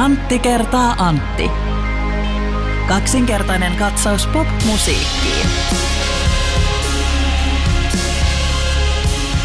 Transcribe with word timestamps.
Antti 0.00 0.38
kertaa 0.38 0.94
Antti. 0.98 1.50
Kaksinkertainen 2.88 3.76
katsaus 3.76 4.26
pop-musiikkiin. 4.26 5.46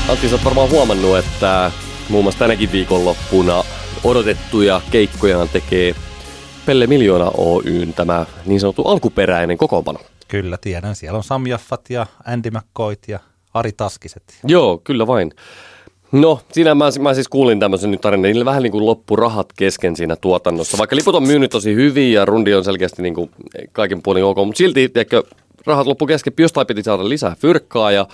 Antti, 0.09 0.29
sä 0.29 0.35
oot 0.35 0.45
varmaan 0.45 0.69
huomannut, 0.69 1.17
että 1.17 1.71
muun 2.09 2.23
muassa 2.23 2.39
tänäkin 2.39 2.71
viikonloppuna 2.71 3.63
odotettuja 4.03 4.81
keikkojaan 4.91 5.49
tekee 5.49 5.95
Pelle 6.65 6.87
Miljoona 6.87 7.31
Oyn 7.37 7.93
tämä 7.93 8.25
niin 8.45 8.59
sanottu 8.59 8.81
alkuperäinen 8.81 9.57
kokoonpano. 9.57 9.99
Kyllä, 10.27 10.57
tiedän. 10.61 10.95
Siellä 10.95 11.17
on 11.17 11.23
Sam 11.23 11.47
Jaffat 11.47 11.89
ja 11.89 12.05
Andy 12.25 12.51
McCoy 12.51 12.95
ja 13.07 13.19
Ari 13.53 13.71
Taskiset. 13.71 14.23
Joo, 14.43 14.77
kyllä 14.77 15.07
vain. 15.07 15.31
No, 16.11 16.39
siinä 16.51 16.75
mä, 16.75 16.85
mä 16.99 17.13
siis 17.13 17.27
kuulin 17.27 17.59
tämmöisen 17.59 17.91
nyt 17.91 18.01
tarinan. 18.01 18.21
Niillä 18.21 18.45
vähän 18.45 18.63
niin 18.63 18.71
kuin 18.71 18.85
loppu 18.85 19.15
rahat 19.15 19.47
kesken 19.57 19.95
siinä 19.95 20.15
tuotannossa. 20.15 20.77
Vaikka 20.77 20.95
liput 20.95 21.15
on 21.15 21.27
myynyt 21.27 21.51
tosi 21.51 21.75
hyvin 21.75 22.13
ja 22.13 22.25
rundi 22.25 22.53
on 22.53 22.63
selkeästi 22.63 23.01
niin 23.01 23.13
kuin 23.13 23.31
kaiken 23.71 24.01
puolin 24.01 24.23
ok, 24.23 24.37
mutta 24.37 24.57
silti 24.57 24.89
tiedätkö, 24.89 25.23
rahat 25.65 25.87
loppu 25.87 26.05
kesken. 26.05 26.33
Jostain 26.39 26.67
piti 26.67 26.83
saada 26.83 27.09
lisää 27.09 27.35
fyrkkaa 27.39 27.91
ja 27.91 28.07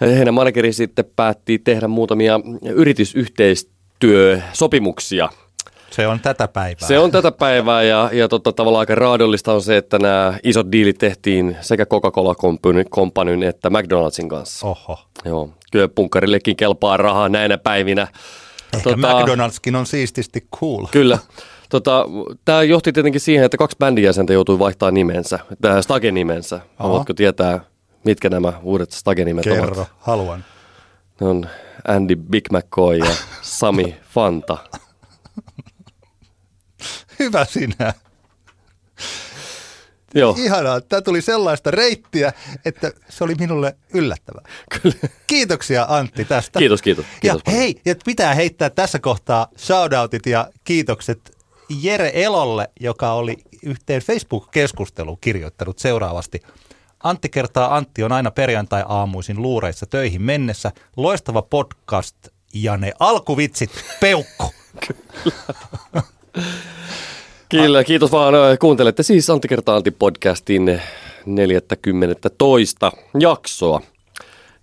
heidän 0.00 0.34
manageri 0.34 0.72
sitten 0.72 1.04
päätti 1.16 1.58
tehdä 1.58 1.88
muutamia 1.88 2.40
yritysyhteistyösopimuksia 2.62 5.28
se 5.96 6.06
on 6.06 6.20
tätä 6.20 6.48
päivää. 6.48 6.88
Se 6.88 6.98
on 6.98 7.10
tätä 7.10 7.32
päivää 7.32 7.82
ja, 7.82 8.10
ja 8.12 8.28
totta, 8.28 8.52
tavallaan 8.52 8.80
aika 8.80 8.94
raadollista 8.94 9.52
on 9.52 9.62
se, 9.62 9.76
että 9.76 9.98
nämä 9.98 10.34
isot 10.42 10.72
diilit 10.72 10.98
tehtiin 10.98 11.56
sekä 11.60 11.86
Coca-Cola 11.86 12.34
Companyn 12.90 13.42
että 13.42 13.70
McDonaldsin 13.70 14.28
kanssa. 14.28 14.66
Oho. 14.66 14.98
Joo, 15.24 15.50
kyllä 15.76 15.88
punkkarillekin 15.88 16.56
kelpaa 16.56 16.96
rahaa 16.96 17.28
näinä 17.28 17.58
päivinä. 17.58 18.02
Ehkä 18.74 18.90
tota, 18.90 18.96
McDonaldskin 18.96 19.76
on 19.76 19.86
siististi 19.86 20.46
cool. 20.60 20.86
Kyllä. 20.90 21.18
Tota, 21.68 22.04
Tämä 22.44 22.62
johti 22.62 22.92
tietenkin 22.92 23.20
siihen, 23.20 23.44
että 23.44 23.56
kaksi 23.56 23.76
bändin 23.78 24.04
jäsentä 24.04 24.32
joutui 24.32 24.58
vaihtaa 24.58 24.90
nimensä, 24.90 25.38
tämä 25.60 25.82
Stage-nimensä. 25.82 26.60
Haluatko 26.76 27.14
tietää, 27.14 27.60
mitkä 28.04 28.28
nämä 28.28 28.52
uudet 28.62 28.92
Stage-nimet 28.92 29.44
Kerro, 29.44 29.58
ovat? 29.58 29.70
Kerro, 29.70 29.86
haluan. 29.98 30.44
Ne 31.20 31.26
on 31.26 31.46
Andy 31.88 32.16
Big 32.16 32.44
McCoy 32.52 32.96
ja 32.96 33.14
Sami 33.42 33.96
Fanta. 34.14 34.58
Hyvä 37.18 37.44
sinä. 37.44 37.92
Joo. 40.16 40.34
Ihanaa. 40.38 40.80
Tämä 40.80 41.02
tuli 41.02 41.22
sellaista 41.22 41.70
reittiä, 41.70 42.32
että 42.64 42.92
se 43.08 43.24
oli 43.24 43.34
minulle 43.34 43.76
yllättävää. 43.94 44.42
Kyllä. 44.82 44.96
Kiitoksia 45.26 45.86
Antti 45.88 46.24
tästä. 46.24 46.58
Kiitos, 46.58 46.82
kiitos. 46.82 47.04
kiitos 47.20 47.42
ja 47.46 47.52
hei, 47.52 47.80
ja 47.84 47.94
pitää 48.04 48.34
heittää 48.34 48.70
tässä 48.70 48.98
kohtaa 48.98 49.48
shoutoutit 49.58 50.26
ja 50.26 50.50
kiitokset 50.64 51.36
Jere 51.82 52.10
Elolle, 52.14 52.68
joka 52.80 53.12
oli 53.12 53.36
yhteen 53.62 54.02
Facebook-keskusteluun 54.02 55.18
kirjoittanut 55.20 55.78
seuraavasti. 55.78 56.42
Antti 57.02 57.28
kertaa 57.28 57.76
Antti 57.76 58.02
on 58.02 58.12
aina 58.12 58.30
perjantai-aamuisin 58.30 59.42
luureissa 59.42 59.86
töihin 59.86 60.22
mennessä. 60.22 60.72
Loistava 60.96 61.42
podcast 61.42 62.16
ja 62.54 62.76
ne 62.76 62.92
alkuvitsit 63.00 63.70
peukku. 64.00 64.54
Kyllä. 64.86 66.02
Kyllä, 67.48 67.84
kiitos 67.84 68.12
vaan. 68.12 68.34
Kuuntelette 68.60 69.02
siis 69.02 69.30
Antti 69.30 69.48
Kerta 69.48 69.76
Antti 69.76 69.90
podcastin 69.90 70.80
40 71.26 72.30
toista 72.38 72.92
jaksoa. 73.18 73.80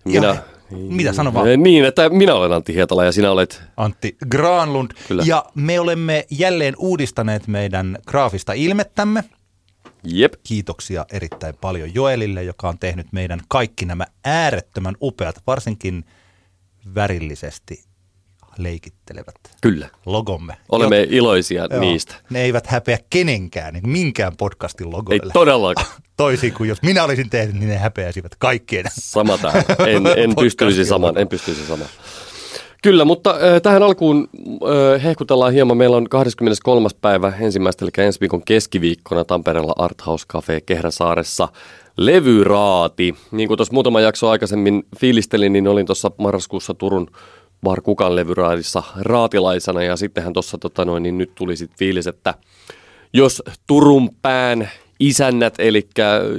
Minä, 0.06 0.28
ja, 0.28 0.36
mitä 0.72 1.14
sano 1.14 1.34
vaan? 1.34 1.64
Niin, 1.64 1.86
että 1.86 2.10
minä 2.10 2.36
olen 2.36 2.52
Antti 2.52 2.74
Hietala 2.74 3.06
ja 3.06 3.12
sinä 3.12 3.32
olet... 3.32 3.62
Antti 3.78 4.18
Granlund. 4.30 4.92
Kyllä. 5.08 5.24
Ja 5.26 5.46
me 5.56 5.80
olemme 5.80 6.26
jälleen 6.30 6.74
uudistaneet 6.78 7.48
meidän 7.48 7.98
graafista 8.08 8.54
ilmettämme. 8.54 9.24
Jep. 10.04 10.34
Kiitoksia 10.44 11.06
erittäin 11.12 11.56
paljon 11.62 11.94
Joelille, 11.94 12.44
joka 12.44 12.70
on 12.70 12.80
tehnyt 12.80 13.08
meidän 13.12 13.40
kaikki 13.48 13.86
nämä 13.86 14.06
äärettömän 14.26 14.96
upeat, 15.02 15.42
varsinkin 15.48 16.06
värillisesti 16.96 17.84
leikittelevät 18.58 19.36
Kyllä. 19.62 19.90
logomme. 20.06 20.58
Olemme 20.70 21.00
Jot, 21.00 21.12
iloisia 21.12 21.68
joo, 21.72 21.80
niistä. 21.80 22.16
Ne 22.30 22.42
eivät 22.42 22.68
häpeä 22.68 22.98
kenenkään, 23.10 23.74
niin 23.74 23.90
minkään 23.90 24.34
podcastin 24.38 24.92
logoille. 24.92 25.24
Ei 25.26 25.34
todellakaan. 25.34 25.88
Toisin 26.18 26.54
kuin 26.54 26.70
jos 26.70 26.82
minä 26.82 27.04
olisin 27.04 27.30
tehnyt, 27.30 27.56
niin 27.56 27.70
ne 27.70 27.78
häpeäisivät 27.78 28.36
kaikkien. 28.38 28.86
Sama 28.90 29.38
tähän. 29.38 29.64
En, 29.88 30.04
en 30.18 30.36
pystyisi 30.36 30.86
saman. 30.86 31.18
En 31.18 31.28
pystyisi 31.28 31.66
saman. 31.66 31.88
Kyllä, 32.84 33.06
mutta 33.06 33.30
äh, 33.30 33.62
tähän 33.62 33.84
alkuun 33.84 34.30
äh, 34.96 35.04
hehkutellaan 35.04 35.54
hieman. 35.54 35.78
Meillä 35.78 35.98
on 35.98 36.10
23. 36.10 36.90
päivä 37.02 37.34
ensimmäistä, 37.40 37.86
eli 37.86 38.06
ensi 38.06 38.20
viikon 38.20 38.44
keskiviikkona 38.46 39.24
Tampereella 39.24 39.74
Arthouse 39.78 40.28
Cafe 40.28 40.62
Kehräsaaressa 40.62 41.48
levyraati. 41.98 43.16
Niin 43.32 43.48
kuin 43.48 43.58
tuossa 43.58 43.74
muutama 43.74 44.02
jakso 44.02 44.30
aikaisemmin 44.30 44.84
fiilistelin, 45.00 45.54
niin 45.54 45.68
olin 45.68 45.86
tuossa 45.86 46.12
marraskuussa 46.18 46.74
Turun 46.74 47.08
Bar 47.64 47.82
Kukan 47.82 48.16
levyraadissa 48.16 48.84
raatilaisena 48.96 49.84
ja 49.84 49.96
sittenhän 49.96 50.34
tuossa 50.34 50.58
tota 50.58 50.86
noin, 50.86 51.04
niin 51.04 51.18
nyt 51.18 51.32
tuli 51.36 51.58
sitten 51.58 51.78
fiilis, 51.78 52.08
että 52.08 52.34
jos 53.14 53.44
Turun 53.68 54.10
pään 54.22 54.70
isännät, 55.00 55.54
eli 55.60 55.88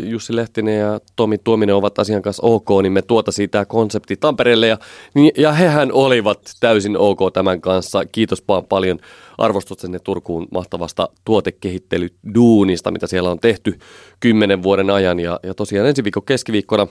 Jussi 0.03 0.37
Lehtinen 0.37 0.79
ja 0.79 1.01
Tomi 1.17 1.39
Tuominen 1.39 1.75
ovat 1.75 1.99
asian 1.99 2.23
kanssa 2.23 2.47
ok, 2.47 2.69
niin 2.83 2.93
me 2.93 3.03
tuota 3.03 3.33
siitä 3.33 3.65
konsepti 3.65 4.17
Tampereelle. 4.17 4.67
Ja, 4.67 4.79
niin, 5.15 5.33
ja 5.37 5.53
hehän 5.53 5.93
olivat 5.93 6.41
täysin 6.61 6.97
ok 6.99 7.19
tämän 7.33 7.61
kanssa. 7.61 8.05
Kiitos 8.13 8.45
vaan 8.49 8.65
paljon 8.65 8.99
arvostuksenne 9.39 9.99
Turkuun 9.99 10.47
mahtavasta 10.51 11.09
tuotekehittelyduunista, 11.25 12.91
mitä 12.91 13.07
siellä 13.07 13.31
on 13.31 13.41
tehty 13.41 13.79
kymmenen 14.21 14.63
vuoden 14.63 14.91
ajan. 14.91 15.21
Ja, 15.21 15.41
ja 15.43 15.55
tosiaan 15.55 15.89
ensi 15.89 16.05
viikon 16.05 16.25
keskiviikkona 16.25 16.87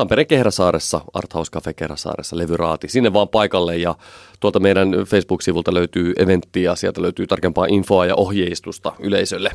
Tampereen 0.00 0.26
Kehräsaaressa, 0.26 1.00
Arthouse 1.14 1.50
Cafe 1.50 1.72
Kehräsaaressa, 1.72 2.36
levyraati. 2.36 2.88
Sinne 2.88 3.12
vaan 3.12 3.28
paikalle 3.28 3.76
ja 3.76 3.94
tuolta 4.40 4.60
meidän 4.60 4.90
Facebook-sivulta 4.90 5.74
löytyy 5.74 6.12
eventti 6.18 6.62
ja 6.62 6.76
sieltä 6.76 7.02
löytyy 7.02 7.26
tarkempaa 7.26 7.66
infoa 7.66 8.06
ja 8.06 8.14
ohjeistusta 8.16 8.92
yleisölle 8.98 9.50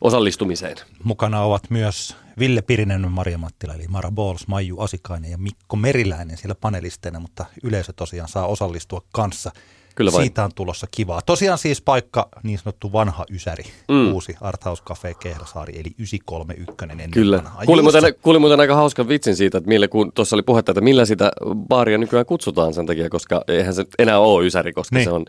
osallistumiseen. 0.00 0.76
Mukana 1.04 1.42
ovat 1.42 1.62
myös 1.70 2.16
Ville 2.38 2.62
Pirinen, 2.62 3.12
Maria 3.12 3.38
Mattila, 3.38 3.74
eli 3.74 3.88
Mara 3.88 4.10
Bols, 4.10 4.48
Maiju 4.48 4.80
Asikainen 4.80 5.30
ja 5.30 5.38
Mikko 5.38 5.76
Meriläinen 5.76 6.36
siellä 6.36 6.54
panelisteina, 6.54 7.20
mutta 7.20 7.44
yleisö 7.62 7.92
tosiaan 7.92 8.28
saa 8.28 8.46
osallistua 8.46 9.02
kanssa– 9.12 9.50
Kyllä 9.98 10.12
vain. 10.12 10.24
Siitä 10.24 10.44
on 10.44 10.50
tulossa 10.54 10.86
kivaa. 10.90 11.22
Tosiaan 11.22 11.58
siis 11.58 11.82
paikka, 11.82 12.28
niin 12.42 12.58
sanottu 12.58 12.92
vanha 12.92 13.24
Ysäri, 13.30 13.64
mm. 13.88 14.12
uusi 14.12 14.36
Arthouse 14.40 14.82
Cafe 14.82 15.14
Kehrasaari, 15.14 15.72
eli 15.80 15.94
931 15.98 16.84
ennen 16.90 17.10
Kyllä. 17.10 17.42
Kuulin 17.66 17.84
muuten, 17.84 18.14
kuulin 18.22 18.40
muuten 18.40 18.60
aika 18.60 18.74
hauskan 18.74 19.08
vitsin 19.08 19.36
siitä, 19.36 19.58
että 19.58 19.68
millä, 19.68 19.88
kun 19.88 20.12
tuossa 20.12 20.36
oli 20.36 20.42
puhetta, 20.42 20.72
että 20.72 20.80
millä 20.80 21.04
sitä 21.04 21.32
baaria 21.68 21.98
nykyään 21.98 22.26
kutsutaan 22.26 22.74
sen 22.74 22.86
takia, 22.86 23.10
koska 23.10 23.44
eihän 23.48 23.74
se 23.74 23.84
enää 23.98 24.18
ole 24.18 24.46
Ysäri, 24.46 24.72
koska 24.72 24.96
niin. 24.96 25.04
se 25.04 25.10
on 25.10 25.24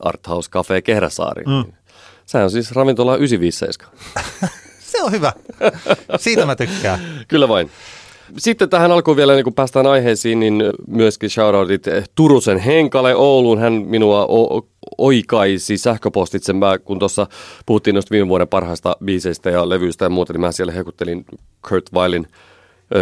Arthouse 0.00 0.50
Cafe 0.50 0.82
Kehrasaari. 0.82 1.44
Mm. 1.44 1.72
Sehän 2.26 2.44
on 2.44 2.50
siis 2.50 2.72
ravintola 2.72 3.16
957. 3.16 4.50
se 4.92 5.02
on 5.02 5.12
hyvä. 5.12 5.32
Siitä 6.16 6.46
mä 6.46 6.56
tykkään. 6.56 7.24
Kyllä 7.28 7.48
vain. 7.48 7.70
Sitten 8.38 8.70
tähän 8.70 8.92
alkuun 8.92 9.16
vielä, 9.16 9.34
niin 9.34 9.44
kun 9.44 9.54
päästään 9.54 9.86
aiheisiin, 9.86 10.40
niin 10.40 10.62
myöskin 10.86 11.30
shoutoutit 11.30 11.84
Turusen 12.14 12.58
Henkalle 12.58 13.14
Ouluun. 13.14 13.58
Hän 13.58 13.72
minua 13.72 14.26
o- 14.26 14.68
oikaisi 14.98 15.76
sähköpostitse, 15.76 16.52
mä, 16.52 16.78
kun 16.78 16.98
tuossa 16.98 17.26
puhuttiin 17.66 17.94
noista 17.94 18.10
viime 18.10 18.28
vuoden 18.28 18.48
parhaista 18.48 18.96
biiseistä 19.04 19.50
ja 19.50 19.68
levyistä 19.68 20.04
ja 20.04 20.10
muuta, 20.10 20.32
niin 20.32 20.40
mä 20.40 20.52
siellä 20.52 20.72
hekuttelin 20.72 21.24
Kurt 21.68 21.92
Weillin 21.92 22.26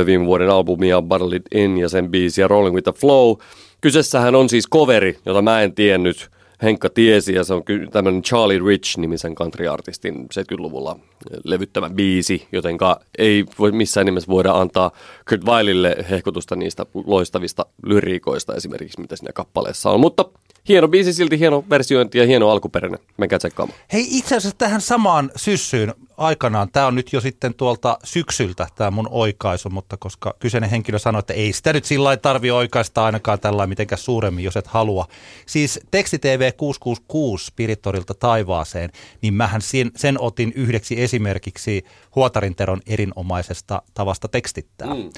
viime 0.06 0.26
vuoden 0.26 0.50
albumia 0.50 1.02
Battle 1.02 1.36
It 1.36 1.42
In 1.54 1.78
ja 1.78 1.88
sen 1.88 2.10
biisiä 2.10 2.48
Rolling 2.48 2.74
with 2.74 2.84
the 2.84 2.92
Flow. 3.00 3.36
Kyseessähän 3.80 4.34
on 4.34 4.48
siis 4.48 4.68
coveri, 4.68 5.18
jota 5.26 5.42
mä 5.42 5.62
en 5.62 5.74
tiennyt– 5.74 6.28
Henkka 6.62 6.88
tiesi 6.90 7.34
ja 7.34 7.44
se 7.44 7.54
on 7.54 7.62
tämmöinen 7.92 8.22
Charlie 8.22 8.58
Rich-nimisen 8.58 9.34
country-artistin 9.34 10.14
70-luvulla 10.14 10.98
levyttämä 11.44 11.90
biisi, 11.90 12.48
jotenka 12.52 13.00
ei 13.18 13.44
voi 13.58 13.72
missään 13.72 14.06
nimessä 14.06 14.28
voida 14.28 14.52
antaa 14.52 14.90
Kurt 15.28 15.44
Weillille 15.44 15.96
hehkutusta 16.10 16.56
niistä 16.56 16.86
loistavista 17.06 17.66
lyriikoista 17.86 18.54
esimerkiksi, 18.54 19.00
mitä 19.00 19.16
siinä 19.16 19.32
kappaleessa 19.32 19.90
on. 19.90 20.00
Mutta 20.00 20.24
hieno 20.68 20.88
biisi 20.88 21.12
silti, 21.12 21.38
hieno 21.38 21.64
versiointi 21.70 22.18
ja 22.18 22.26
hieno 22.26 22.50
alkuperäinen. 22.50 23.00
Menkää 23.16 23.38
tsekkaamaan. 23.38 23.78
Hei 23.92 24.06
itse 24.10 24.36
asiassa 24.36 24.58
tähän 24.58 24.80
samaan 24.80 25.30
syssyyn 25.36 25.94
aikanaan, 26.16 26.68
tämä 26.72 26.86
on 26.86 26.94
nyt 26.94 27.12
jo 27.12 27.20
sitten 27.20 27.54
tuolta 27.54 27.98
syksyltä 28.04 28.66
tämä 28.74 28.90
mun 28.90 29.08
oikaisu, 29.10 29.70
mutta 29.70 29.96
koska 29.96 30.34
kyseinen 30.38 30.70
henkilö 30.70 30.98
sanoi, 30.98 31.18
että 31.18 31.34
ei 31.34 31.52
sitä 31.52 31.72
nyt 31.72 31.84
sillä 31.84 32.16
tarvi 32.16 32.50
oikaista 32.50 33.04
ainakaan 33.04 33.40
tällä 33.40 33.66
mitenkään 33.66 33.98
suuremmin, 33.98 34.44
jos 34.44 34.56
et 34.56 34.66
halua. 34.66 35.06
Siis 35.46 35.80
tekstitv 35.90 36.52
666 36.56 37.46
Spiritorilta 37.46 38.14
taivaaseen, 38.14 38.90
niin 39.22 39.34
mähän 39.34 39.62
sen, 39.62 39.90
sen 39.96 40.20
otin 40.20 40.52
yhdeksi 40.54 41.02
esimerkiksi 41.02 41.84
Huotarinteron 42.14 42.80
erinomaisesta 42.86 43.82
tavasta 43.94 44.28
tekstittää. 44.28 44.94
Mm 44.94 45.10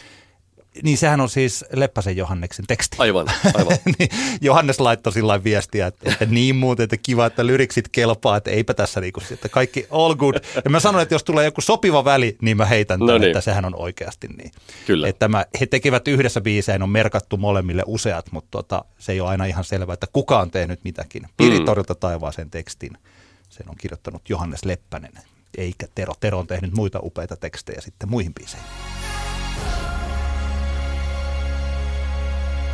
Niin 0.83 0.99
sehän 0.99 1.21
on 1.21 1.29
siis 1.29 1.65
Leppäsen 1.73 2.17
Johanneksen 2.17 2.67
teksti. 2.67 2.97
Aivan, 3.01 3.27
aivan. 3.55 3.79
niin 3.99 4.09
Johannes 4.41 4.81
laittoi 4.81 5.13
sillä 5.13 5.45
viestiä, 5.45 5.87
että, 5.87 6.13
että 6.13 6.27
niin 6.27 6.57
muuten, 6.57 6.85
että 6.85 6.97
kiva, 6.97 7.27
että 7.27 7.47
lyriksit 7.47 7.89
kelpaa, 7.89 8.37
että 8.37 8.51
eipä 8.51 8.75
tässä 8.75 9.01
niinku, 9.01 9.21
että 9.31 9.49
kaikki 9.49 9.87
all 9.91 10.15
good. 10.15 10.35
Ja 10.65 10.71
mä 10.71 10.81
sanoin, 10.81 11.03
että 11.03 11.15
jos 11.15 11.25
tulee 11.25 11.45
joku 11.45 11.61
sopiva 11.61 12.05
väli, 12.05 12.37
niin 12.43 12.57
mä 12.57 12.65
heitän 12.65 12.99
tämän, 12.99 13.13
no 13.15 13.19
niin. 13.19 13.29
että 13.29 13.41
sehän 13.41 13.65
on 13.65 13.75
oikeasti 13.77 14.29
niin. 14.29 14.51
Kyllä. 14.87 15.09
Että 15.09 15.29
mä, 15.29 15.45
he 15.61 15.67
tekevät 15.67 16.09
yhdessä 16.09 16.41
biiseen, 16.41 16.83
on 16.83 16.91
merkattu 16.91 17.37
molemmille 17.37 17.83
useat, 17.87 18.33
mutta 18.33 18.49
tota, 18.51 18.85
se 18.99 19.13
ei 19.13 19.21
ole 19.21 19.29
aina 19.29 19.45
ihan 19.45 19.65
selvää, 19.65 19.95
että 19.95 20.07
kuka 20.13 20.41
on 20.41 20.51
tehnyt 20.51 20.81
mitäkin. 20.85 21.23
Piritorilta 21.37 21.95
mm. 21.95 22.01
taivaaseen 22.01 22.51
tekstin. 22.51 22.99
Sen 23.49 23.71
on 23.71 23.77
kirjoittanut 23.77 24.29
Johannes 24.29 24.65
Leppänen, 24.65 25.13
eikä 25.59 25.87
Tero. 25.95 26.15
Tero 26.21 26.39
on 26.39 26.47
tehnyt 26.47 26.75
muita 26.75 27.01
upeita 27.03 27.37
tekstejä 27.37 27.81
sitten 27.81 28.11
muihin 28.11 28.35
biiseihin. 28.35 28.67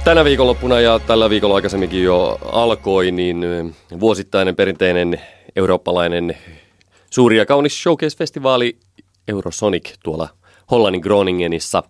Tänä 0.04 0.24
viikonloppuna 0.24 0.80
ja 0.80 0.98
tällä 0.98 1.30
viikolla 1.30 1.54
aikaisemminkin 1.54 2.02
jo 2.02 2.38
alkoi, 2.52 3.10
niin 3.10 3.44
vuosittainen 4.00 4.56
perinteinen 4.56 5.20
eurooppalainen 5.56 6.36
suuri 7.10 7.38
ja 7.38 7.46
kaunis 7.46 7.82
showcase-festivaali 7.82 8.78
Eurosonic 9.28 9.92
tuolla 10.02 10.28
Hollannin 10.70 11.00
Groningenissa. 11.00 11.82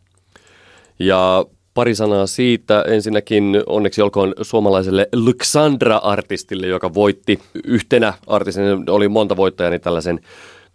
Ja 0.98 1.44
pari 1.74 1.94
sanaa 1.94 2.26
siitä. 2.26 2.84
Ensinnäkin 2.88 3.62
onneksi 3.66 4.02
olkoon 4.02 4.34
suomalaiselle 4.42 5.08
Luxandra-artistille, 5.14 6.66
joka 6.66 6.94
voitti 6.94 7.38
yhtenä 7.64 8.12
artistina, 8.26 8.66
oli 8.88 9.08
monta 9.08 9.36
voittajaa, 9.36 9.70
niin 9.70 9.80
tällaisen 9.80 10.20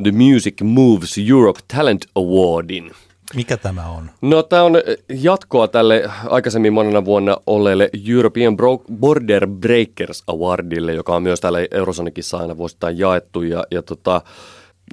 The 0.04 0.12
Music 0.12 0.62
Moves 0.62 1.16
Europe 1.30 1.60
Talent 1.76 2.06
Awardin– 2.16 2.92
mikä 3.34 3.58
tämä 3.58 3.90
on? 3.90 4.12
No 4.22 4.44
tämä 4.44 4.64
on 4.64 4.74
jatkoa 5.10 5.68
tälle 5.68 6.10
aikaisemmin 6.30 6.74
monena 6.74 7.06
vuonna 7.06 7.38
olleelle 7.48 7.90
European 8.10 8.58
Border 9.00 9.48
Breakers 9.48 10.24
Awardille, 10.28 10.94
joka 10.94 11.16
on 11.16 11.24
myös 11.24 11.40
täällä 11.40 11.60
Eurosonicissa 11.72 12.38
aina 12.38 12.58
vuosittain 12.58 12.98
jaettu. 12.98 13.42
Ja, 13.42 13.64
ja 13.72 13.82
tota, 13.82 14.22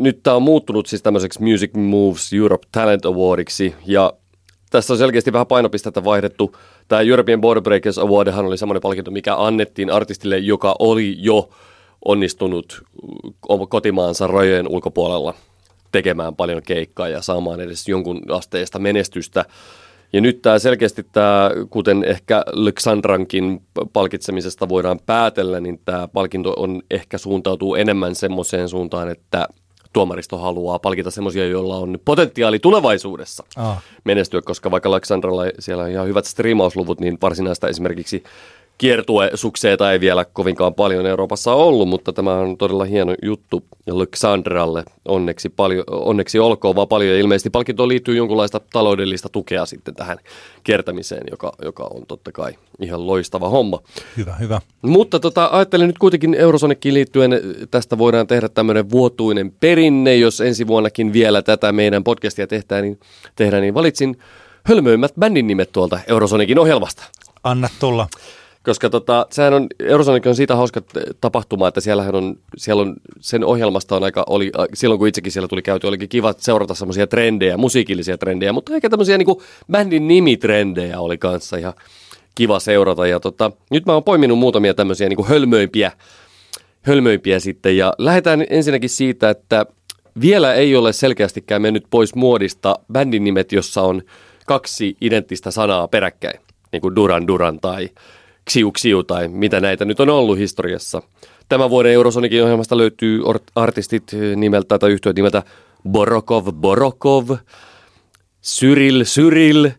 nyt 0.00 0.23
tämä 0.23 0.37
on 0.37 0.43
muuttunut 0.43 0.87
siis 0.87 1.02
tämmöiseksi 1.02 1.43
Music 1.43 1.75
Moves 1.75 2.32
Europe 2.32 2.67
Talent 2.73 3.06
Awardiksi 3.06 3.75
ja 3.87 4.12
tässä 4.70 4.93
on 4.93 4.99
selkeästi 4.99 5.32
vähän 5.32 5.46
painopistettä 5.46 6.05
vaihdettu. 6.05 6.56
Tämä 6.88 7.00
European 7.02 7.40
Border 7.40 7.62
Breakers 7.62 7.99
Awardhan 7.99 8.46
oli 8.46 8.58
semmoinen 8.58 8.82
palkinto, 8.82 9.11
mikä 9.11 9.37
annettiin 9.37 9.90
artistille, 9.90 10.38
joka 10.38 10.76
oli 10.79 11.17
jo 11.19 11.49
onnistunut 12.05 12.82
kotimaansa 13.69 14.26
rajojen 14.26 14.69
ulkopuolella 14.69 15.34
tekemään 15.92 16.36
paljon 16.36 16.62
keikkaa 16.62 17.08
ja 17.08 17.22
saamaan 17.22 17.60
edes 17.60 17.88
jonkun 17.88 18.22
asteesta 18.28 18.78
menestystä. 18.78 19.44
Ja 20.12 20.20
nyt 20.20 20.42
tämä 20.42 20.58
selkeästi 20.58 21.06
tämä, 21.12 21.50
kuten 21.70 22.04
ehkä 22.04 22.44
Lexandrankin 22.52 23.62
palkitsemisesta 23.92 24.68
voidaan 24.68 25.00
päätellä, 25.06 25.60
niin 25.60 25.80
tämä 25.84 26.08
palkinto 26.08 26.54
on 26.56 26.82
ehkä 26.90 27.18
suuntautuu 27.18 27.74
enemmän 27.74 28.14
semmoiseen 28.14 28.68
suuntaan, 28.68 29.08
että 29.08 29.48
tuomaristo 29.92 30.38
haluaa 30.38 30.78
palkita 30.78 31.10
semmoisia, 31.10 31.46
joilla 31.46 31.76
on 31.76 31.98
potentiaali 32.04 32.58
tulevaisuudessa 32.58 33.44
ah. 33.56 33.82
menestyä, 34.04 34.42
koska 34.42 34.70
vaikka 34.70 34.88
Alexandralla 34.88 35.42
siellä 35.58 35.82
on 35.84 35.90
ihan 35.90 36.06
hyvät 36.06 36.24
striimausluvut, 36.24 37.00
niin 37.00 37.18
varsinaista 37.22 37.68
esimerkiksi 37.68 38.22
kiertuesukseita 38.78 39.92
ei 39.92 40.00
vielä 40.00 40.24
kovinkaan 40.24 40.74
paljon 40.74 41.06
Euroopassa 41.06 41.54
ollut, 41.54 41.88
mutta 41.88 42.12
tämä 42.12 42.34
on 42.34 42.58
todella 42.58 42.84
hieno 42.84 43.14
juttu 43.22 43.64
Alexandralle. 43.90 44.84
Onneksi, 45.08 45.48
paljon, 45.48 45.84
onneksi 45.90 46.38
olkoon 46.38 46.76
vaan 46.76 46.88
paljon. 46.88 47.19
ilmeisesti 47.19 47.50
palkintoon 47.50 47.88
liittyy 47.88 48.16
jonkunlaista 48.16 48.60
taloudellista 48.72 49.28
tukea 49.28 49.66
sitten 49.66 49.94
tähän 49.94 50.19
kiertämiseen, 50.64 51.22
joka, 51.30 51.52
joka 51.64 51.88
on 51.94 52.06
totta 52.06 52.32
kai 52.32 52.52
ihan 52.80 53.06
loistava 53.06 53.48
homma. 53.48 53.80
Hyvä, 54.16 54.34
hyvä. 54.40 54.60
Mutta 54.82 55.20
tota, 55.20 55.48
ajattelin 55.52 55.86
nyt 55.86 55.98
kuitenkin 55.98 56.34
Eurosonickiin 56.34 56.94
liittyen, 56.94 57.40
tästä 57.70 57.98
voidaan 57.98 58.26
tehdä 58.26 58.48
tämmöinen 58.48 58.90
vuotuinen 58.90 59.52
perinne, 59.60 60.16
jos 60.16 60.40
ensi 60.40 60.66
vuonnakin 60.66 61.12
vielä 61.12 61.42
tätä 61.42 61.72
meidän 61.72 62.04
podcastia 62.04 62.46
tehdään, 62.46 62.82
niin, 62.82 63.00
tehdään, 63.36 63.62
niin 63.62 63.74
valitsin 63.74 64.19
hölmöimmät 64.64 65.12
bändin 65.19 65.46
nimet 65.46 65.72
tuolta 65.72 66.00
Eurosonicin 66.08 66.58
ohjelmasta. 66.58 67.02
Anna 67.44 67.69
tulla. 67.80 68.08
Koska 68.64 68.90
tota, 68.90 69.26
sehän 69.30 69.54
on, 69.54 69.66
Eurosonic 69.80 70.26
on 70.26 70.34
siitä 70.34 70.56
hauska 70.56 70.80
tapahtuma, 71.20 71.68
että 71.68 71.80
siellähän 71.80 72.14
on, 72.14 72.36
siellä 72.56 72.82
on, 72.82 72.96
sen 73.20 73.44
ohjelmasta 73.44 73.96
on 73.96 74.04
aika, 74.04 74.24
oli, 74.28 74.52
silloin 74.74 74.98
kun 74.98 75.08
itsekin 75.08 75.32
siellä 75.32 75.48
tuli 75.48 75.62
käyty, 75.62 75.86
olikin 75.86 76.08
kiva 76.08 76.34
seurata 76.38 76.74
semmoisia 76.74 77.06
trendejä, 77.06 77.56
musiikillisia 77.56 78.18
trendejä, 78.18 78.52
mutta 78.52 78.74
ehkä 78.74 78.90
tämmöisiä 78.90 79.18
niin 79.18 79.42
bändin 79.70 80.08
nimitrendejä 80.08 81.00
oli 81.00 81.18
kanssa 81.18 81.56
ihan 81.56 81.74
kiva 82.34 82.60
seurata. 82.60 83.06
Ja 83.06 83.20
tota, 83.20 83.50
nyt 83.70 83.86
mä 83.86 83.92
oon 83.92 84.04
poiminut 84.04 84.38
muutamia 84.38 84.74
tämmöisiä 84.74 85.08
niin 85.08 85.26
hölmöimpiä, 85.26 85.92
hölmöimpiä 86.82 87.40
sitten 87.40 87.76
ja 87.76 87.92
lähdetään 87.98 88.44
ensinnäkin 88.50 88.90
siitä, 88.90 89.30
että 89.30 89.66
vielä 90.20 90.54
ei 90.54 90.76
ole 90.76 90.92
selkeästikään 90.92 91.62
mennyt 91.62 91.84
pois 91.90 92.14
muodista 92.14 92.78
bändin 92.92 93.24
nimet, 93.24 93.52
jossa 93.52 93.82
on 93.82 94.02
kaksi 94.46 94.96
identtistä 95.00 95.50
sanaa 95.50 95.88
peräkkäin, 95.88 96.40
niin 96.72 96.80
kuin 96.80 96.96
Duran 96.96 97.26
Duran 97.26 97.60
tai 97.60 97.88
Xiu 98.50 98.72
Xiu 98.72 99.02
tai 99.02 99.28
mitä 99.28 99.60
näitä 99.60 99.84
nyt 99.84 100.00
on 100.00 100.10
ollut 100.10 100.38
historiassa. 100.38 101.02
Tämän 101.48 101.70
vuoden 101.70 101.92
Eurosonikin 101.92 102.42
ohjelmasta 102.42 102.76
löytyy 102.76 103.20
artistit 103.54 104.12
nimeltä 104.36 104.78
tai 104.78 104.90
yhtiöt 104.90 105.16
nimeltä 105.16 105.42
Borokov 105.88 106.48
Borokov, 106.52 107.30
Cyril 108.44 109.04
Cyril, 109.04 109.70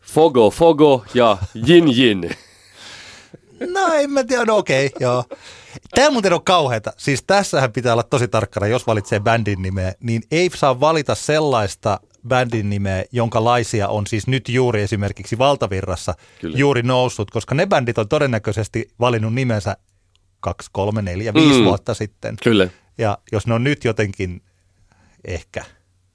Fogo 0.00 0.50
Fogo 0.50 1.04
ja 1.14 1.38
Jin 1.66 1.96
Jin. 1.96 2.30
No 3.72 3.92
en 3.94 4.10
mä 4.10 4.24
tiedä, 4.24 4.44
no 4.44 4.56
okei, 4.56 4.86
okay, 4.86 4.96
joo. 5.00 5.24
Tämä 5.94 6.10
muuten 6.10 6.32
on 6.32 6.44
kauheata. 6.44 6.92
Siis 6.96 7.22
tässähän 7.26 7.72
pitää 7.72 7.92
olla 7.92 8.02
tosi 8.02 8.28
tarkkana, 8.28 8.66
jos 8.66 8.86
valitsee 8.86 9.20
bändin 9.20 9.62
nimeä, 9.62 9.94
niin 10.00 10.22
ei 10.30 10.50
saa 10.54 10.80
valita 10.80 11.14
sellaista 11.14 12.00
bändin 12.28 12.70
nimeä, 12.70 13.04
jonka 13.12 13.44
laisia 13.44 13.88
on 13.88 14.06
siis 14.06 14.26
nyt 14.26 14.48
juuri 14.48 14.82
esimerkiksi 14.82 15.38
Valtavirrassa 15.38 16.14
Kyllä. 16.40 16.58
juuri 16.58 16.82
noussut, 16.82 17.30
koska 17.30 17.54
ne 17.54 17.66
bändit 17.66 17.98
on 17.98 18.08
todennäköisesti 18.08 18.88
valinnut 19.00 19.34
nimensä 19.34 19.76
kaksi, 20.40 20.70
kolme, 20.72 21.02
neljä, 21.02 21.34
viisi 21.34 21.58
mm. 21.58 21.64
vuotta 21.64 21.94
sitten. 21.94 22.36
Kyllä. 22.42 22.68
Ja 22.98 23.18
jos 23.32 23.46
ne 23.46 23.54
on 23.54 23.64
nyt 23.64 23.84
jotenkin 23.84 24.42
ehkä 25.24 25.64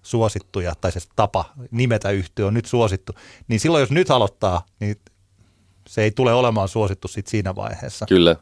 suosittuja, 0.02 0.74
tai 0.82 0.92
se 0.92 1.00
tapa 1.16 1.46
nimetä 1.72 2.10
yhtiö 2.10 2.48
on 2.48 2.54
nyt 2.54 2.66
suosittu, 2.66 3.14
niin 3.48 3.60
silloin 3.60 3.82
jos 3.82 3.92
nyt 3.92 4.12
aloittaa, 4.12 4.66
niin 4.80 4.96
se 5.88 6.04
ei 6.04 6.12
tule 6.12 6.34
olemaan 6.34 6.68
suosittu 6.68 7.08
sit 7.08 7.28
siinä 7.28 7.56
vaiheessa. 7.56 8.06
Kyllä. 8.06 8.36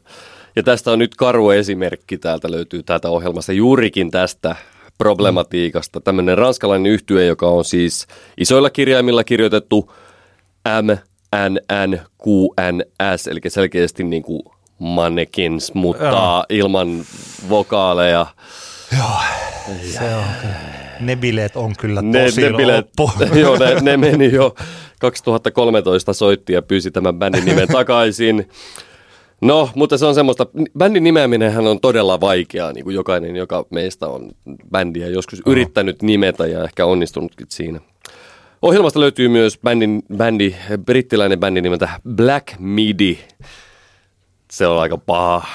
Ja 0.56 0.62
tästä 0.62 0.90
on 0.90 0.98
nyt 0.98 1.14
karu 1.14 1.50
esimerkki, 1.50 2.18
täältä 2.18 2.50
löytyy 2.50 2.82
täältä 2.82 3.10
ohjelmasta 3.10 3.52
juurikin 3.52 4.10
tästä 4.10 4.56
problematiikasta. 4.98 6.00
Tämmöinen 6.00 6.38
ranskalainen 6.38 6.92
yhtye, 6.92 7.26
joka 7.26 7.48
on 7.48 7.64
siis 7.64 8.06
isoilla 8.38 8.70
kirjaimilla 8.70 9.24
kirjoitettu 9.24 9.92
M, 10.82 10.90
N, 11.50 11.58
N, 11.86 12.00
Q, 12.22 12.26
N, 12.72 12.82
S, 13.16 13.26
eli 13.26 13.40
selkeästi 13.48 14.04
niin 14.04 14.22
kuin 14.22 14.42
mannequins, 14.78 15.74
mutta 15.74 16.04
Joo. 16.04 16.44
ilman 16.48 17.04
vokaaleja. 17.48 18.26
Joo, 18.98 19.20
se 19.92 20.14
on 20.14 20.24
Ne 21.00 21.16
bileet 21.16 21.56
on 21.56 21.72
kyllä 21.78 22.02
tosi 22.02 22.40
ne, 22.40 22.50
ne 22.50 22.56
bileet, 22.56 22.86
Joo, 23.40 23.56
ne, 23.58 23.80
ne 23.80 23.96
meni 23.96 24.32
jo 24.32 24.54
2013 25.00 26.12
soitti 26.12 26.52
ja 26.52 26.62
pyysi 26.62 26.90
tämän 26.90 27.14
bändin 27.14 27.44
nimen 27.44 27.68
takaisin. 27.68 28.48
No, 29.40 29.70
mutta 29.74 29.98
se 29.98 30.06
on 30.06 30.14
semmoista, 30.14 30.46
bändin 30.78 31.04
nimeäminenhän 31.04 31.66
on 31.66 31.80
todella 31.80 32.20
vaikeaa, 32.20 32.72
niin 32.72 32.84
kuin 32.84 32.94
jokainen, 32.94 33.36
joka 33.36 33.66
meistä 33.70 34.08
on 34.08 34.30
bändiä 34.70 35.06
joskus 35.06 35.42
oh. 35.46 35.52
yrittänyt 35.52 36.02
nimetä 36.02 36.46
ja 36.46 36.64
ehkä 36.64 36.86
onnistunutkin 36.86 37.46
siinä. 37.50 37.80
Ohjelmasta 38.62 39.00
löytyy 39.00 39.28
myös 39.28 39.58
bändin, 39.58 40.02
bändi, 40.16 40.54
brittiläinen 40.84 41.40
bändi 41.40 41.60
nimeltä 41.60 41.88
Black 42.14 42.46
Midi. 42.58 43.18
Se 44.50 44.66
on 44.66 44.80
aika 44.80 44.98
paha. 44.98 45.46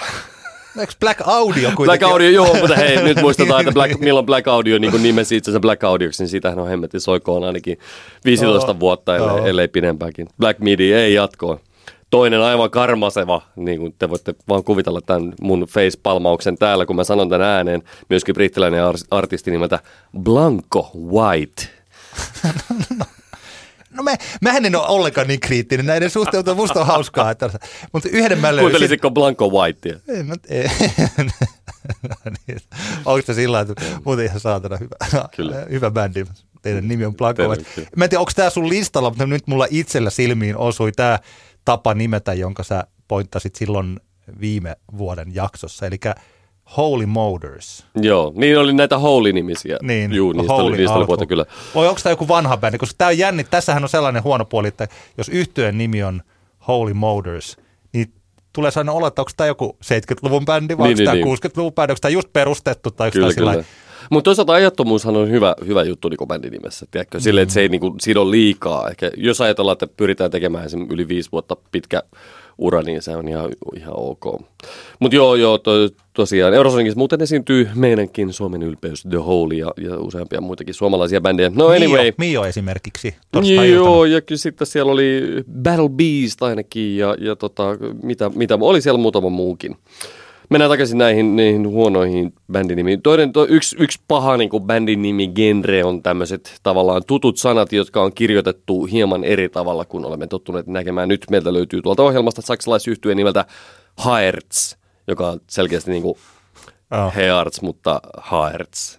Eikö 0.79 0.93
Black 0.99 1.21
Audio 1.25 1.53
kuitenkin? 1.53 1.85
Black 1.85 2.03
Audio, 2.03 2.29
joo, 2.29 2.53
mutta 2.59 2.75
hei, 2.75 3.03
nyt 3.03 3.21
muistetaan, 3.21 3.61
että 3.61 3.71
Black, 3.71 3.99
milloin 3.99 4.25
Black 4.25 4.47
Audio 4.47 4.77
niin 4.77 5.03
nimesi 5.03 5.35
itse 5.35 5.59
Black 5.59 5.83
Audioksi, 5.83 6.23
niin 6.23 6.29
siitähän 6.29 6.59
on 6.59 6.67
hemmetin 6.67 7.01
soikoon 7.01 7.43
ainakin 7.43 7.77
15 8.25 8.71
oh, 8.71 8.79
vuotta, 8.79 9.15
ellei, 9.15 9.39
oh. 9.39 9.45
ellei 9.45 9.67
pidempäänkin. 9.67 10.27
Black 10.39 10.59
Midi 10.59 10.93
ei 10.93 11.13
jatkoa 11.13 11.59
toinen 12.11 12.41
aivan 12.41 12.71
karmaseva, 12.71 13.41
niin 13.55 13.79
kuin 13.79 13.95
te 13.99 14.09
voitte 14.09 14.35
vaan 14.49 14.63
kuvitella 14.63 15.01
tämän 15.01 15.33
mun 15.41 15.61
face-palmauksen 15.61 16.57
täällä, 16.57 16.85
kun 16.85 16.95
mä 16.95 17.03
sanon 17.03 17.29
tämän 17.29 17.47
ääneen, 17.47 17.83
myöskin 18.09 18.35
brittiläinen 18.35 18.83
artisti 19.11 19.51
nimeltä 19.51 19.79
Blanco 20.19 20.91
White. 20.95 21.63
No 23.93 24.03
me, 24.03 24.17
mähän 24.41 24.65
en 24.65 24.75
ole 24.75 24.87
ollenkaan 24.87 25.27
niin 25.27 25.39
kriittinen 25.39 25.85
näiden 25.85 26.09
suhteen, 26.09 26.39
mutta 26.39 26.55
musta 26.55 26.79
on 26.79 26.87
hauskaa. 26.87 27.31
Että, 27.31 27.49
mutta 27.93 28.09
yhden 28.11 28.39
mä 28.39 28.47
löysin. 28.47 28.61
Kuuntelisitko 28.61 29.11
Blanco 29.11 29.49
Whitea? 29.49 29.99
En, 30.07 30.25
mä, 30.25 30.35
ei. 30.49 30.63
no 32.09 32.15
niin. 32.47 32.59
Onko 33.05 33.25
se 33.25 33.33
sillä 33.33 33.59
että 33.59 33.73
muuten 34.05 34.25
ihan 34.25 34.39
saatana 34.39 34.77
hyvä, 34.77 35.29
Kyllä. 35.35 35.55
hyvä 35.69 35.91
bändi. 35.91 36.25
teidän 36.61 36.87
nimi 36.87 37.05
on 37.05 37.15
Blanco 37.15 37.47
White. 37.47 37.63
Mä 37.95 38.03
en 38.03 38.09
tiedä, 38.09 38.19
onko 38.19 38.31
tämä 38.35 38.49
sun 38.49 38.69
listalla, 38.69 39.09
mutta 39.09 39.25
nyt 39.25 39.47
mulla 39.47 39.67
itsellä 39.69 40.09
silmiin 40.09 40.57
osui 40.57 40.91
tämä 40.91 41.19
tapa 41.65 41.93
nimetä, 41.93 42.33
jonka 42.33 42.63
sä 42.63 42.83
pointtasit 43.07 43.55
silloin 43.55 43.99
viime 44.39 44.75
vuoden 44.97 45.35
jaksossa, 45.35 45.85
eli 45.85 45.97
Holy 46.77 47.05
Motors. 47.05 47.85
Joo, 47.95 48.33
niin 48.35 48.59
oli 48.59 48.73
näitä 48.73 48.97
Holy-nimisiä. 48.97 49.77
Niin, 49.81 50.13
Juu, 50.13 50.33
niistä 50.33 50.53
Holy 50.53 50.67
oli, 50.67 50.77
niistä 50.77 50.97
oli 50.97 51.05
puhuttu 51.05 51.27
kyllä. 51.27 51.45
Voi 51.75 51.87
onko 51.87 52.01
tämä 52.03 52.11
joku 52.11 52.27
vanha 52.27 52.57
bändi, 52.57 52.77
koska 52.77 52.95
tämä 52.97 53.07
on 53.07 53.17
jänni, 53.17 53.43
tässähän 53.43 53.83
on 53.83 53.89
sellainen 53.89 54.23
huono 54.23 54.45
puoli, 54.45 54.67
että 54.67 54.87
jos 55.17 55.29
yhtyeen 55.29 55.77
nimi 55.77 56.03
on 56.03 56.21
Holy 56.67 56.93
Motors, 56.93 57.57
niin 57.93 58.13
tulee 58.53 58.71
sellainen 58.71 58.95
olo, 58.95 59.07
että 59.07 59.21
onko 59.21 59.31
tämä 59.37 59.47
joku 59.47 59.77
70-luvun 59.85 60.45
bändi 60.45 60.77
vai 60.77 60.87
Niin, 60.87 60.91
onko 60.91 61.13
niin, 61.13 61.23
tämä 61.23 61.41
niin. 61.41 61.51
60-luvun 61.51 61.73
bändi, 61.73 61.91
onko 61.91 61.99
tämä 62.01 62.09
just 62.09 62.33
perustettu 62.33 62.91
tai 62.91 63.07
onko 63.07 63.31
Kyllä, 63.35 63.51
tämä. 63.51 63.63
Mutta 64.09 64.27
toisaalta 64.27 64.53
ajattomuushan 64.53 65.17
on 65.17 65.29
hyvä, 65.29 65.55
hyvä 65.67 65.83
juttu 65.83 66.09
niin 66.09 66.27
bändin 66.27 66.51
nimessä, 66.51 66.85
tiedätkö? 66.91 67.19
Silleen, 67.19 67.43
että 67.43 67.53
se 67.53 67.61
ei 67.61 67.67
Mm. 67.67 67.71
niin 67.71 67.81
kuin, 67.81 67.93
sido 68.01 68.31
liikaa. 68.31 68.89
Ehkä, 68.89 69.11
jos 69.17 69.41
ajatellaan, 69.41 69.73
että 69.73 69.87
pyritään 69.97 70.31
tekemään 70.31 70.65
esim. 70.65 70.87
yli 70.89 71.07
viisi 71.07 71.31
vuotta 71.31 71.57
pitkä 71.71 72.03
ura, 72.57 72.81
niin 72.81 73.01
se 73.01 73.15
on 73.15 73.27
ihan, 73.27 73.49
ihan 73.75 73.93
ok. 73.97 74.41
Mutta 74.99 75.15
joo, 75.15 75.35
joo, 75.35 75.57
to, 75.57 75.71
tosiaan. 76.13 76.53
Eurosonicissa 76.53 76.97
muuten 76.97 77.21
esiintyy 77.21 77.69
meidänkin 77.75 78.33
Suomen 78.33 78.63
ylpeys 78.63 79.03
The 79.09 79.17
Hole 79.17 79.55
ja, 79.55 79.71
ja 79.77 79.99
useampia 79.99 80.41
muitakin 80.41 80.73
suomalaisia 80.73 81.21
bändejä. 81.21 81.51
No 81.55 81.67
anyway. 81.67 82.03
Mio, 82.03 82.13
Mio 82.17 82.45
esimerkiksi. 82.45 83.15
Joo, 83.71 84.05
ja 84.05 84.21
kyllä 84.21 84.39
sitten 84.39 84.67
siellä 84.67 84.91
oli 84.91 85.21
Battle 85.63 85.89
Beast 85.89 86.43
ainakin 86.43 86.97
ja, 86.97 87.15
ja 87.19 87.35
tota, 87.35 87.63
mitä, 88.03 88.29
mitä, 88.35 88.57
oli 88.61 88.81
siellä 88.81 88.99
muutama 88.99 89.29
muukin. 89.29 89.75
Mennään 90.51 90.71
takaisin 90.71 90.97
näihin, 90.97 91.35
näihin 91.35 91.67
huonoihin 91.67 92.33
bändinimiin. 92.51 93.01
Toinen, 93.01 93.33
to, 93.33 93.47
yksi, 93.49 93.75
yksi 93.79 93.99
paha 94.07 94.37
niin 94.37 94.49
kuin 94.49 94.63
bändin 94.63 95.01
nimi 95.01 95.27
genre 95.27 95.83
on 95.83 96.03
tämmöiset 96.03 96.59
tavallaan 96.63 97.01
tutut 97.07 97.37
sanat, 97.37 97.73
jotka 97.73 98.01
on 98.01 98.13
kirjoitettu 98.13 98.85
hieman 98.85 99.23
eri 99.23 99.49
tavalla 99.49 99.85
kuin 99.85 100.05
olemme 100.05 100.27
tottuneet 100.27 100.67
näkemään. 100.67 101.09
Nyt 101.09 101.25
meiltä 101.29 101.53
löytyy 101.53 101.81
tuolta 101.81 102.03
ohjelmasta 102.03 102.41
saksalaisyhtyeen 102.41 103.17
nimeltä 103.17 103.45
Hertz, 104.05 104.75
joka 105.07 105.29
on 105.29 105.39
selkeästi 105.49 105.91
niin 105.91 106.03
kuin 106.03 106.17
Joo. 106.91 107.11
Hertz, 107.15 107.61
mutta 107.61 108.01
Hertz. 108.31 108.97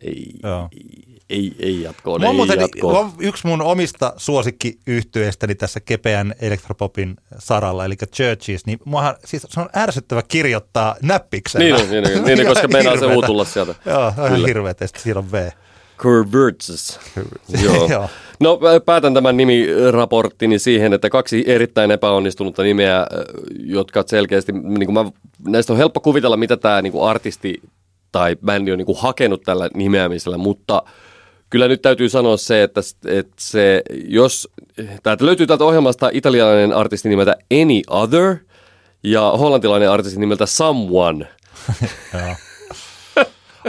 Ei, 0.00 0.26
Joo. 0.42 0.68
ei, 0.72 1.11
ei 1.58 1.82
jatkoon, 1.82 2.20
Mulla 2.20 2.28
on 2.28 2.34
ei 2.34 2.36
muuten 2.36 2.60
jatkoon. 2.60 2.96
on 2.96 3.12
yksi 3.18 3.46
mun 3.46 3.62
omista 3.62 4.12
suosikkiyhtyeestäni 4.16 5.54
tässä 5.54 5.80
kepeän 5.80 6.34
elektropopin 6.40 7.16
saralla, 7.38 7.84
eli 7.84 7.94
Churches, 7.96 8.66
niin 8.66 8.78
muahan, 8.84 9.14
siis 9.24 9.46
se 9.48 9.60
on 9.60 9.68
ärsyttävä 9.76 10.22
kirjoittaa 10.28 10.96
näppiksellä. 11.02 11.64
Niin 11.64 11.74
on, 11.74 11.90
niin 11.90 12.18
on, 12.18 12.24
niin 12.24 12.40
on, 12.40 12.46
koska 12.54 12.68
Ihan 12.68 12.72
meinaa 12.72 12.94
se 12.94 13.00
hirveetä. 13.00 13.18
U 13.18 13.22
tulla 13.26 13.44
sieltä. 13.44 13.74
Joo, 13.86 14.12
ihan 14.26 14.46
hirveetä, 14.46 14.84
ja 14.84 14.88
sitten 14.88 15.02
siellä 15.02 15.18
on 15.18 15.32
V. 15.32 15.50
Converges. 15.98 17.00
Joo. 17.88 18.08
No 18.40 18.60
päätän 18.84 19.14
tämän 19.14 19.36
nimiraporttini 19.36 20.58
siihen, 20.58 20.92
että 20.92 21.10
kaksi 21.10 21.44
erittäin 21.46 21.90
epäonnistunutta 21.90 22.62
nimeä, 22.62 23.06
jotka 23.64 24.04
selkeästi, 24.06 24.52
niin 24.52 24.86
kuin 24.86 24.94
mä, 24.94 25.04
näistä 25.48 25.72
on 25.72 25.76
helppo 25.76 26.00
kuvitella, 26.00 26.36
mitä 26.36 26.56
tämä 26.56 26.82
niin 26.82 26.92
kuin 26.92 27.08
artisti 27.08 27.62
tai 28.12 28.36
bändi 28.44 28.72
on 28.72 28.78
niin 28.78 28.86
kuin 28.86 28.98
hakenut 28.98 29.42
tällä 29.42 29.70
nimeämisellä, 29.74 30.38
mutta 30.38 30.82
kyllä 31.52 31.68
nyt 31.68 31.82
täytyy 31.82 32.08
sanoa 32.08 32.36
se, 32.36 32.62
että, 32.62 32.80
että 33.06 33.34
se, 33.38 33.82
jos, 34.04 34.48
täältä 35.02 35.26
löytyy 35.26 35.46
täältä 35.46 35.64
ohjelmasta 35.64 36.10
italialainen 36.12 36.72
artisti 36.72 37.08
nimeltä 37.08 37.36
Any 37.62 37.80
Other 37.90 38.36
ja 39.02 39.20
hollantilainen 39.20 39.90
artisti 39.90 40.20
nimeltä 40.20 40.46
Someone. 40.46 41.28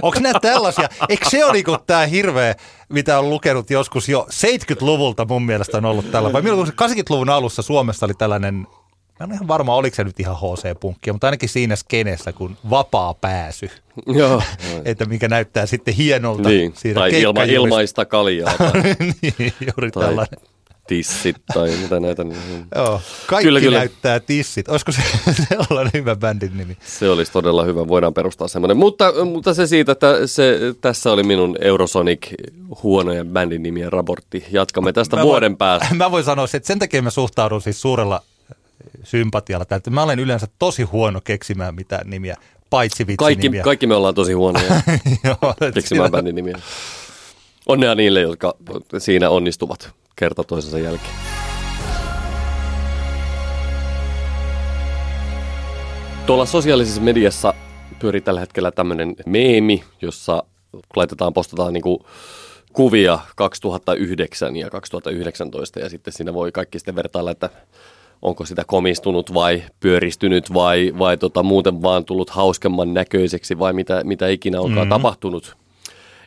Onko 0.01 0.19
nämä 0.19 0.39
tällaisia? 0.39 0.89
Eikö 1.09 1.29
se 1.29 1.45
ole 1.45 1.53
niinku 1.53 1.77
tämä 1.87 2.05
hirveä, 2.05 2.55
mitä 2.89 3.19
on 3.19 3.29
lukenut 3.29 3.69
joskus 3.69 4.09
jo 4.09 4.27
70-luvulta 4.31 5.25
mun 5.25 5.45
mielestä 5.45 5.77
on 5.77 5.85
ollut 5.85 6.11
tällä, 6.11 6.33
vai 6.33 6.41
milloin 6.41 6.67
se 6.67 6.73
80-luvun 6.73 7.29
alussa 7.29 7.61
Suomessa 7.61 8.05
oli 8.05 8.13
tällainen, 8.13 8.67
mä 9.19 9.23
en 9.23 9.29
ole 9.29 9.35
ihan 9.35 9.47
varma, 9.47 9.75
oliko 9.75 9.95
se 9.95 10.03
nyt 10.03 10.19
ihan 10.19 10.35
HC-punkkia, 10.35 11.13
mutta 11.13 11.27
ainakin 11.27 11.49
siinä 11.49 11.75
skeneessä, 11.75 12.33
kun 12.33 12.57
vapaa 12.69 13.13
pääsy, 13.13 13.69
Joo. 14.07 14.41
että 14.85 15.05
mikä 15.05 15.27
näyttää 15.27 15.65
sitten 15.65 15.93
hienolta 15.93 16.49
niin. 16.49 16.73
siinä 16.75 16.99
Tai 16.99 17.21
ilma, 17.21 17.43
ilmaista 17.43 18.05
kaljaa 18.05 18.53
tai, 18.57 18.81
niin, 19.21 19.53
juuri 19.61 19.91
tai 19.91 20.03
tällainen. 20.03 20.39
tissit 20.87 21.35
tai 21.53 21.69
mitä 21.81 21.99
näitä. 21.99 22.23
Niin. 22.23 22.65
Joo, 22.75 23.01
kaikki 23.27 23.47
kyllä, 23.47 23.59
kyllä. 23.59 23.77
näyttää 23.77 24.19
tissit. 24.19 24.69
Olisiko 24.69 24.91
se 24.91 25.01
sellainen 25.49 25.91
hyvä 25.93 26.15
bändin 26.15 26.57
nimi? 26.57 26.77
Se 26.85 27.09
olisi 27.09 27.31
todella 27.31 27.63
hyvä, 27.63 27.87
voidaan 27.87 28.13
perustaa 28.13 28.47
semmoinen. 28.47 28.77
Mutta, 28.77 29.25
mutta 29.25 29.53
se 29.53 29.67
siitä, 29.67 29.91
että 29.91 30.27
se, 30.27 30.59
tässä 30.81 31.11
oli 31.11 31.23
minun 31.23 31.57
Eurosonic 31.61 32.27
huonojen 32.83 33.27
bändin 33.27 33.63
nimien 33.63 33.91
raportti. 33.93 34.45
Jatkamme 34.51 34.93
tästä 34.93 35.15
Mä 35.15 35.23
vuoden 35.23 35.51
voin, 35.51 35.57
päästä. 35.57 35.95
Mä 35.95 36.11
voin 36.11 36.23
sanoa, 36.23 36.45
että 36.53 36.67
sen 36.67 36.79
takia 36.79 37.01
mä 37.01 37.09
suhtaudun 37.09 37.61
siis 37.61 37.81
suurella 37.81 38.21
sympatialla. 39.03 39.65
että 39.71 39.89
Mä 39.89 40.03
olen 40.03 40.19
yleensä 40.19 40.47
tosi 40.59 40.83
huono 40.83 41.21
keksimään 41.23 41.75
mitään 41.75 42.09
nimiä, 42.09 42.35
paitsi 42.69 43.05
Kaikki, 43.05 43.25
vitsinimiä. 43.25 43.63
kaikki 43.63 43.87
me 43.87 43.95
ollaan 43.95 44.15
tosi 44.15 44.33
huonoja 44.33 44.65
Joo, 45.23 45.71
keksimään 45.73 46.11
bändin 46.11 46.35
nimiä. 46.35 46.57
Onnea 47.65 47.95
niille, 47.95 48.21
jotka 48.21 48.53
siinä 48.97 49.29
onnistuvat 49.29 49.91
kerta 50.15 50.43
toisensa 50.43 50.79
jälkeen. 50.79 51.13
Tuolla 56.25 56.45
sosiaalisessa 56.45 57.01
mediassa 57.01 57.53
pyörii 57.99 58.21
tällä 58.21 58.39
hetkellä 58.39 58.71
tämmöinen 58.71 59.15
meemi, 59.25 59.83
jossa 60.01 60.43
laitetaan, 60.95 61.33
postataan 61.33 61.73
niinku 61.73 62.05
kuvia 62.73 63.19
2009 63.35 64.55
ja 64.55 64.69
2019 64.69 65.79
ja 65.79 65.89
sitten 65.89 66.13
siinä 66.13 66.33
voi 66.33 66.51
kaikki 66.51 66.79
sitten 66.79 66.95
vertailla, 66.95 67.31
että 67.31 67.49
onko 68.23 68.45
sitä 68.45 68.63
komistunut 68.65 69.33
vai 69.33 69.63
pyöristynyt 69.79 70.53
vai, 70.53 70.93
vai 70.99 71.17
tota, 71.17 71.43
muuten 71.43 71.81
vaan 71.81 72.05
tullut 72.05 72.29
hauskemman 72.29 72.93
näköiseksi 72.93 73.59
vai 73.59 73.73
mitä, 73.73 74.03
mitä 74.03 74.27
ikinä 74.27 74.61
onkaan 74.61 74.87
mm-hmm. 74.87 74.89
tapahtunut. 74.89 75.57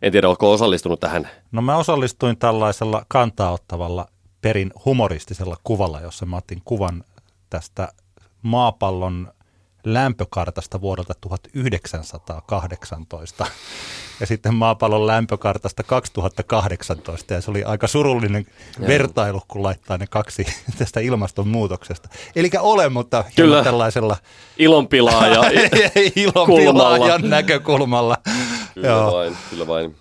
En 0.02 0.12
tiedä, 0.12 0.28
onko 0.28 0.52
osallistunut 0.52 1.00
tähän. 1.00 1.28
No 1.52 1.62
mä 1.62 1.76
osallistuin 1.76 2.38
tällaisella 2.38 3.04
kantaa 3.08 3.52
ottavalla 3.52 4.06
perin 4.40 4.72
humoristisella 4.84 5.56
kuvalla, 5.64 6.00
jossa 6.00 6.26
mä 6.26 6.36
otin 6.36 6.62
kuvan 6.64 7.04
tästä 7.50 7.88
maapallon 8.42 9.32
lämpökartasta 9.84 10.80
vuodelta 10.80 11.14
1918 11.20 13.46
ja 14.20 14.26
sitten 14.26 14.54
maapallon 14.54 15.06
lämpökartasta 15.06 15.82
2018 15.82 17.35
ja 17.35 17.40
se 17.40 17.50
oli 17.50 17.64
aika 17.64 17.87
surullinen 17.87 18.46
vertailu, 18.87 19.42
kun 19.49 19.62
laittaa 19.62 19.99
ne 19.99 20.06
kaksi 20.06 20.46
tästä 20.78 21.00
ilmastonmuutoksesta. 21.00 22.08
Eli 22.37 22.50
ole, 22.61 22.88
mutta 22.88 23.25
Kyllä. 23.37 23.64
tällaisella 23.64 24.16
Ilonpilaa 24.58 25.26
ja 25.26 25.42
ilonpilaajan 26.16 27.30
näkökulmalla. 27.30 28.16
Kyllä 28.75 28.88
Joo. 28.88 29.12
vain, 29.12 29.37
kyllä 29.50 29.66
vain. 29.66 29.96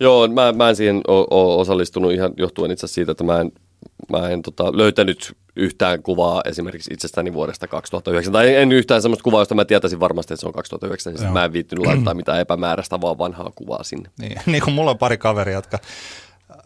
Joo, 0.00 0.28
mä, 0.28 0.52
mä 0.52 0.68
en 0.68 0.76
siihen 0.76 1.00
ole 1.08 1.60
osallistunut 1.60 2.12
ihan 2.12 2.32
johtuen 2.36 2.70
itse 2.70 2.86
asiassa 2.86 2.94
siitä, 2.94 3.12
että 3.12 3.24
mä 3.24 3.40
en, 3.40 3.52
mä 4.08 4.28
en 4.28 4.42
tota, 4.42 4.76
löytänyt 4.76 5.36
yhtään 5.56 6.02
kuvaa 6.02 6.42
esimerkiksi 6.44 6.94
itsestäni 6.94 7.32
vuodesta 7.32 7.68
2009. 7.68 8.32
Tai 8.32 8.54
en 8.54 8.72
yhtään 8.72 9.02
sellaista 9.02 9.22
kuvaa, 9.22 9.40
josta 9.40 9.54
mä 9.54 9.64
tietäisin 9.64 10.00
varmasti, 10.00 10.34
että 10.34 10.40
se 10.40 10.46
on 10.46 10.52
2009. 10.52 11.18
Siis 11.18 11.32
mä 11.32 11.44
en 11.44 11.52
viittynyt 11.52 11.86
laittaa 11.86 12.14
mitään 12.22 12.40
epämääräistä, 12.40 13.00
vaan 13.00 13.18
vanhaa 13.18 13.52
kuvaa 13.54 13.82
sinne. 13.82 14.10
Niin, 14.20 14.40
niin 14.46 14.62
kuin 14.62 14.74
mulla 14.74 14.90
on 14.90 14.98
pari 14.98 15.18
kaveria, 15.18 15.54
jotka 15.54 15.78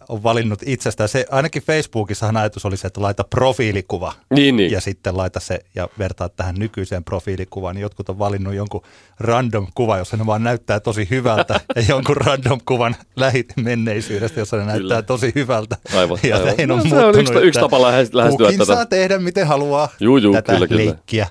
on 0.08 0.22
valinnut 0.22 0.58
itsestään. 0.66 1.08
Se, 1.08 1.26
ainakin 1.30 1.62
Facebookissahan 1.62 2.36
ajatus 2.36 2.64
oli 2.66 2.76
se, 2.76 2.86
että 2.86 3.00
laita 3.02 3.24
profiilikuva 3.24 4.12
Niin, 4.34 4.56
niin. 4.56 4.72
ja 4.72 4.80
sitten 4.80 5.16
laita 5.16 5.40
se 5.40 5.58
ja 5.74 5.88
vertaa 5.98 6.28
tähän 6.28 6.54
nykyiseen 6.58 7.04
profiilikuvaan. 7.04 7.74
Niin 7.74 7.82
jotkut 7.82 8.08
on 8.08 8.18
valinnut 8.18 8.54
jonkun 8.54 8.82
random 9.20 9.66
kuva, 9.74 9.98
jossa 9.98 10.16
ne 10.16 10.26
vaan 10.26 10.44
näyttää 10.44 10.80
tosi 10.80 11.06
hyvältä 11.10 11.60
ja 11.76 11.82
jonkun 11.88 12.16
random 12.16 12.60
kuvan 12.66 12.96
lähimenneisyydestä, 13.16 14.40
jossa 14.40 14.56
ne 14.56 14.64
näyttää 14.64 15.02
tosi 15.02 15.32
hyvältä. 15.34 15.76
Aivan, 15.96 16.18
ja 16.22 16.36
aivan. 16.36 16.54
No, 16.68 16.82
se 16.88 16.96
on 17.04 17.18
yksi- 17.20 17.34
yksi 17.34 17.60
tapa 17.60 17.78
lähes- 17.78 18.14
lähestyä 18.14 18.46
kukin 18.46 18.58
tätä. 18.58 18.74
saa 18.74 18.86
tehdä 18.86 19.18
miten 19.18 19.46
haluaa 19.46 19.88
Juu, 20.00 20.16
juu, 20.16 20.32
tätä 20.32 20.52
kyllä, 20.52 20.66
kyllä. 20.68 20.84
leikkiä. 20.84 21.26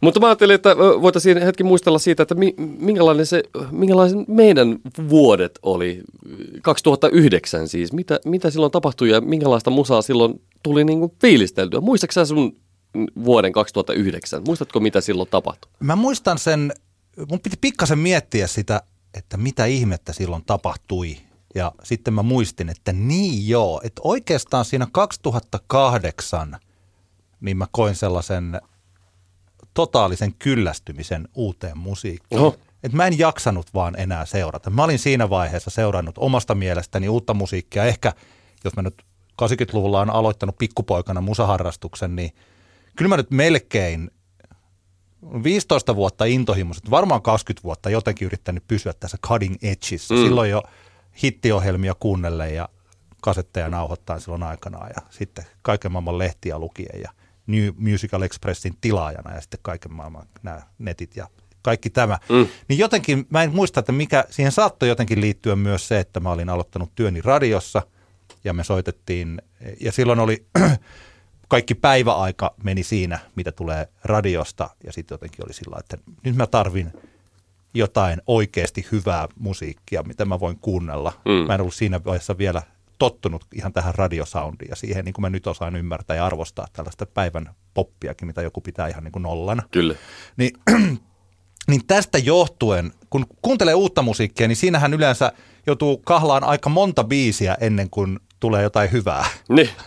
Mutta 0.00 0.20
mä 0.20 0.26
ajattelin, 0.26 0.54
että 0.54 0.76
voitaisiin 0.76 1.42
hetki 1.42 1.64
muistella 1.64 1.98
siitä, 1.98 2.22
että 2.22 2.34
mi, 2.34 2.54
minkälainen 2.78 3.26
se, 3.26 3.42
minkälaisen 3.70 4.24
meidän 4.28 4.78
vuodet 5.08 5.58
oli 5.62 6.02
2009 6.62 7.68
siis. 7.68 7.92
Mitä, 7.92 8.20
mitä 8.24 8.50
silloin 8.50 8.72
tapahtui 8.72 9.10
ja 9.10 9.20
minkälaista 9.20 9.70
musaa 9.70 10.02
silloin 10.02 10.40
tuli 10.62 10.84
niinku 10.84 11.14
fiilisteltyä. 11.20 11.80
Muistatko 11.80 12.24
sun 12.24 12.56
vuoden 13.24 13.52
2009? 13.52 14.42
Muistatko 14.46 14.80
mitä 14.80 15.00
silloin 15.00 15.28
tapahtui? 15.28 15.70
Mä 15.80 15.96
muistan 15.96 16.38
sen, 16.38 16.72
mun 17.28 17.40
piti 17.40 17.56
pikkasen 17.60 17.98
miettiä 17.98 18.46
sitä, 18.46 18.82
että 19.14 19.36
mitä 19.36 19.64
ihmettä 19.64 20.12
silloin 20.12 20.42
tapahtui. 20.46 21.16
Ja 21.54 21.72
sitten 21.82 22.14
mä 22.14 22.22
muistin, 22.22 22.68
että 22.68 22.92
niin 22.92 23.48
joo, 23.48 23.80
että 23.84 24.00
oikeastaan 24.04 24.64
siinä 24.64 24.86
2008 24.92 26.56
niin 27.40 27.56
mä 27.56 27.66
koin 27.70 27.94
sellaisen 27.94 28.60
totaalisen 29.78 30.34
kyllästymisen 30.34 31.28
uuteen 31.34 31.78
musiikkiin. 31.78 32.40
Oho. 32.40 32.56
että 32.82 32.96
mä 32.96 33.06
en 33.06 33.18
jaksanut 33.18 33.74
vaan 33.74 34.00
enää 34.00 34.26
seurata. 34.26 34.70
Mä 34.70 34.84
olin 34.84 34.98
siinä 34.98 35.30
vaiheessa 35.30 35.70
seurannut 35.70 36.18
omasta 36.18 36.54
mielestäni 36.54 37.08
uutta 37.08 37.34
musiikkia. 37.34 37.84
Ehkä, 37.84 38.12
jos 38.64 38.76
mä 38.76 38.82
nyt 38.82 39.02
80-luvulla 39.42 40.00
on 40.00 40.10
aloittanut 40.10 40.58
pikkupoikana 40.58 41.20
musaharrastuksen, 41.20 42.16
niin 42.16 42.32
kyllä 42.96 43.08
mä 43.08 43.16
nyt 43.16 43.30
melkein 43.30 44.10
15 45.42 45.96
vuotta 45.96 46.24
intohimoiset, 46.24 46.90
varmaan 46.90 47.22
20 47.22 47.64
vuotta 47.64 47.90
jotenkin 47.90 48.26
yrittänyt 48.26 48.64
pysyä 48.68 48.92
tässä 48.92 49.18
cutting 49.26 49.56
edgeissä. 49.62 50.14
Mm. 50.14 50.20
Silloin 50.20 50.50
jo 50.50 50.62
hittiohjelmia 51.22 51.94
kuunnellen 52.00 52.54
ja 52.54 52.68
kasetteja 53.22 53.68
nauhoittaa 53.68 54.20
silloin 54.20 54.42
aikanaan 54.42 54.90
ja 54.96 55.02
sitten 55.10 55.44
kaiken 55.62 55.92
maailman 55.92 56.18
lehtiä 56.18 56.58
lukien 56.58 57.00
ja 57.00 57.10
New 57.48 57.68
Musical 57.76 58.22
Expressin 58.22 58.74
tilaajana 58.80 59.34
ja 59.34 59.40
sitten 59.40 59.60
kaiken 59.62 59.92
maailman 59.92 60.26
nämä 60.42 60.62
netit 60.78 61.16
ja 61.16 61.28
kaikki 61.62 61.90
tämä. 61.90 62.18
Mm. 62.28 62.46
Niin 62.68 62.78
jotenkin, 62.78 63.26
mä 63.30 63.42
en 63.42 63.54
muista, 63.54 63.80
että 63.80 63.92
mikä, 63.92 64.24
siihen 64.30 64.52
saattoi 64.52 64.88
jotenkin 64.88 65.20
liittyä 65.20 65.56
myös 65.56 65.88
se, 65.88 66.00
että 66.00 66.20
mä 66.20 66.30
olin 66.30 66.48
aloittanut 66.48 66.94
työni 66.94 67.20
radiossa 67.20 67.82
ja 68.44 68.52
me 68.52 68.64
soitettiin, 68.64 69.42
ja 69.80 69.92
silloin 69.92 70.20
oli 70.20 70.46
kaikki 71.48 71.74
päiväaika 71.74 72.54
meni 72.62 72.82
siinä, 72.82 73.18
mitä 73.36 73.52
tulee 73.52 73.88
radiosta 74.04 74.70
ja 74.84 74.92
sitten 74.92 75.14
jotenkin 75.14 75.44
oli 75.44 75.52
sillä 75.52 75.76
että 75.78 75.98
nyt 76.24 76.36
mä 76.36 76.46
tarvin 76.46 76.92
jotain 77.74 78.22
oikeasti 78.26 78.86
hyvää 78.92 79.28
musiikkia, 79.38 80.02
mitä 80.02 80.24
mä 80.24 80.40
voin 80.40 80.58
kuunnella. 80.58 81.12
Mm. 81.24 81.46
Mä 81.46 81.54
en 81.54 81.60
ollut 81.60 81.74
siinä 81.74 82.04
vaiheessa 82.04 82.38
vielä 82.38 82.62
tottunut 82.98 83.44
ihan 83.54 83.72
tähän 83.72 83.94
radiosoundiin 83.94 84.70
ja 84.70 84.76
siihen, 84.76 85.04
niin 85.04 85.12
kuin 85.12 85.22
mä 85.22 85.30
nyt 85.30 85.46
osaan 85.46 85.76
ymmärtää 85.76 86.16
ja 86.16 86.26
arvostaa 86.26 86.66
tällaista 86.72 87.06
päivän 87.06 87.54
poppiakin, 87.74 88.26
mitä 88.26 88.42
joku 88.42 88.60
pitää 88.60 88.88
ihan 88.88 89.04
niin 89.04 89.12
kuin 89.12 89.22
nollana. 89.22 89.62
Kyllä. 89.70 89.94
Niin, 90.36 90.52
niin 91.68 91.86
tästä 91.86 92.18
johtuen, 92.18 92.92
kun 93.10 93.26
kuuntelee 93.42 93.74
uutta 93.74 94.02
musiikkia, 94.02 94.48
niin 94.48 94.56
siinähän 94.56 94.94
yleensä 94.94 95.32
joutuu 95.66 95.98
kahlaan 95.98 96.44
aika 96.44 96.68
monta 96.70 97.04
biisiä 97.04 97.56
ennen 97.60 97.90
kuin 97.90 98.20
tulee 98.40 98.62
jotain 98.62 98.92
hyvää. 98.92 99.26
Niin. 99.48 99.70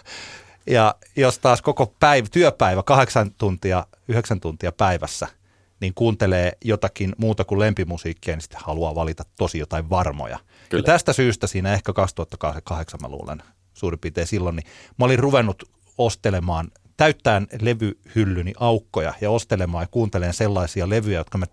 Ja 0.67 0.95
jos 1.15 1.39
taas 1.39 1.61
koko 1.61 1.95
päivä, 1.99 2.27
työpäivä, 2.31 2.83
kahdeksan 2.83 3.31
tuntia, 3.37 3.85
yhdeksän 4.07 4.39
tuntia 4.39 4.71
päivässä, 4.71 5.27
niin 5.81 5.93
kuuntelee 5.95 6.51
jotakin 6.65 7.13
muuta 7.17 7.43
kuin 7.43 7.59
lempimusiikkia, 7.59 8.35
niin 8.35 8.41
sitten 8.41 8.59
haluaa 8.63 8.95
valita 8.95 9.23
tosi 9.37 9.59
jotain 9.59 9.89
varmoja. 9.89 10.39
Kyllä. 10.69 10.81
Ja 10.81 10.85
tästä 10.85 11.13
syystä 11.13 11.47
siinä 11.47 11.73
ehkä 11.73 11.93
2008 11.93 12.99
mä 13.01 13.07
luulen 13.07 13.43
suurin 13.73 13.99
piirtein 13.99 14.27
silloin, 14.27 14.55
niin 14.55 14.65
mä 14.97 15.05
olin 15.05 15.19
ruvennut 15.19 15.63
ostelemaan, 15.97 16.71
täyttään 16.97 17.47
levyhyllyni 17.61 18.53
aukkoja 18.59 19.13
ja 19.21 19.31
ostelemaan 19.31 19.83
ja 19.83 19.87
kuuntelemaan 19.91 20.33
sellaisia 20.33 20.89
levyjä, 20.89 21.19
jotka 21.19 21.37
mä 21.37 21.45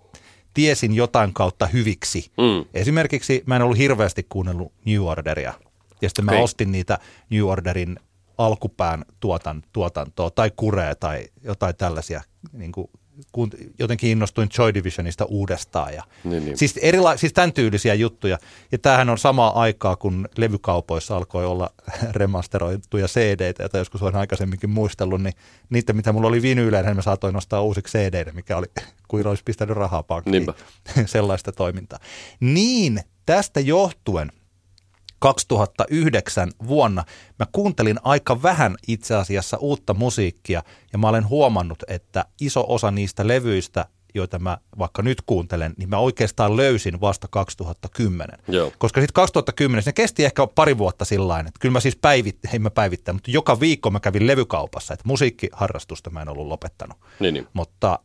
tiesin 0.54 0.94
jotain 0.94 1.34
kautta 1.34 1.66
hyviksi. 1.66 2.30
Mm. 2.36 2.64
Esimerkiksi 2.74 3.42
mä 3.46 3.56
en 3.56 3.62
ollut 3.62 3.78
hirveästi 3.78 4.26
kuunnellut 4.28 4.72
New 4.84 5.02
Orderia. 5.02 5.54
Ja 6.02 6.08
sitten 6.08 6.24
mä 6.24 6.30
okay. 6.30 6.42
ostin 6.42 6.72
niitä 6.72 6.98
New 7.30 7.44
Orderin 7.44 7.96
alkupään 8.38 9.04
tuotan, 9.20 9.62
tuotantoa 9.72 10.30
tai 10.30 10.50
kuree 10.56 10.94
tai 10.94 11.24
jotain 11.44 11.76
tällaisia 11.76 12.22
niin 12.52 12.72
kuin 12.72 12.90
kun 13.32 13.50
jotenkin 13.78 14.10
innostuin 14.10 14.48
Joy 14.58 14.74
Divisionista 14.74 15.24
uudestaan. 15.24 15.94
Ja, 15.94 16.02
niin, 16.24 16.44
niin. 16.44 16.58
Siis, 16.58 16.76
erila- 16.76 17.16
siis 17.16 17.32
tämän 17.32 17.52
tyylisiä 17.52 17.94
juttuja. 17.94 18.38
Ja 18.72 18.78
tämähän 18.78 19.10
on 19.10 19.18
samaa 19.18 19.60
aikaa, 19.60 19.96
kun 19.96 20.28
levykaupoissa 20.36 21.16
alkoi 21.16 21.46
olla 21.46 21.70
remasteroituja 22.12 23.06
CD-tä, 23.06 23.62
joita 23.62 23.78
joskus 23.78 24.02
olen 24.02 24.16
aikaisemminkin 24.16 24.70
muistellut, 24.70 25.22
niin 25.22 25.34
niitä, 25.70 25.92
mitä 25.92 26.12
mulla 26.12 26.28
oli 26.28 26.42
vinyyleen, 26.42 26.84
niin 26.84 26.96
mä 26.96 27.02
saatoin 27.02 27.34
nostaa 27.34 27.62
uusiksi 27.62 27.98
cd 27.98 28.32
mikä 28.32 28.56
oli, 28.56 28.66
kuin 29.08 29.26
olisi 29.26 29.42
pistänyt 29.44 29.76
rahaa 29.76 30.02
pankkiin. 30.02 30.46
Sellaista 31.06 31.52
toimintaa. 31.52 31.98
Niin, 32.40 33.00
tästä 33.26 33.60
johtuen 33.60 34.32
2009 35.18 36.50
vuonna 36.66 37.04
mä 37.38 37.46
kuuntelin 37.52 37.98
aika 38.02 38.42
vähän 38.42 38.76
itse 38.88 39.14
asiassa 39.14 39.56
uutta 39.56 39.94
musiikkia 39.94 40.62
ja 40.92 40.98
mä 40.98 41.08
olen 41.08 41.28
huomannut, 41.28 41.82
että 41.88 42.24
iso 42.40 42.64
osa 42.68 42.90
niistä 42.90 43.28
levyistä, 43.28 43.86
joita 44.14 44.38
mä 44.38 44.58
vaikka 44.78 45.02
nyt 45.02 45.22
kuuntelen, 45.26 45.74
niin 45.76 45.88
mä 45.88 45.98
oikeastaan 45.98 46.56
löysin 46.56 47.00
vasta 47.00 47.28
2010. 47.30 48.38
Joo. 48.48 48.72
Koska 48.78 49.00
sitten 49.00 49.14
2010, 49.14 49.82
se 49.82 49.92
kesti 49.92 50.24
ehkä 50.24 50.46
pari 50.46 50.78
vuotta 50.78 51.04
sillä 51.04 51.38
että 51.40 51.52
kyllä 51.60 51.72
mä 51.72 51.80
siis 51.80 51.96
päivit, 51.96 52.38
ei 52.52 52.58
mä 52.58 52.70
päivittäin, 52.70 53.16
mutta 53.16 53.30
joka 53.30 53.60
viikko 53.60 53.90
mä 53.90 54.00
kävin 54.00 54.26
levykaupassa, 54.26 54.94
että 54.94 55.08
musiikkiharrastusta 55.08 56.10
mä 56.10 56.22
en 56.22 56.28
ollut 56.28 56.46
lopettanut. 56.46 56.98
Niin, 57.20 57.34
niin. 57.34 57.46
Mutta 57.52 57.98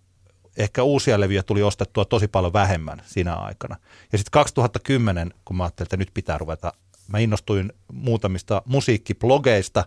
ehkä 0.57 0.83
uusia 0.83 1.19
levyjä 1.19 1.43
tuli 1.43 1.63
ostettua 1.63 2.05
tosi 2.05 2.27
paljon 2.27 2.53
vähemmän 2.53 3.01
siinä 3.05 3.35
aikana. 3.35 3.75
Ja 4.11 4.17
sitten 4.17 4.31
2010, 4.31 5.33
kun 5.45 5.57
mä 5.57 5.63
ajattelin, 5.63 5.85
että 5.85 5.97
nyt 5.97 6.11
pitää 6.13 6.38
ruveta 6.38 6.73
mä 7.07 7.19
innostuin 7.19 7.73
muutamista 7.91 8.61
musiikkiblogeista 8.65 9.85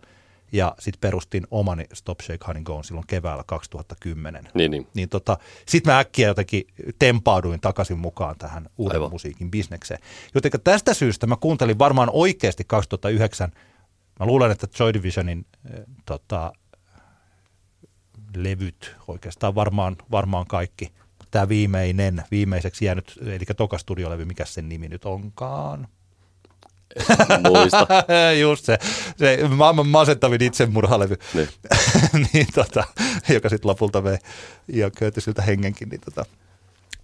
ja 0.52 0.74
sitten 0.78 1.00
perustin 1.00 1.46
omani 1.50 1.84
Stop 1.94 2.20
Shake 2.20 2.44
Honey 2.46 2.62
Go 2.62 2.82
silloin 2.82 3.06
keväällä 3.06 3.44
2010. 3.46 4.48
Niin, 4.54 4.70
niin. 4.70 4.86
niin 4.94 5.08
tota, 5.08 5.38
sitten 5.66 5.92
mä 5.92 5.98
äkkiä 5.98 6.28
jotenkin 6.28 6.64
tempauduin 6.98 7.60
takaisin 7.60 7.98
mukaan 7.98 8.38
tähän 8.38 8.68
uuden 8.78 8.96
Aivan. 8.96 9.10
musiikin 9.10 9.50
bisnekseen. 9.50 10.00
Joten 10.34 10.52
tästä 10.64 10.94
syystä 10.94 11.26
mä 11.26 11.36
kuuntelin 11.36 11.78
varmaan 11.78 12.10
oikeasti 12.12 12.64
2009, 12.64 13.52
mä 14.20 14.26
luulen, 14.26 14.50
että 14.50 14.66
Joy 14.78 14.94
Divisionin 14.94 15.46
äh, 15.74 15.80
tota, 16.06 16.52
levyt 18.36 18.96
oikeastaan 19.08 19.54
varmaan, 19.54 19.96
varmaan 20.10 20.46
kaikki. 20.46 20.92
Tämä 21.30 21.48
viimeinen, 21.48 22.24
viimeiseksi 22.30 22.84
jäänyt, 22.84 23.18
eli 23.26 23.44
toka 23.56 23.78
studiolevy, 23.78 24.24
mikä 24.24 24.44
sen 24.44 24.68
nimi 24.68 24.88
nyt 24.88 25.04
onkaan? 25.04 25.88
Muista. 27.48 27.86
Just 28.42 28.64
se, 28.64 28.78
se 29.16 29.48
maailman 29.48 29.86
masentavin 29.86 30.42
itsemurhalevy, 30.42 31.16
niin. 31.34 31.48
niin, 32.32 32.46
tota, 32.54 32.84
joka 33.28 33.48
sitten 33.48 33.68
lopulta 33.68 34.04
vei 34.04 34.18
ja 34.68 34.90
köyty 34.90 35.20
siltä 35.20 35.42
hengenkin, 35.42 35.88
niin 35.88 36.00
tota, 36.00 36.24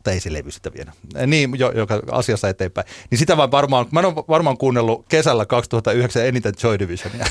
tai 0.04 0.14
ei 0.14 0.20
se 0.20 0.32
levy 0.32 0.50
sitä 0.50 0.70
vielä. 0.74 0.92
Niin, 1.26 1.58
jo, 1.58 1.72
joka 1.72 2.02
asiassa 2.10 2.48
eteenpäin. 2.48 2.86
Niin 3.10 3.18
sitä 3.18 3.36
vaan 3.36 3.50
varmaan, 3.50 3.86
mä 3.90 4.00
en 4.00 4.06
varmaan 4.06 4.58
kuunnellut 4.58 5.04
kesällä 5.08 5.46
2009 5.46 6.26
eniten 6.26 6.52
Joy 6.62 6.78
Divisionia. 6.78 7.26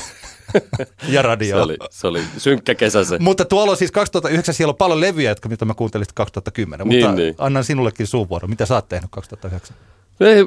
ja 1.08 1.22
radio. 1.22 1.56
Se 1.56 1.62
oli, 1.62 1.76
se 1.90 2.06
oli 2.06 2.22
synkkä 2.38 2.74
kesä 2.74 3.04
se. 3.04 3.18
Mutta 3.18 3.44
tuolla 3.44 3.70
on 3.70 3.76
siis 3.76 3.92
2009, 3.92 4.54
siellä 4.54 4.70
on 4.70 4.76
paljon 4.76 5.00
levyjä, 5.00 5.30
jotka 5.30 5.48
mitä 5.48 5.64
mä 5.64 5.74
kuuntelin 5.74 6.06
2010. 6.14 6.88
Niin, 6.88 7.04
mutta 7.04 7.16
niin. 7.16 7.34
annan 7.38 7.64
sinullekin 7.64 8.06
suuvuoro. 8.06 8.48
Mitä 8.48 8.66
sä 8.66 8.74
oot 8.74 8.88
tehnyt 8.88 9.10
2009? 9.10 9.76
Ei, 10.20 10.44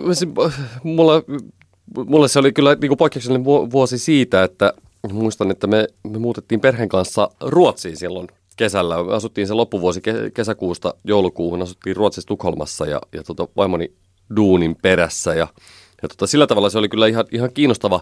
mulla 0.83 1.13
mulle 2.07 2.27
se 2.27 2.39
oli 2.39 2.53
kyllä 2.53 2.75
niin 2.75 2.89
kuin 2.89 2.97
poikkeuksellinen 2.97 3.45
vuosi 3.45 3.97
siitä, 3.97 4.43
että 4.43 4.73
muistan, 5.13 5.51
että 5.51 5.67
me, 5.67 5.87
me 6.03 6.19
muutettiin 6.19 6.61
perheen 6.61 6.89
kanssa 6.89 7.29
Ruotsiin 7.41 7.97
silloin 7.97 8.27
kesällä. 8.55 9.03
Me 9.03 9.13
asuttiin 9.13 9.47
se 9.47 9.53
loppuvuosi 9.53 10.01
kesäkuusta 10.33 10.93
joulukuuhun, 11.03 11.61
asuttiin 11.61 11.95
Ruotsissa 11.95 12.27
Tukholmassa 12.27 12.85
ja, 12.85 13.01
ja 13.13 13.23
tota, 13.23 13.47
vaimoni 13.57 13.91
duunin 14.35 14.75
perässä. 14.81 15.33
Ja, 15.35 15.47
ja 16.01 16.07
tota, 16.09 16.27
sillä 16.27 16.47
tavalla 16.47 16.69
se 16.69 16.77
oli 16.77 16.89
kyllä 16.89 17.07
ihan, 17.07 17.25
ihan 17.31 17.53
kiinnostava, 17.53 18.01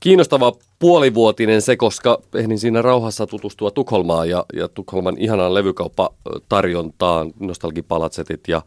kiinnostava 0.00 0.52
puolivuotinen 0.78 1.62
se, 1.62 1.76
koska 1.76 2.20
ehdin 2.34 2.58
siinä 2.58 2.82
rauhassa 2.82 3.26
tutustua 3.26 3.70
Tukholmaan 3.70 4.28
ja, 4.30 4.44
ja 4.52 4.68
Tukholman 4.68 5.18
ihanaan 5.18 5.54
levykauppatarjontaan, 5.54 7.32
nostalgipalatsetit 7.40 8.48
ja, 8.48 8.62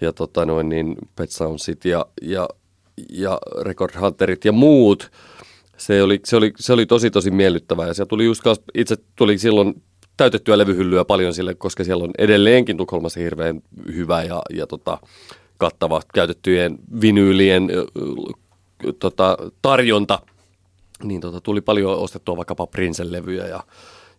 ja 0.00 0.12
tota 0.12 0.46
noin 0.46 0.68
niin, 0.68 0.96
Pet 1.16 1.30
Soundsit 1.30 1.84
ja, 1.84 2.06
ja 2.22 2.48
ja 3.08 3.38
Record 3.60 4.00
Hunterit 4.00 4.44
ja 4.44 4.52
muut. 4.52 5.10
Se 5.76 6.02
oli, 6.02 6.20
se 6.24 6.36
oli, 6.36 6.52
se 6.58 6.72
oli 6.72 6.86
tosi 6.86 7.10
tosi 7.10 7.30
miellyttävää 7.30 7.86
ja 7.98 8.06
tuli 8.06 8.24
just 8.24 8.42
itse 8.74 8.96
tuli 9.16 9.38
silloin 9.38 9.82
täytettyä 10.16 10.58
levyhyllyä 10.58 11.04
paljon 11.04 11.34
sille, 11.34 11.54
koska 11.54 11.84
siellä 11.84 12.04
on 12.04 12.10
edelleenkin 12.18 12.76
Tukholmassa 12.76 13.20
hirveän 13.20 13.60
hyvä 13.94 14.22
ja, 14.22 14.42
ja 14.50 14.66
tota, 14.66 14.98
kattava 15.58 16.00
käytettyjen 16.14 16.78
vinyylien 17.00 17.68
tota, 18.98 19.38
tarjonta. 19.62 20.18
Niin 21.02 21.20
tota, 21.20 21.40
tuli 21.40 21.60
paljon 21.60 21.98
ostettua 21.98 22.36
vaikkapa 22.36 22.66
Prinsen 22.66 23.12
levyjä 23.12 23.46
ja, 23.46 23.64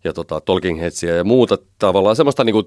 ja 0.04 0.14
tota, 0.14 0.42
Talking 0.42 0.80
Headsia 0.80 1.16
ja 1.16 1.24
muuta 1.24 1.58
tavallaan 1.80 2.16
semmoista 2.16 2.44
niinku 2.44 2.64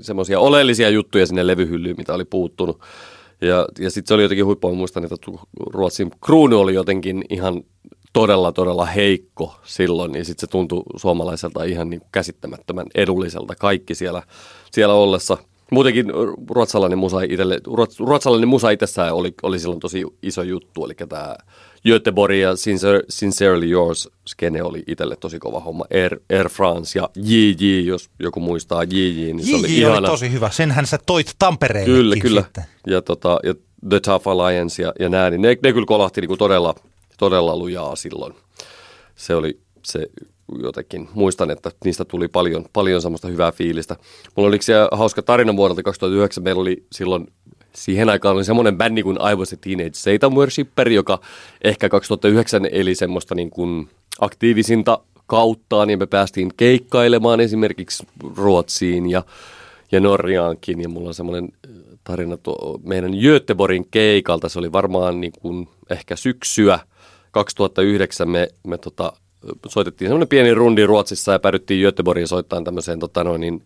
semmoisia 0.00 0.40
oleellisia 0.40 0.90
juttuja 0.90 1.26
sinne 1.26 1.46
levyhyllyyn, 1.46 1.96
mitä 1.98 2.14
oli 2.14 2.24
puuttunut. 2.24 2.80
Ja, 3.40 3.66
ja 3.78 3.90
sitten 3.90 4.08
se 4.08 4.14
oli 4.14 4.22
jotenkin 4.22 4.46
huippua, 4.46 4.72
muistan, 4.72 5.04
että 5.04 5.16
Ruotsin 5.72 6.10
kruunu 6.24 6.60
oli 6.60 6.74
jotenkin 6.74 7.24
ihan 7.30 7.62
todella, 8.12 8.52
todella 8.52 8.84
heikko 8.86 9.54
silloin, 9.64 10.14
ja 10.14 10.24
sitten 10.24 10.40
se 10.40 10.50
tuntui 10.50 10.82
suomalaiselta 10.96 11.64
ihan 11.64 11.90
niin 11.90 12.02
käsittämättömän 12.12 12.86
edulliselta 12.94 13.54
kaikki 13.54 13.94
siellä, 13.94 14.22
siellä 14.72 14.94
ollessa. 14.94 15.38
Muutenkin 15.70 16.06
ruotsalainen 16.50 16.98
musa, 16.98 17.20
itelle, 17.20 17.60
ruotsalainen 17.98 18.48
musa 18.48 18.70
itsessään 18.70 19.12
oli, 19.14 19.34
oli 19.42 19.58
silloin 19.58 19.80
tosi 19.80 20.04
iso 20.22 20.42
juttu, 20.42 20.84
eli 20.84 20.94
tämä 21.08 21.36
Göteborg 21.86 22.34
ja 22.34 22.56
Sincer, 22.56 23.02
Sincerely 23.08 23.70
Yours 23.70 24.08
skene 24.26 24.62
oli 24.62 24.82
itselle 24.86 25.16
tosi 25.16 25.38
kova 25.38 25.60
homma. 25.60 25.84
Air, 25.94 26.20
Air 26.32 26.48
France 26.48 26.98
ja 26.98 27.08
JJ, 27.16 27.80
jos 27.86 28.10
joku 28.18 28.40
muistaa 28.40 28.84
JJ, 28.84 29.32
niin 29.32 29.46
se 29.46 29.56
oli, 29.56 29.78
ihana. 29.78 29.98
oli 29.98 30.06
tosi 30.06 30.32
hyvä, 30.32 30.50
senhän 30.50 30.86
sä 30.86 30.98
toit 31.06 31.34
Tampereelle. 31.38 31.94
Kyllä, 31.94 32.16
kyllä. 32.16 32.42
Sitten. 32.42 32.64
Ja, 32.86 33.02
tota, 33.02 33.38
ja 33.44 33.54
The 33.88 34.00
Tough 34.00 34.28
Alliance 34.28 34.82
ja, 34.82 34.92
ja 35.00 35.08
nää, 35.08 35.30
niin 35.30 35.42
ne, 35.42 35.56
ne 35.62 35.72
kyllä 35.72 35.86
kolahti 35.86 36.20
niin 36.20 36.28
kuin 36.28 36.38
todella, 36.38 36.74
todella 37.18 37.56
lujaa 37.56 37.96
silloin. 37.96 38.34
Se 39.16 39.34
oli 39.34 39.60
se 39.82 40.06
jotenkin, 40.62 41.08
muistan, 41.14 41.50
että 41.50 41.70
niistä 41.84 42.04
tuli 42.04 42.28
paljon, 42.28 42.64
paljon 42.72 43.02
semmoista 43.02 43.28
hyvää 43.28 43.52
fiilistä. 43.52 43.96
Mulla 44.36 44.48
oli 44.48 44.58
hauska 44.92 45.22
tarina 45.22 45.56
vuodelta 45.56 45.82
2009, 45.82 46.44
meillä 46.44 46.60
oli 46.60 46.84
silloin 46.92 47.26
siihen 47.74 48.08
aikaan 48.08 48.36
oli 48.36 48.44
semmoinen 48.44 48.78
bändi 48.78 49.02
kuin 49.02 49.18
I 49.32 49.34
Was 49.34 49.52
a 49.52 49.56
Teenage 49.56 49.94
Satan 49.94 50.34
Worshipper, 50.34 50.88
joka 50.88 51.20
ehkä 51.64 51.88
2009 51.88 52.68
eli 52.72 52.94
semmoista 52.94 53.34
niin 53.34 53.50
kuin 53.50 53.88
aktiivisinta 54.20 54.98
kautta, 55.26 55.86
niin 55.86 55.98
me 55.98 56.06
päästiin 56.06 56.50
keikkailemaan 56.56 57.40
esimerkiksi 57.40 58.06
Ruotsiin 58.36 59.10
ja, 59.10 59.22
ja 59.92 60.00
Norjaankin. 60.00 60.80
Ja 60.80 60.88
mulla 60.88 61.08
on 61.08 61.14
semmoinen 61.14 61.48
tarina 62.04 62.36
tuo 62.36 62.80
meidän 62.84 63.12
Göteborgin 63.20 63.86
keikalta, 63.90 64.48
se 64.48 64.58
oli 64.58 64.72
varmaan 64.72 65.20
niin 65.20 65.32
kuin 65.40 65.68
ehkä 65.90 66.16
syksyä 66.16 66.78
2009 67.30 68.30
me, 68.30 68.48
me 68.66 68.78
tota, 68.78 69.12
soitettiin 69.68 70.08
semmoinen 70.08 70.28
pieni 70.28 70.54
rundi 70.54 70.86
Ruotsissa 70.86 71.32
ja 71.32 71.38
päädyttiin 71.38 71.82
Göteborgiin 71.82 72.28
soittamaan 72.28 72.64
tämmöiseen 72.64 72.98
tota 72.98 73.24
noin, 73.24 73.40
niin, 73.40 73.62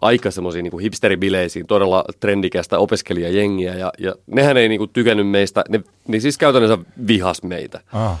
aika 0.00 0.30
semmoisiin 0.30 0.62
niin 0.62 0.80
hipsteribileisiin, 0.80 1.66
todella 1.66 2.04
trendikästä 2.20 2.78
opiskelijajengiä 2.78 3.74
ja, 3.74 3.92
ja 3.98 4.14
nehän 4.26 4.56
ei 4.56 4.68
niin 4.68 4.78
kuin, 4.78 4.90
tykännyt 4.92 5.28
meistä, 5.28 5.64
ne, 5.68 5.80
ne 6.08 6.20
siis 6.20 6.38
käytännössä 6.38 6.78
vihas 7.06 7.42
meitä. 7.42 7.80
Ah. 7.92 8.18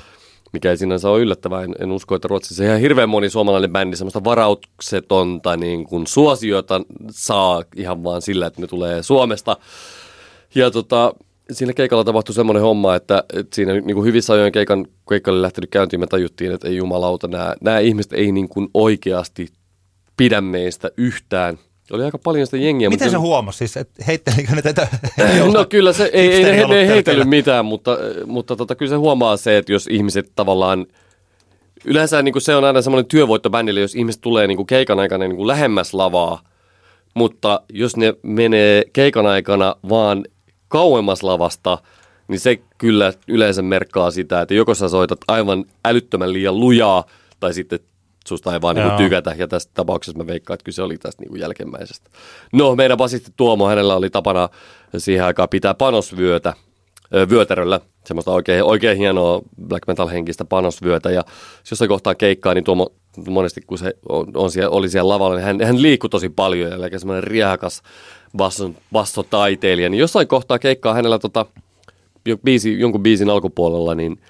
Mikä 0.52 0.70
ei 0.70 0.76
sinänsä 0.76 1.10
ole 1.10 1.20
yllättävää. 1.20 1.62
En, 1.62 1.74
en 1.78 1.92
usko, 1.92 2.14
että 2.14 2.28
Ruotsissa 2.28 2.64
ihan 2.64 2.80
hirveän 2.80 3.08
moni 3.08 3.30
suomalainen 3.30 3.72
bändi 3.72 3.96
semmoista 3.96 4.24
varauksetonta 4.24 5.56
niin 5.56 5.84
kuin 5.84 6.06
suosiota 6.06 6.80
saa 7.10 7.62
ihan 7.76 8.04
vaan 8.04 8.22
sillä, 8.22 8.46
että 8.46 8.60
ne 8.60 8.66
tulee 8.66 9.02
Suomesta. 9.02 9.56
Ja 10.54 10.70
tota, 10.70 11.14
siinä 11.52 11.72
keikalla 11.72 12.04
tapahtui 12.04 12.34
semmoinen 12.34 12.62
homma, 12.62 12.94
että, 12.94 13.24
että 13.32 13.56
siinä 13.56 13.72
niin 13.72 13.94
kuin 13.94 14.06
hyvissä 14.06 14.32
ajoin 14.32 14.52
keikan, 14.52 14.86
keikka 15.08 15.30
oli 15.30 15.42
lähtenyt 15.42 15.70
käyntiin, 15.70 16.00
me 16.00 16.06
tajuttiin, 16.06 16.52
että 16.52 16.68
ei 16.68 16.76
jumalauta, 16.76 17.28
nämä, 17.28 17.54
nämä 17.60 17.78
ihmiset 17.78 18.12
ei 18.12 18.32
niin 18.32 18.48
kuin 18.48 18.68
oikeasti 18.74 19.48
pidä 20.16 20.40
meistä 20.40 20.90
yhtään– 20.96 21.58
oli 21.90 22.04
aika 22.04 22.18
paljon 22.18 22.46
sitä 22.46 22.56
jengiä. 22.56 22.88
Miten 22.88 23.06
mutta... 23.06 23.10
se 23.10 23.20
huomasi 23.20 23.58
siis, 23.58 23.76
että 23.76 24.04
heittelikö 24.04 24.54
ne 24.54 24.62
tätä? 24.62 24.88
no 25.54 25.64
kyllä 25.64 25.92
se, 25.92 26.10
ei, 26.12 26.32
ei, 26.32 26.66
ne 26.66 26.78
ei 26.80 26.88
heitellyt 26.88 27.28
mitään, 27.28 27.64
mutta, 27.64 27.98
mutta 28.26 28.56
tota, 28.56 28.74
kyllä 28.74 28.90
se 28.90 28.96
huomaa 28.96 29.36
se, 29.36 29.56
että 29.56 29.72
jos 29.72 29.86
ihmiset 29.86 30.32
tavallaan, 30.34 30.86
yleensä 31.84 32.22
niin 32.22 32.32
kuin 32.32 32.42
se 32.42 32.56
on 32.56 32.64
aina 32.64 32.82
semmoinen 32.82 33.08
työvoitto 33.08 33.50
bändille, 33.50 33.80
jos 33.80 33.94
ihmiset 33.94 34.20
tulee 34.20 34.46
niin 34.46 34.56
kuin 34.56 34.66
keikan 34.66 34.98
aikana 34.98 35.28
niin 35.28 35.36
kuin 35.36 35.46
lähemmäs 35.46 35.94
lavaa, 35.94 36.40
mutta 37.14 37.62
jos 37.72 37.96
ne 37.96 38.14
menee 38.22 38.84
keikan 38.92 39.26
aikana 39.26 39.76
vaan 39.88 40.24
kauemmas 40.70 41.22
lavasta, 41.22 41.78
niin 42.28 42.40
se 42.40 42.60
kyllä 42.78 43.12
yleensä 43.28 43.62
merkkaa 43.62 44.10
sitä, 44.10 44.40
että 44.40 44.54
joko 44.54 44.74
sä 44.74 44.88
soitat 44.88 45.18
aivan 45.28 45.64
älyttömän 45.84 46.32
liian 46.32 46.60
lujaa, 46.60 47.04
tai 47.40 47.54
sitten 47.54 47.78
susta 48.26 48.54
ei 48.54 48.60
vaan 48.60 48.76
niin 48.76 48.90
tykätä. 48.96 49.34
Ja 49.38 49.48
tässä 49.48 49.70
tapauksessa 49.74 50.18
mä 50.18 50.26
veikkaan, 50.26 50.54
että 50.54 50.64
kyse 50.64 50.82
oli 50.82 50.98
tästä 50.98 51.22
niin 51.22 51.40
jälkimmäisestä. 51.40 52.10
No, 52.52 52.76
meidän 52.76 52.98
basisti 52.98 53.32
Tuomo, 53.36 53.66
hänellä 53.66 53.96
oli 53.96 54.10
tapana 54.10 54.48
siihen 54.96 55.24
aikaan 55.24 55.48
pitää 55.48 55.74
panosvyötä 55.74 56.54
vyötäröllä, 57.30 57.80
semmoista 58.04 58.30
oikein, 58.30 58.64
oikein 58.64 58.98
hienoa 58.98 59.40
black 59.68 59.86
metal 59.86 60.08
henkistä 60.08 60.44
panosvyötä. 60.44 61.10
Ja 61.10 61.24
jossain 61.70 61.88
kohtaa 61.88 62.14
keikkaa, 62.14 62.54
niin 62.54 62.64
Tuomo 62.64 62.92
monesti 63.28 63.60
kun 63.60 63.78
se 63.78 63.94
on, 64.08 64.26
on 64.34 64.50
siellä, 64.50 64.70
oli 64.70 64.88
siellä 64.88 65.08
lavalla, 65.08 65.36
niin 65.36 65.44
hän, 65.44 65.60
hän 65.60 65.82
liikkui 65.82 66.10
tosi 66.10 66.28
paljon, 66.28 66.72
eli 66.72 66.98
semmoinen 66.98 67.24
riehakas 67.24 67.82
basson, 68.36 68.76
bassotaiteilija. 68.92 69.88
Niin 69.88 69.98
jossain 69.98 70.28
kohtaa 70.28 70.58
keikkaa 70.58 70.94
hänellä 70.94 71.18
tota, 71.18 71.46
biisi, 72.44 72.80
jonkun 72.80 73.02
biisin 73.02 73.30
alkupuolella, 73.30 73.94
niin 73.94 74.20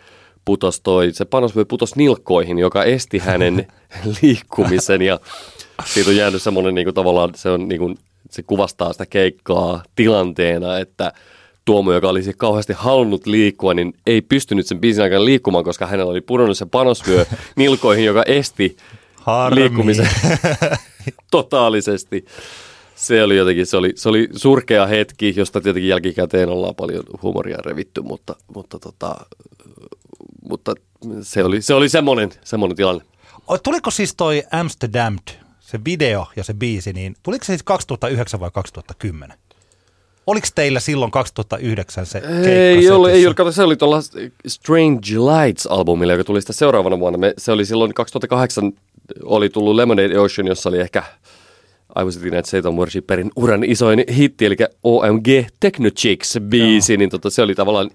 putos 0.44 0.80
toi, 0.80 1.12
se 1.12 1.24
panosvyö 1.24 1.64
putos 1.64 1.96
nilkkoihin, 1.96 2.58
joka 2.58 2.84
esti 2.84 3.18
hänen 3.18 3.66
liikkumisen 4.22 5.02
ja 5.02 5.20
siitä 5.84 6.10
on 6.10 6.16
jäänyt 6.16 6.42
semmoinen 6.42 6.74
niin 6.74 6.86
kuin 6.86 6.94
tavallaan, 6.94 7.30
se, 7.34 7.50
on, 7.50 7.68
niin 7.68 7.78
kuin, 7.78 7.98
se 8.30 8.42
kuvastaa 8.42 8.92
sitä 8.92 9.06
keikkaa 9.06 9.82
tilanteena, 9.96 10.78
että 10.78 11.12
Tuomo, 11.64 11.92
joka 11.92 12.08
olisi 12.08 12.32
kauheasti 12.36 12.72
halunnut 12.76 13.26
liikkua, 13.26 13.74
niin 13.74 13.94
ei 14.06 14.22
pystynyt 14.22 14.66
sen 14.66 14.80
biisin 14.80 15.02
aikana 15.02 15.24
liikkumaan, 15.24 15.64
koska 15.64 15.86
hänellä 15.86 16.10
oli 16.10 16.20
pudonnut 16.20 16.58
se 16.58 16.66
panosvyö 16.66 17.24
nilkoihin, 17.56 18.04
joka 18.04 18.22
esti 18.22 18.76
Harmi. 19.14 19.60
liikkumisen 19.60 20.08
totaalisesti. 21.30 22.24
Se 23.00 23.22
oli 23.22 23.36
jotenkin, 23.36 23.66
se 23.66 23.76
oli, 23.76 23.92
se 23.96 24.08
oli 24.08 24.28
surkea 24.36 24.86
hetki, 24.86 25.34
josta 25.36 25.60
tietenkin 25.60 25.88
jälkikäteen 25.88 26.48
ollaan 26.48 26.74
paljon 26.74 27.04
huumoria 27.22 27.58
revitty, 27.64 28.02
mutta, 28.02 28.36
mutta 28.54 28.78
tota, 28.78 29.16
mutta 30.48 30.74
se 31.22 31.44
oli, 31.44 31.62
se 31.62 31.74
oli 31.74 31.88
semmoinen, 31.88 32.30
semmoinen 32.44 32.76
tilanne. 32.76 33.04
Tuliko 33.62 33.90
siis 33.90 34.14
toi 34.14 34.42
Amsterdam, 34.52 35.18
se 35.60 35.80
video 35.84 36.26
ja 36.36 36.44
se 36.44 36.54
biisi, 36.54 36.92
niin 36.92 37.16
tuliko 37.22 37.44
se 37.44 37.46
siis 37.46 37.62
2009 37.62 38.40
vai 38.40 38.50
2010? 38.54 39.38
Oliko 40.26 40.46
teillä 40.54 40.80
silloin 40.80 41.10
2009 41.10 42.06
se? 42.06 42.22
Ei 42.44 42.90
ole, 42.90 43.12
ei 43.12 43.26
ole. 43.26 43.52
Se 43.52 43.62
oli 43.62 43.76
tuolla 43.76 44.00
Strange 44.46 45.10
Lights-albumilla, 45.10 46.12
joka 46.12 46.24
tuli 46.24 46.40
sitä 46.40 46.52
seuraavana 46.52 46.98
vuonna. 46.98 47.18
Me, 47.18 47.34
se 47.38 47.52
oli 47.52 47.64
silloin 47.64 47.94
2008, 47.94 48.72
oli 49.24 49.48
tullut 49.48 49.74
Lemonade 49.74 50.18
Ocean, 50.18 50.46
jossa 50.46 50.68
oli 50.68 50.80
ehkä 50.80 51.02
I 52.00 52.04
was 52.04 52.14
thinking, 52.14 52.38
että 52.38 52.50
Satan 52.50 52.76
Worshipperin 52.76 53.30
uran 53.36 53.64
isoin 53.64 54.04
hitti, 54.16 54.46
eli 54.46 54.56
OMG 54.82 55.26
Techno 55.60 55.90
Chicks 55.90 56.38
biisi, 56.48 56.96
niin 56.96 57.10
tota, 57.10 57.30
se 57.30 57.42
oli 57.42 57.54
tavallaan 57.54 57.90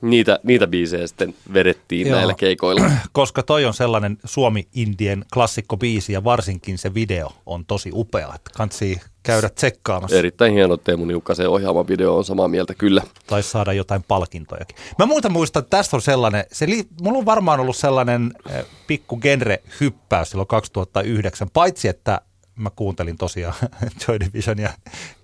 niitä, 0.00 0.38
niitä 0.42 0.66
biisejä 0.66 1.06
sitten 1.06 1.34
vedettiin 1.54 2.06
Joo. 2.06 2.16
näillä 2.16 2.34
keikoilla. 2.34 2.90
Koska 3.12 3.42
toi 3.42 3.64
on 3.64 3.74
sellainen 3.74 4.18
Suomi-Indien 4.24 5.24
klassikko-biisi 5.34 6.12
ja 6.12 6.24
varsinkin 6.24 6.78
se 6.78 6.94
video 6.94 7.32
on 7.46 7.64
tosi 7.66 7.90
upea, 7.92 8.32
että 8.34 8.50
kansi 8.56 9.00
käydä 9.22 9.48
tsekkaamassa. 9.48 10.16
Erittäin 10.16 10.52
hieno 10.52 10.76
Teemu 10.76 11.04
Niukkasen 11.04 11.48
ohjaama 11.48 11.88
video 11.88 12.16
on 12.16 12.24
samaa 12.24 12.48
mieltä 12.48 12.74
kyllä. 12.74 13.02
Tai 13.26 13.42
saada 13.42 13.72
jotain 13.72 14.04
palkintojakin. 14.08 14.76
Mä 14.98 15.06
muuta 15.06 15.28
muistan, 15.28 15.62
että 15.62 15.76
tästä 15.76 15.96
on 15.96 16.02
sellainen, 16.02 16.44
se 16.52 16.66
li, 16.66 16.84
mulla 17.00 17.18
on 17.18 17.26
varmaan 17.26 17.60
ollut 17.60 17.76
sellainen 17.76 18.32
äh, 18.50 18.64
pikku 18.86 19.20
genre-hyppäys 19.20 20.30
silloin 20.30 20.48
2009, 20.48 21.48
paitsi 21.52 21.88
että 21.88 22.20
mä 22.56 22.70
kuuntelin 22.70 23.16
tosiaan 23.16 23.54
Joy 24.08 24.20
Divisionia 24.20 24.72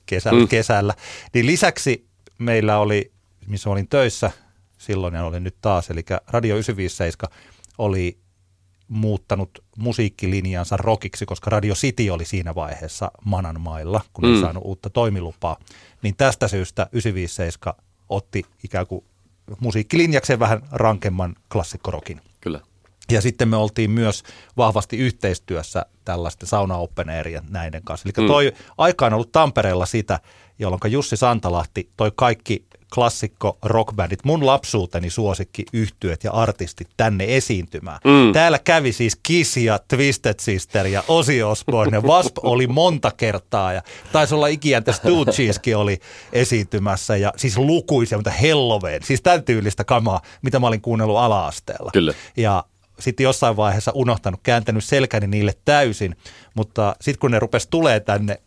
kesällä, 0.07 0.41
mm. 0.41 0.49
kesällä, 0.49 0.95
niin 1.35 1.47
lisäksi 1.47 2.07
meillä 2.39 2.79
oli, 2.79 3.13
missä 3.47 3.71
olin 3.71 3.89
töissä, 3.89 4.31
silloin 4.79 5.15
ja 5.15 5.25
olin 5.25 5.45
nyt 5.45 5.57
taas. 5.61 5.91
Eli 5.91 6.05
Radio 6.29 6.55
957 6.55 7.39
oli 7.79 8.19
muuttanut 8.89 9.65
musiikkilinjansa 9.77 10.77
rockiksi, 10.77 11.27
koska 11.27 11.51
Radio 11.51 11.75
City 11.75 12.11
oli 12.11 12.25
siinä 12.25 12.55
vaiheessa 12.55 13.11
manan 13.25 13.61
mailla, 13.61 14.01
kun 14.13 14.25
mm. 14.25 14.35
ei 14.35 14.41
saanut 14.41 14.65
uutta 14.67 14.91
toimilupaa. 14.91 15.57
Niin 16.03 16.17
tästä 16.17 16.49
syystä 16.49 16.83
957 16.93 17.75
otti 18.09 18.45
ikään 18.65 18.87
kuin 18.87 19.05
musiikkilinjakseen 19.61 20.39
vähän 20.39 20.63
rankemman 20.73 21.35
klassikkorokin. 21.53 22.21
Ja 23.11 23.21
sitten 23.21 23.49
me 23.49 23.57
oltiin 23.57 23.91
myös 23.91 24.23
vahvasti 24.57 24.97
yhteistyössä 24.97 25.87
tällaisten 26.05 26.49
sauna 26.49 26.77
näiden 27.51 27.83
kanssa. 27.85 28.09
Eli 28.09 28.25
mm. 28.25 28.27
toi 28.27 28.53
aika 28.79 29.07
on 29.07 29.13
ollut 29.13 29.33
Tampereella 29.33 29.87
sitä, 29.87 30.21
jolloin 30.59 30.81
Jussi 30.93 31.17
Santalahti 31.17 31.91
toi 31.97 32.13
kaikki 32.17 32.67
klassikko 32.95 33.59
rockbändit, 33.63 34.25
mun 34.25 34.47
lapsuuteni 34.47 35.11
suosikki 35.11 35.65
yhtyöt 35.73 36.25
ja 36.25 36.33
artistit 36.33 36.89
tänne 36.97 37.37
esiintymään. 37.37 37.99
Mm. 38.05 38.33
Täällä 38.33 38.59
kävi 38.59 38.93
siis 38.93 39.19
Kiss 39.23 39.57
ja 39.57 39.79
Twisted 39.89 40.35
Sister 40.41 40.87
ja 40.87 41.05
Ozzy 41.09 41.43
Osbourne 41.43 42.01
Wasp 42.01 42.39
oli 42.43 42.67
monta 42.67 43.11
kertaa 43.17 43.73
ja 43.73 43.83
taisi 44.13 44.35
olla 44.35 44.47
ikiäntä 44.47 44.93
Stoogeskin 44.93 45.77
oli 45.77 45.99
esiintymässä 46.33 47.17
ja 47.17 47.33
siis 47.37 47.59
lukuisia, 47.59 48.19
mutta 48.19 48.31
Helloween, 48.31 49.03
siis 49.03 49.23
tämän 49.23 49.43
tyylistä 49.43 49.85
kamaa, 49.85 50.21
mitä 50.43 50.59
mä 50.59 50.67
olin 50.67 50.81
kuunnellut 50.81 51.19
ala-asteella. 51.19 51.91
Kyllä. 51.93 52.15
Ja 52.37 52.65
sitten 53.01 53.25
jossain 53.25 53.57
vaiheessa 53.57 53.93
unohtanut, 53.95 54.41
kääntänyt 54.43 54.85
selkäni 54.85 55.27
niille 55.27 55.53
täysin, 55.65 56.17
mutta 56.55 56.97
sitten 57.01 57.21
kun 57.21 57.31
ne 57.31 57.39
rupes 57.39 57.67
tulee 57.67 58.01
tänne 58.01 58.41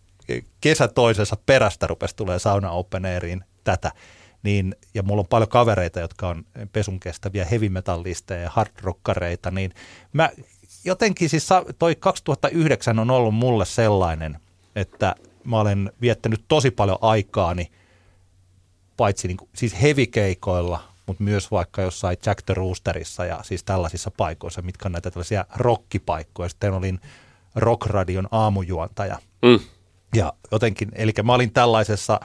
kesä 0.62 0.88
toisensa 0.88 1.38
perästä 1.46 1.88
rupesi 1.88 2.16
tulee 2.16 2.40
sauna 2.40 2.72
open 2.72 3.06
airiin 3.06 3.44
tätä, 3.64 3.92
niin, 4.44 4.76
ja 4.94 5.04
mulla 5.04 5.20
on 5.20 5.28
paljon 5.28 5.50
kavereita, 5.50 6.00
jotka 6.00 6.28
on 6.28 6.46
pesun 6.72 7.00
kestäviä 7.00 7.46
heavy 7.46 7.70
metallisteja 7.70 8.42
ja 8.42 8.50
hard 8.50 8.72
rockareita, 8.82 9.52
niin 9.52 9.74
mä 10.14 10.30
jotenkin 10.86 11.30
siis 11.30 11.50
toi 11.80 11.96
2009 11.96 13.00
on 13.00 13.12
ollut 13.12 13.36
mulle 13.36 13.66
sellainen, 13.66 14.40
että 14.76 15.16
mä 15.44 15.60
olen 15.60 15.92
viettänyt 16.02 16.46
tosi 16.48 16.72
paljon 16.72 16.98
aikaani, 17.02 17.72
paitsi 18.98 19.28
niin 19.28 19.38
kuin, 19.38 19.50
siis 19.56 19.82
heavy-keikoilla, 19.82 20.93
mutta 21.06 21.24
myös 21.24 21.52
vaikka 21.52 21.82
jossain 21.82 22.18
Jack 22.26 22.42
the 22.46 22.54
Roosterissa 22.54 23.26
ja 23.26 23.40
siis 23.44 23.64
tällaisissa 23.64 24.12
paikoissa, 24.18 24.62
mitkä 24.62 24.86
on 24.86 24.92
näitä 24.92 25.12
tällaisia 25.12 25.46
rockipaikkoja. 25.56 26.50
Sitten 26.50 26.74
olin 26.74 27.00
Rockradion 27.56 28.28
aamujuontaja. 28.32 29.20
Mm. 29.42 29.60
Ja 30.16 30.34
jotenkin, 30.52 30.92
eli 30.96 31.12
mä 31.24 31.34
olin 31.34 31.54
tällaisessa 31.54 32.20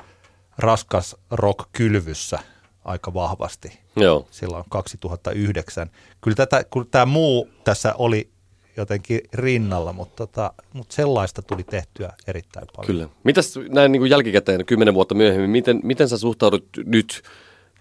raskas 0.59 1.17
rock-kylvyssä 1.31 2.39
aika 2.85 3.15
vahvasti 3.15 3.79
Joo. 3.97 4.27
silloin 4.31 4.65
2009. 4.69 5.91
Kyllä, 6.21 6.35
tätä, 6.35 6.65
kyllä 6.73 6.87
tämä 6.91 7.07
muu 7.07 7.49
tässä 7.65 7.95
oli 7.95 8.31
jotenkin 8.77 9.21
rinnalla, 9.33 9.93
mutta, 9.93 10.27
tota, 10.27 10.53
mutta 10.73 10.95
sellaista 10.95 11.43
tuli 11.43 11.65
tehtyä 11.65 12.13
erittäin 12.27 12.67
paljon. 12.77 12.87
Kyllä. 12.87 13.09
Mitäs 13.25 13.55
näin 13.69 13.93
niin 13.93 14.01
kuin 14.01 14.11
jälkikäteen, 14.11 14.67
kymmenen 14.67 14.95
vuotta 14.95 15.15
myöhemmin, 15.15 15.51
miten, 15.51 15.81
miten 15.83 16.09
sä 16.09 16.19
suhtaudut 16.19 16.67
nyt 16.85 17.23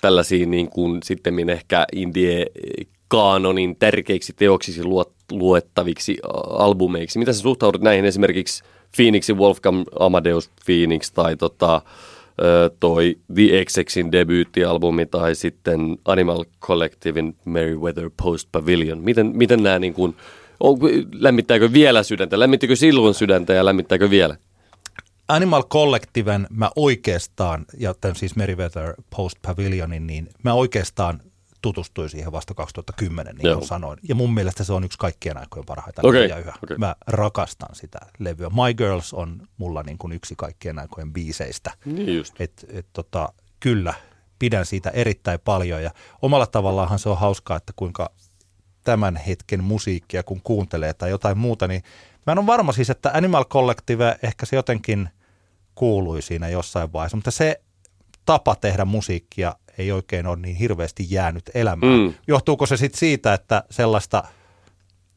tällaisiin 0.01 0.51
niin 0.51 0.69
kuin 0.69 0.99
sitten 1.03 1.49
ehkä 1.49 1.85
indie 1.93 2.45
kaanonin 3.07 3.75
tärkeiksi 3.75 4.33
teoksiksi 4.33 4.81
luettaviksi 5.31 6.17
albumeiksi? 6.49 7.19
Miten 7.19 7.33
sä 7.33 7.41
suhtaudut 7.41 7.81
näihin 7.81 8.05
esimerkiksi 8.05 8.63
Phoenixin 8.95 9.37
Wolfgang 9.37 9.83
Amadeus 9.99 10.49
Phoenix 10.65 11.11
tai 11.11 11.35
tota, 11.35 11.81
toi 12.79 13.17
The 13.35 13.65
XXin 13.65 14.11
debyyttialbumi 14.11 15.05
tai 15.05 15.35
sitten 15.35 15.97
Animal 16.05 16.45
Collectivein 16.61 17.35
Meriwether 17.45 18.09
Post 18.23 18.49
Pavilion. 18.51 18.99
Miten, 18.99 19.31
miten 19.35 19.63
nämä 19.63 19.79
niin 19.79 19.93
kuin, 19.93 20.15
on, 20.59 20.77
lämmittääkö 21.13 21.73
vielä 21.73 22.03
sydäntä? 22.03 22.39
Lämmittikö 22.39 22.75
silloin 22.75 23.13
sydäntä 23.13 23.53
ja 23.53 23.65
lämmittääkö 23.65 24.09
vielä? 24.09 24.37
Animal 25.27 25.63
Collectiven 25.63 26.47
mä 26.49 26.71
oikeastaan, 26.75 27.65
ja 27.77 27.93
tämän 27.93 28.15
siis 28.15 28.35
Meriwether 28.35 28.93
Post 29.15 29.37
Pavilionin, 29.41 30.07
niin 30.07 30.29
mä 30.43 30.53
oikeastaan 30.53 31.21
tutustuin 31.61 32.09
siihen 32.09 32.31
vasta 32.31 32.53
2010, 32.53 33.35
niin 33.35 33.53
kuin 33.53 33.67
sanoin. 33.67 33.99
Ja 34.09 34.15
mun 34.15 34.33
mielestä 34.33 34.63
se 34.63 34.73
on 34.73 34.83
yksi 34.83 34.97
kaikkien 34.97 35.37
aikojen 35.37 35.65
parhaita 35.65 36.01
okay. 36.03 36.19
levyjä 36.19 36.37
yhä. 36.37 36.53
Okay. 36.63 36.77
Mä 36.77 36.95
rakastan 37.07 37.75
sitä 37.75 37.99
levyä. 38.19 38.49
My 38.49 38.73
Girls 38.73 39.13
on 39.13 39.47
mulla 39.57 39.83
niin 39.83 39.97
kuin 39.97 40.13
yksi 40.13 40.33
kaikkien 40.37 40.79
aikojen 40.79 41.13
biiseistä. 41.13 41.71
Niin 41.85 42.17
just. 42.17 42.41
Et, 42.41 42.65
et, 42.69 42.87
tota, 42.93 43.29
kyllä, 43.59 43.93
pidän 44.39 44.65
siitä 44.65 44.89
erittäin 44.89 45.39
paljon. 45.39 45.83
Ja 45.83 45.91
omalla 46.21 46.47
tavallaanhan 46.47 46.99
se 46.99 47.09
on 47.09 47.17
hauskaa, 47.17 47.57
että 47.57 47.73
kuinka 47.75 48.09
tämän 48.83 49.15
hetken 49.15 49.63
musiikkia, 49.63 50.23
kun 50.23 50.41
kuuntelee 50.43 50.93
tai 50.93 51.09
jotain 51.09 51.37
muuta, 51.37 51.67
niin 51.67 51.83
mä 52.27 52.31
en 52.31 52.39
ole 52.39 52.47
varma 52.47 52.71
siis, 52.71 52.89
että 52.89 53.11
Animal 53.13 53.45
Collective 53.45 54.19
ehkä 54.23 54.45
se 54.45 54.55
jotenkin 54.55 55.09
kuului 55.77 56.21
siinä 56.21 56.49
jossain 56.49 56.93
vaiheessa, 56.93 57.17
mutta 57.17 57.31
se 57.31 57.61
tapa 58.25 58.55
tehdä 58.55 58.85
musiikkia 58.85 59.55
ei 59.77 59.91
oikein 59.91 60.27
ole 60.27 60.37
niin 60.37 60.55
hirveästi 60.55 61.05
jäänyt 61.09 61.51
elämään. 61.53 61.99
Mm. 61.99 62.13
Johtuuko 62.27 62.65
se 62.65 62.77
sitten 62.77 62.99
siitä, 62.99 63.33
että 63.33 63.63
sellaista 63.71 64.23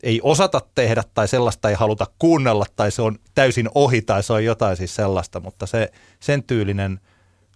ei 0.03 0.21
osata 0.23 0.61
tehdä 0.75 1.03
tai 1.15 1.29
sellaista 1.29 1.69
ei 1.71 1.75
haluta 1.75 2.07
kuunnella 2.19 2.67
tai 2.77 2.91
se 2.91 3.03
on 3.03 3.19
täysin 3.35 3.69
ohi 3.75 4.03
tai 4.03 4.23
se 4.23 4.33
on 4.33 4.45
jotain 4.45 4.77
siis 4.77 4.95
sellaista, 4.95 5.41
mutta 5.41 5.67
se 5.67 5.93
sen 6.21 6.43
tyylinen 6.43 7.01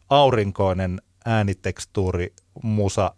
aurinkoinen 0.08 1.02
äänitekstuuri, 1.24 2.32
musa, 2.62 3.14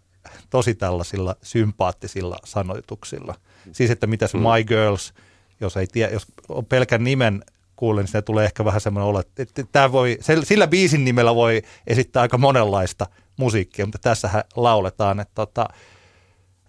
tosi 0.51 0.75
tällaisilla 0.75 1.37
sympaattisilla 1.43 2.37
sanoituksilla. 2.45 3.35
Siis, 3.73 3.91
että 3.91 4.07
mitäs 4.07 4.35
mm. 4.35 4.41
My 4.41 4.65
Girls, 4.65 5.15
jos 5.61 5.77
ei 5.77 5.87
tiedä, 5.87 6.13
jos 6.13 6.27
on 6.49 6.67
pelkän 6.67 7.05
nimen 7.05 7.45
kuulen, 7.77 8.07
niin 8.13 8.25
tulee 8.25 8.45
ehkä 8.45 8.65
vähän 8.65 8.81
semmoinen 8.81 9.09
olo, 9.09 9.21
että 9.21 9.65
tämä 9.73 9.93
voi, 9.93 10.19
sillä 10.45 10.67
biisin 10.67 11.05
nimellä 11.05 11.35
voi 11.35 11.63
esittää 11.87 12.23
aika 12.23 12.39
monenlaista 12.39 13.07
musiikkia, 13.37 13.87
mutta 13.87 13.99
tässähän 14.03 14.45
lauletaan, 14.57 15.21
että, 15.21 15.35
tota, 15.35 15.69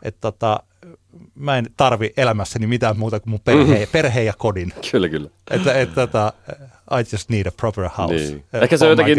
että 0.03 0.21
tota, 0.21 0.59
mä 1.35 1.57
en 1.57 1.65
tarvi 1.77 2.13
elämässäni 2.17 2.67
mitään 2.67 2.99
muuta 2.99 3.19
kuin 3.19 3.29
mun 3.29 3.39
perhe, 3.39 3.73
mm-hmm. 3.73 3.87
perhe 3.91 4.23
ja 4.23 4.33
kodin. 4.37 4.73
Kyllä, 4.91 5.09
kyllä. 5.09 5.29
Että, 5.51 5.73
että, 5.73 6.03
että 6.03 6.33
I 6.91 7.03
just 7.11 7.29
need 7.29 7.47
a 7.47 7.51
proper 7.51 7.89
house. 7.97 8.15
Niin. 8.15 8.43
Ehkä 8.53 8.77
se 8.77 8.85
on 8.85 8.89
jotenkin, 8.89 9.17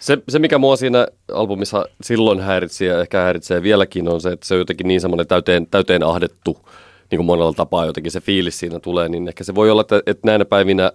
se, 0.00 0.18
se 0.28 0.38
mikä 0.38 0.58
mua 0.58 0.76
siinä 0.76 1.06
albumissa 1.32 1.84
silloin 2.02 2.40
häiritsi 2.40 2.84
ja 2.84 3.00
ehkä 3.00 3.20
häiritsee 3.20 3.62
vieläkin 3.62 4.08
on 4.08 4.20
se, 4.20 4.32
että 4.32 4.46
se 4.46 4.54
on 4.54 4.60
jotenkin 4.60 4.88
niin 4.88 5.00
semmoinen 5.00 5.26
täyteen, 5.26 5.66
täyteen 5.66 6.02
ahdettu, 6.02 6.68
niin 7.10 7.16
kuin 7.18 7.26
monella 7.26 7.52
tapaa 7.52 7.86
jotenkin 7.86 8.12
se 8.12 8.20
fiilis 8.20 8.58
siinä 8.58 8.80
tulee, 8.80 9.08
niin 9.08 9.28
ehkä 9.28 9.44
se 9.44 9.54
voi 9.54 9.70
olla, 9.70 9.80
että, 9.80 10.02
että 10.06 10.26
näinä 10.26 10.44
päivinä 10.44 10.92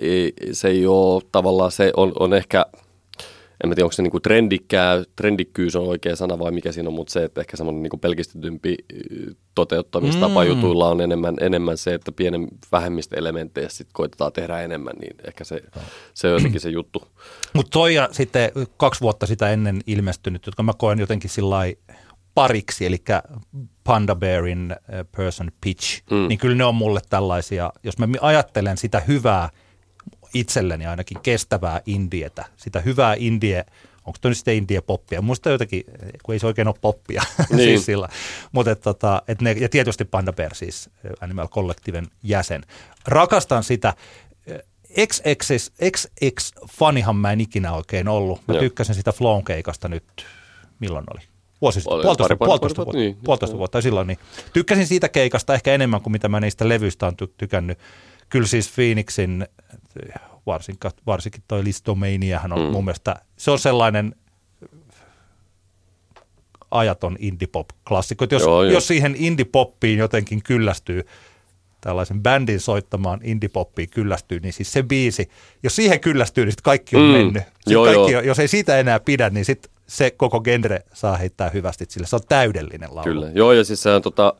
ei, 0.00 0.32
se 0.52 0.68
ei 0.68 0.86
ole 0.86 1.22
tavallaan, 1.32 1.72
se 1.72 1.92
on, 1.96 2.12
on 2.18 2.34
ehkä– 2.34 2.66
en 3.64 3.68
mä 3.68 3.74
tiedä, 3.74 3.84
onko 3.84 3.92
se 3.92 4.02
niinku 4.02 4.20
trendikkää, 4.20 5.02
trendikkyys 5.16 5.76
on 5.76 5.88
oikea 5.88 6.16
sana 6.16 6.38
vai 6.38 6.52
mikä 6.52 6.72
siinä 6.72 6.88
on, 6.88 6.94
mutta 6.94 7.12
se, 7.12 7.24
että 7.24 7.40
ehkä 7.40 7.56
semmoinen 7.56 7.82
niinku 7.82 7.96
pelkistetympi 7.96 8.76
toteuttamistapa 9.54 10.44
mm. 10.44 10.48
jutuilla 10.48 10.88
on 10.88 11.00
enemmän, 11.00 11.34
enemmän 11.40 11.78
se, 11.78 11.94
että 11.94 12.12
pienen 12.12 12.48
vähemmistä 12.72 13.16
elementtejä 13.16 13.68
sitten 13.68 13.92
koitetaan 13.92 14.32
tehdä 14.32 14.60
enemmän, 14.60 14.94
niin 15.00 15.16
ehkä 15.26 15.44
se, 15.44 15.62
se 16.14 16.26
on 16.26 16.32
jotenkin 16.32 16.60
se 16.60 16.68
juttu. 16.68 17.02
Mutta 17.52 17.70
toi 17.70 17.94
ja 17.94 18.08
sitten 18.12 18.50
kaksi 18.76 19.00
vuotta 19.00 19.26
sitä 19.26 19.50
ennen 19.50 19.80
ilmestynyt, 19.86 20.46
jotka 20.46 20.62
mä 20.62 20.72
koen 20.78 20.98
jotenkin 20.98 21.30
sillä 21.30 21.56
pariksi, 22.34 22.86
eli 22.86 23.02
Panda 23.84 24.14
Bearin 24.14 24.76
Person 25.16 25.52
Pitch, 25.60 26.02
mm. 26.10 26.28
niin 26.28 26.38
kyllä 26.38 26.56
ne 26.56 26.64
on 26.64 26.74
mulle 26.74 27.00
tällaisia, 27.10 27.72
jos 27.82 27.98
mä 27.98 28.06
ajattelen 28.20 28.76
sitä 28.76 29.00
hyvää– 29.00 29.48
itselleni 30.34 30.86
ainakin 30.86 31.20
kestävää 31.20 31.80
indietä, 31.86 32.44
sitä 32.56 32.80
hyvää 32.80 33.14
indie, 33.18 33.64
onko 34.04 34.18
toi 34.20 34.30
nyt 34.30 34.38
sitten 34.38 34.54
indie-poppia, 34.56 35.22
muista 35.22 35.50
jotenkin, 35.50 35.84
kun 36.22 36.32
ei 36.32 36.38
se 36.38 36.46
oikein 36.46 36.68
ole 36.68 36.76
poppia, 36.80 37.22
niin. 37.50 37.58
siis 37.58 37.86
sillä. 37.86 38.08
Mutta 38.52 38.70
et, 38.70 38.80
tota, 38.80 39.22
et 39.28 39.40
ne, 39.40 39.52
ja 39.52 39.68
tietysti 39.68 40.04
Panda 40.04 40.32
Bear 40.32 40.54
siis 40.54 40.90
Animal 41.20 41.48
Collectiven 41.48 42.06
jäsen. 42.22 42.62
Rakastan 43.06 43.64
sitä, 43.64 43.94
XX, 45.06 45.72
XX-fanihan 45.82 47.16
mä 47.16 47.32
en 47.32 47.40
ikinä 47.40 47.72
oikein 47.72 48.08
ollut. 48.08 48.40
Mä 48.48 48.54
Joo. 48.54 48.60
tykkäsin 48.60 48.94
sitä 48.94 49.12
Flown 49.12 49.44
keikasta 49.44 49.88
nyt, 49.88 50.04
milloin 50.80 51.04
oli? 51.14 51.20
Vuosi 51.60 51.80
sitten, 51.80 52.00
puolitoista, 52.02 52.36
pari, 52.36 52.48
puolitoista, 52.48 52.84
pari, 52.84 52.86
vuotta, 52.86 52.98
niin, 52.98 53.16
puolitoista 53.24 53.58
vuotta 53.58 53.80
silloin. 53.80 54.06
Niin. 54.06 54.18
Tykkäsin 54.52 54.86
siitä 54.86 55.08
keikasta 55.08 55.54
ehkä 55.54 55.74
enemmän 55.74 56.00
kuin 56.00 56.12
mitä 56.12 56.28
mä 56.28 56.40
niistä 56.40 56.68
levyistä 56.68 57.06
on 57.06 57.12
ty- 57.22 57.34
tykännyt. 57.36 57.78
Kyllä 58.28 58.46
siis 58.46 58.72
Phoenixin 58.74 59.46
varsinkin, 60.46 60.90
varsinkin 61.06 61.42
toi 61.48 61.64
Listomaniahan 61.64 62.52
on 62.52 62.58
mm. 62.58 62.72
mun 62.72 62.84
mielestä, 62.84 63.16
se 63.36 63.50
on 63.50 63.58
sellainen 63.58 64.14
ajaton 66.70 67.16
indie-pop-klassikko. 67.18 68.26
Jos, 68.30 68.42
joo, 68.42 68.62
jos 68.62 68.86
siihen 68.86 69.14
indie-poppiin 69.14 69.98
jotenkin 69.98 70.42
kyllästyy, 70.42 71.06
tällaisen 71.80 72.22
bändin 72.22 72.60
soittamaan 72.60 73.20
indie-poppiin 73.22 73.88
kyllästyy, 73.90 74.40
niin 74.40 74.52
siis 74.52 74.72
se 74.72 74.82
biisi, 74.82 75.30
jos 75.62 75.76
siihen 75.76 76.00
kyllästyy, 76.00 76.44
niin 76.44 76.52
sitten 76.52 76.64
kaikki 76.64 76.96
on 76.96 77.02
mm. 77.02 77.08
mennyt. 77.08 77.42
joo, 77.66 77.84
kaikki 77.84 78.12
joo. 78.12 78.22
jos 78.22 78.38
ei 78.38 78.48
siitä 78.48 78.78
enää 78.78 79.00
pidä, 79.00 79.30
niin 79.30 79.44
sitten 79.44 79.70
se 79.86 80.10
koko 80.10 80.40
genre 80.40 80.80
saa 80.92 81.16
heittää 81.16 81.50
hyvästi 81.50 81.84
sille. 81.88 82.06
Se 82.06 82.16
on 82.16 82.22
täydellinen 82.28 82.94
laulu. 82.94 83.04
Kyllä, 83.04 83.30
joo 83.34 83.52
ja 83.52 83.64
siis 83.64 83.82
se 83.82 83.90
on 83.90 84.02
tota, 84.02 84.34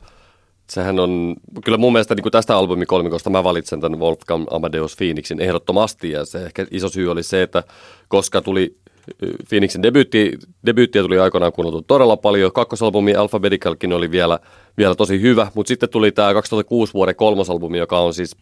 sehän 0.69 0.99
on, 0.99 1.35
kyllä 1.65 1.77
mun 1.77 1.93
mielestä 1.93 2.15
niin 2.15 2.31
tästä 2.31 2.57
albumikolmikosta 2.57 3.29
mä 3.29 3.43
valitsen 3.43 3.81
tämän 3.81 3.99
Wolfgang 3.99 4.45
Amadeus 4.51 4.95
Phoenixin 4.95 5.41
ehdottomasti 5.41 6.11
ja 6.11 6.25
se 6.25 6.45
ehkä 6.45 6.65
iso 6.71 6.89
syy 6.89 7.11
oli 7.11 7.23
se, 7.23 7.41
että 7.41 7.63
koska 8.07 8.41
tuli 8.41 8.75
Phoenixin 9.49 9.83
debyytti, 9.83 10.37
debyyttiä 10.65 11.01
tuli 11.01 11.19
aikoinaan 11.19 11.53
kuunneltu 11.53 11.81
todella 11.81 12.17
paljon. 12.17 12.51
Kakkosalbumi 12.51 13.15
Alphabeticalkin 13.15 13.93
oli 13.93 14.11
vielä, 14.11 14.39
vielä 14.77 14.95
tosi 14.95 15.21
hyvä, 15.21 15.47
mutta 15.53 15.67
sitten 15.67 15.89
tuli 15.89 16.11
tämä 16.11 16.33
2006 16.33 16.93
vuoden 16.93 17.15
kolmosalbumi, 17.15 17.77
joka 17.77 17.99
on 17.99 18.13
siis 18.13 18.35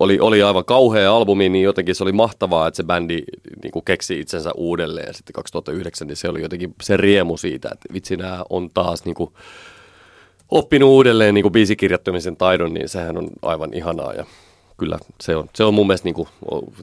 oli, 0.00 0.20
oli 0.20 0.42
aivan 0.42 0.64
kauhea 0.64 1.16
albumi, 1.16 1.48
niin 1.48 1.64
jotenkin 1.64 1.94
se 1.94 2.02
oli 2.04 2.12
mahtavaa, 2.12 2.68
että 2.68 2.76
se 2.76 2.84
bändi 2.84 3.22
niin 3.62 3.72
kuin 3.72 3.84
keksi 3.84 4.20
itsensä 4.20 4.50
uudelleen. 4.54 5.14
Sitten 5.14 5.32
2009, 5.32 6.08
niin 6.08 6.16
se 6.16 6.28
oli 6.28 6.42
jotenkin 6.42 6.74
se 6.82 6.96
riemu 6.96 7.36
siitä, 7.36 7.68
että 7.72 7.94
vitsi 7.94 8.16
nämä 8.16 8.44
on 8.50 8.70
taas 8.74 9.04
niin 9.04 9.14
kuin, 9.14 9.30
oppinut 10.50 10.88
uudelleen 10.88 11.34
niin 11.34 11.42
kuin 11.42 11.52
biisikirjoittamisen 11.52 12.36
taidon, 12.36 12.74
niin 12.74 12.88
sehän 12.88 13.18
on 13.18 13.28
aivan 13.42 13.74
ihanaa 13.74 14.12
ja 14.12 14.24
kyllä 14.78 14.98
se 15.20 15.36
on, 15.36 15.48
se 15.54 15.64
on 15.64 15.74
mun 15.74 15.86
mielestä 15.86 16.06
niin 16.06 16.14
kuin, 16.14 16.28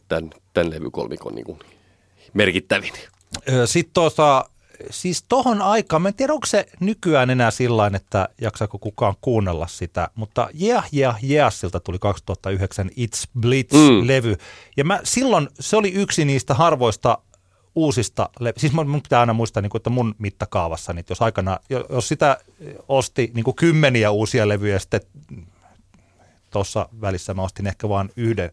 tämän, 0.08 0.30
tämän 0.54 0.70
levykolmikon 0.72 1.36
niin 1.36 1.46
kuin 1.46 1.60
merkittävin. 2.34 2.94
Sitten 3.66 3.94
tuossa, 3.94 4.46
siis 4.90 5.26
tohon 5.30 5.62
aikaan, 5.62 6.02
mä 6.02 6.08
en 6.08 6.14
tiedä 6.14 6.34
onko 6.34 6.46
se 6.46 6.66
nykyään 6.80 7.30
enää 7.30 7.52
sillä 7.52 7.92
että 7.96 8.30
jaksaako 8.42 8.80
kukaan 8.80 9.16
kuunnella 9.22 9.68
sitä, 9.68 10.10
mutta 10.16 10.50
Yeah 10.62 10.86
Yeah 10.96 11.24
Yeahsilta 11.24 11.80
tuli 11.80 12.00
2009 12.00 12.90
It's 12.90 13.30
Blitz-levy. 13.40 14.32
Mm. 14.32 14.38
Ja 14.78 14.84
mä, 14.84 15.00
silloin 15.04 15.50
se 15.60 15.78
oli 15.78 15.92
yksi 15.92 16.26
niistä 16.26 16.54
harvoista 16.54 17.18
uusista, 17.76 18.30
siis 18.58 18.74
mun 18.74 19.02
pitää 19.02 19.20
aina 19.20 19.34
muistaa, 19.34 19.62
niin 19.62 19.70
kuin, 19.70 19.80
että 19.80 19.90
mun 19.90 20.16
mittakaavassa, 20.18 20.94
niin 20.94 21.06
jos 21.10 21.22
aikana, 21.22 21.60
jos 21.90 22.08
sitä 22.08 22.38
osti 22.88 23.32
niin 23.34 23.44
kuin 23.44 23.56
kymmeniä 23.56 24.12
uusia 24.12 24.48
levyjä, 24.48 24.80
sitten 24.80 25.02
tuossa 26.52 26.90
välissä 27.02 27.34
mä 27.34 27.42
ostin 27.42 27.68
ehkä 27.68 27.90
vain 27.90 28.10
yhden 28.16 28.52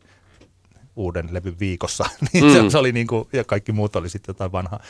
uuden 0.97 1.29
levyn 1.31 1.59
viikossa, 1.61 2.05
niin 2.33 2.45
mm. 2.45 2.53
se, 2.53 2.71
se 2.71 2.79
oli 2.79 2.93
niin 2.93 3.07
kuin, 3.07 3.29
ja 3.33 3.45
kaikki 3.45 3.73
muut 3.73 3.97
oli 3.97 4.09
sitten 4.09 4.33
jotain 4.33 4.53
vanhaa. 4.53 4.81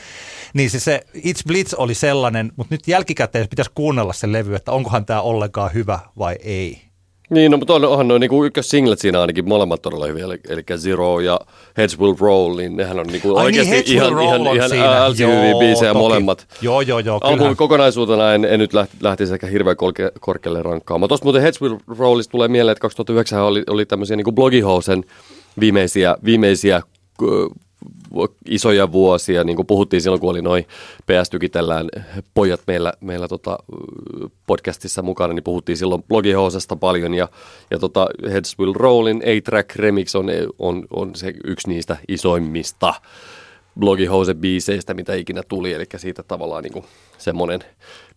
Niin 0.53 0.69
se, 0.69 0.79
se 0.79 1.05
It's 1.15 1.47
Blitz 1.47 1.73
oli 1.73 1.95
sellainen, 1.95 2.51
mutta 2.55 2.73
nyt 2.73 2.87
jälkikäteen 2.87 3.47
pitäisi 3.49 3.71
kuunnella 3.75 4.13
se 4.13 4.31
levy, 4.31 4.55
että 4.55 4.71
onkohan 4.71 5.05
tämä 5.05 5.21
ollenkaan 5.21 5.73
hyvä 5.73 5.99
vai 6.17 6.35
ei. 6.43 6.90
Niin, 7.31 7.51
no, 7.51 7.57
mutta 7.57 7.73
on, 7.73 7.85
onhan 7.85 8.07
noin 8.07 8.19
niin 8.19 8.45
ykkössinglet 8.45 8.99
siinä 8.99 9.21
ainakin 9.21 9.49
molemmat 9.49 9.81
todella 9.81 10.05
hyviä, 10.05 10.25
eli, 10.25 10.39
eli 10.49 10.63
Zero 10.77 11.19
ja 11.19 11.39
Heads 11.77 11.99
Will 11.99 12.15
Roll, 12.19 12.55
niin 12.55 12.77
nehän 12.77 12.99
on 12.99 13.07
niin 13.07 13.21
kuin 13.21 13.37
Ai 13.37 13.45
oikeasti 13.45 13.71
niin, 13.71 13.87
ihan, 13.87 14.21
ihan, 14.21 14.41
ihan 14.41 14.97
älsi 14.97 15.25
hyviä 15.25 15.55
biisejä 15.59 15.93
toki. 15.93 16.03
molemmat. 16.03 16.47
Joo, 16.61 16.81
joo, 16.81 16.99
joo, 16.99 17.19
kyllähän. 17.19 17.55
kokonaisuutena 17.55 18.33
en, 18.33 18.45
en 18.45 18.59
nyt 18.59 18.73
lähti, 18.73 18.97
lähtisi 19.01 19.33
ehkä 19.33 19.47
hirveän 19.47 19.77
korke, 19.77 20.11
korkealle 20.19 20.63
rankkaamaan. 20.63 21.07
Tuosta 21.07 21.25
muuten 21.25 21.41
Heads 21.41 21.61
Will 21.61 21.77
Rollista 21.97 22.31
tulee 22.31 22.47
mieleen, 22.47 22.71
että 22.71 22.81
2009 22.81 23.41
oli, 23.41 23.63
oli 23.69 23.85
tämmöisiä 23.85 24.15
niin 24.15 24.25
kuin 24.25 24.35
blogihousen 24.35 25.03
viimeisiä, 25.59 26.15
viimeisiä 26.25 26.81
isoja 28.49 28.91
vuosia, 28.91 29.43
niin 29.43 29.55
kuin 29.55 29.65
puhuttiin 29.65 30.01
silloin, 30.01 30.21
kun 30.21 30.29
oli 30.29 30.41
noin 30.41 30.65
PS 31.05 31.31
pojat 32.33 32.61
meillä, 32.67 32.93
meillä 33.01 33.27
tota, 33.27 33.57
podcastissa 34.47 35.01
mukana, 35.01 35.33
niin 35.33 35.43
puhuttiin 35.43 35.77
silloin 35.77 36.03
blogihousesta 36.03 36.75
paljon, 36.75 37.13
ja, 37.13 37.27
ja 37.71 37.79
tota 37.79 38.07
Heads 38.31 38.59
Will 38.59 38.73
Rollin 38.73 39.23
A-Track 39.25 39.75
Remix 39.75 40.15
on, 40.15 40.27
on, 40.59 40.85
on 40.89 41.15
se 41.15 41.33
yksi 41.43 41.69
niistä 41.69 41.97
isoimmista 42.07 42.93
blogihose-biiseistä, 43.79 44.93
mitä 44.93 45.13
ikinä 45.13 45.43
tuli, 45.47 45.73
eli 45.73 45.85
siitä 45.97 46.23
tavallaan 46.23 46.63
niin 46.63 46.73
kuin 46.73 46.85
semmoinen 47.17 47.59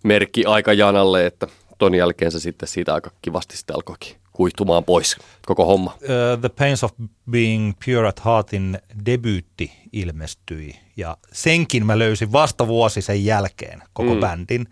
merkki 0.05 0.45
aikajanalle, 0.45 1.27
että 1.27 1.47
ton 1.79 1.95
jälkeen 1.95 2.33
se 2.33 2.41
sitten 2.41 2.69
siitä 2.69 2.95
aika 2.95 3.11
kivasti 3.23 3.57
sitten 3.57 3.77
alkoikin 3.77 4.24
kuihtumaan 4.35 4.85
pois 4.85 5.17
koko 5.47 5.65
homma. 5.65 5.91
Uh, 6.03 6.41
The 6.41 6.49
Pains 6.49 6.85
of 6.85 6.93
Being 7.31 7.73
Pure 7.85 8.09
at 8.09 8.25
Heartin 8.25 8.79
debyytti 9.07 9.73
ilmestyi 9.93 10.81
ja 10.97 11.17
senkin 11.33 11.87
mä 11.87 11.99
löysin 11.99 12.33
vasta 12.33 12.67
vuosi 12.67 13.03
sen 13.03 13.25
jälkeen 13.25 13.83
koko 13.93 14.15
mm. 14.15 14.21
bändin. 14.21 14.67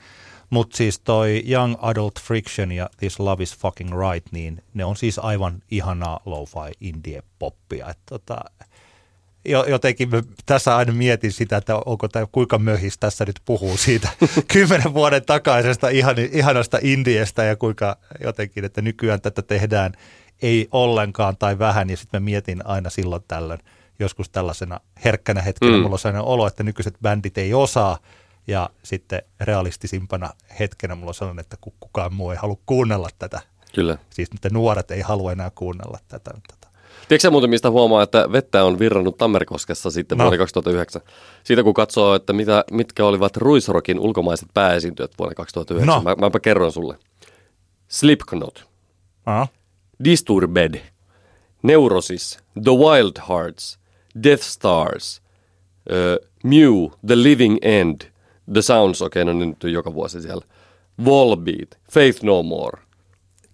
Mutta 0.51 0.77
siis 0.77 1.01
toi 1.01 1.42
Young 1.48 1.75
Adult 1.79 2.20
Friction 2.20 2.72
ja 2.72 2.90
This 2.96 3.20
Love 3.20 3.42
is 3.42 3.57
Fucking 3.57 3.90
Right, 3.90 4.33
niin 4.33 4.62
ne 4.75 4.85
on 4.85 4.96
siis 4.96 5.18
aivan 5.18 5.62
ihanaa 5.70 6.20
lo-fi 6.25 6.72
indie 6.81 7.22
poppia. 7.38 7.90
Et 7.90 7.98
tota, 8.07 8.44
jotenkin 9.44 10.11
mä 10.11 10.22
tässä 10.46 10.76
aina 10.76 10.92
mietin 10.92 11.33
sitä, 11.33 11.57
että 11.57 11.76
onko 11.76 12.09
tämä 12.09 12.26
kuinka 12.33 12.59
möhis 12.59 12.98
tässä 12.98 13.24
nyt 13.24 13.40
puhuu 13.44 13.76
siitä 13.76 14.09
kymmenen 14.52 14.94
vuoden 14.94 15.24
takaisesta 15.24 15.88
ihan, 15.88 16.16
ihanasta 16.33 16.78
indiestä 16.83 17.44
ja 17.44 17.57
kuinka 17.57 17.96
jotenkin, 18.20 18.64
että 18.64 18.83
nykyään 18.83 19.20
tätä 19.20 19.42
tehdään 19.42 19.92
ei 20.42 20.68
ollenkaan 20.70 21.37
tai 21.37 21.59
vähän 21.59 21.90
ja 21.90 21.96
sitten 21.96 22.22
mä 22.22 22.24
mietin 22.24 22.66
aina 22.66 22.90
silloin 22.90 23.22
tällöin 23.28 23.61
joskus 23.98 24.28
tällaisena 24.28 24.81
herkkänä 25.05 25.42
hetkenä, 25.42 25.72
mm. 25.72 25.83
mulla 25.83 25.94
on 25.94 25.98
sellainen 25.98 26.28
olo, 26.28 26.46
että 26.46 26.62
nykyiset 26.62 26.94
bändit 27.02 27.38
ei 27.38 27.55
osaa 27.55 27.98
ja 28.46 28.70
sitten 28.83 29.22
realistisimpana 29.40 30.31
hetkenä 30.61 30.94
mulla 30.94 31.11
on 31.11 31.14
sellainen, 31.14 31.40
että 31.40 31.57
ku- 31.61 31.74
kukaan 31.81 32.14
muu 32.14 32.31
ei 32.31 32.37
halua 32.37 32.59
kuunnella 32.66 33.09
tätä. 33.18 33.40
Kyllä. 33.74 33.98
Siis 34.11 34.28
että 34.35 34.50
nuoret 34.50 34.90
ei 34.90 35.00
halua 35.00 35.33
enää 35.33 35.50
kuunnella 35.55 35.98
tätä. 36.09 36.31
Tiedätkö 37.12 37.31
muuten, 37.31 37.51
mistä 37.51 37.70
huomaa, 37.70 38.03
että 38.03 38.33
vettä 38.33 38.64
on 38.64 38.79
virrannut 38.79 39.16
Tammerkoskessa 39.16 39.90
sitten 39.90 40.18
No. 40.18 40.25
vuonna 40.25 40.38
2009? 40.38 41.03
Siitä 41.44 41.62
kun 41.62 41.75
katsoo, 41.75 42.14
että 42.14 42.33
mitä, 42.33 42.64
mitkä 42.70 43.05
olivat 43.05 43.37
Ruisrokin 43.37 43.98
ulkomaiset 44.01 44.48
pääesiintyjät 44.55 45.11
vuonna 45.18 45.35
2009. 45.35 45.94
No. 45.94 46.03
Mä, 46.03 46.27
mäpä 46.27 46.40
kerron 46.40 46.72
sulle. 46.72 46.98
Slipknot, 47.88 48.68
Aha. 49.27 49.48
Disturbed, 50.05 50.81
Neurosis, 51.62 52.38
The 52.64 52.70
Wild 52.70 53.29
Hearts, 53.29 53.79
Death 54.22 54.42
Stars, 54.42 55.22
uh, 55.90 56.29
Mew, 56.44 56.87
The 57.07 57.22
Living 57.22 57.59
End, 57.62 58.01
The 58.53 58.62
Sounds, 58.62 59.03
okei, 59.03 59.22
okay, 59.22 59.35
no 59.35 59.44
nyt 59.44 59.64
joka 59.64 59.94
vuosi 59.94 60.22
siellä, 60.22 60.44
Volbeat, 61.05 61.79
Faith 61.92 62.25
No 62.25 62.42
More, 62.42 62.83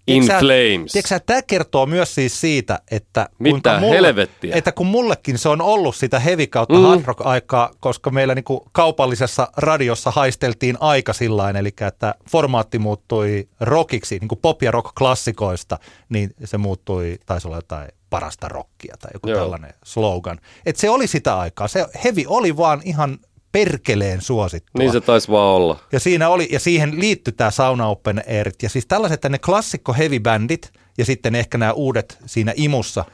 In 0.08 0.22
Tiedätkö 0.22 0.32
sä- 0.34 0.38
Flames. 0.40 0.92
Tiedätkö 0.92 1.08
sä, 1.08 1.20
tämä 1.20 1.42
kertoo 1.42 1.86
myös 1.86 2.14
siis 2.14 2.40
siitä, 2.40 2.78
että, 2.90 3.28
Mitä 3.38 3.80
mulle, 3.80 3.94
helvettiä? 3.96 4.56
että 4.56 4.72
kun 4.72 4.86
mullekin 4.86 5.38
se 5.38 5.48
on 5.48 5.60
ollut 5.60 5.96
sitä 5.96 6.18
heavy 6.18 6.46
kautta 6.46 6.74
Mm. 6.74 6.82
hard 6.82 7.02
rock 7.04 7.20
aikaa, 7.26 7.70
koska 7.80 8.10
meillä 8.10 8.34
niinku 8.34 8.66
kaupallisessa 8.72 9.48
radiossa 9.56 10.10
haisteltiin 10.10 10.76
aika 10.80 11.12
sillain, 11.12 11.56
eli 11.56 11.70
että 11.86 12.14
formaatti 12.30 12.78
muuttui 12.78 13.48
rockiksi, 13.60 14.18
niin 14.18 14.28
kuin 14.28 14.38
pop- 14.38 14.62
ja 14.62 14.70
rock-klassikoista, 14.70 15.78
niin 16.08 16.30
se 16.44 16.58
muuttui, 16.58 17.18
taisi 17.26 17.48
olla 17.48 17.56
jotain 17.56 17.88
parasta 18.10 18.48
rockia 18.48 18.94
tai 18.98 19.10
joku 19.14 19.28
Joo. 19.28 19.38
Tällainen 19.40 19.74
slogan. 19.84 20.38
Et 20.66 20.76
se 20.76 20.90
oli 20.90 21.06
sitä 21.06 21.38
aikaa. 21.38 21.68
Se 21.68 21.86
heavy 22.04 22.22
oli 22.26 22.56
vaan 22.56 22.80
ihan 22.84 23.18
perkeleen 23.52 24.20
suosittua. 24.20 24.78
Niin 24.78 24.92
se 24.92 25.00
taisi 25.00 25.28
vaan 25.28 25.56
olla. 25.56 25.78
Ja, 25.92 26.00
siinä 26.00 26.28
oli, 26.28 26.48
ja 26.52 26.60
siihen 26.60 27.00
liittyi 27.00 27.32
tämä 27.32 27.50
Sauna 27.50 27.86
Open 27.86 28.22
Airit. 28.28 28.62
Ja 28.62 28.68
siis 28.68 28.86
tällaiset 28.86 29.14
että 29.14 29.28
ne 29.28 29.38
klassikko 29.38 29.92
heavy 29.92 30.20
bandit 30.20 30.72
ja 30.98 31.04
sitten 31.04 31.34
ehkä 31.34 31.58
nämä 31.58 31.72
uudet 31.72 32.18
siinä 32.26 32.52
imussa, 32.56 33.04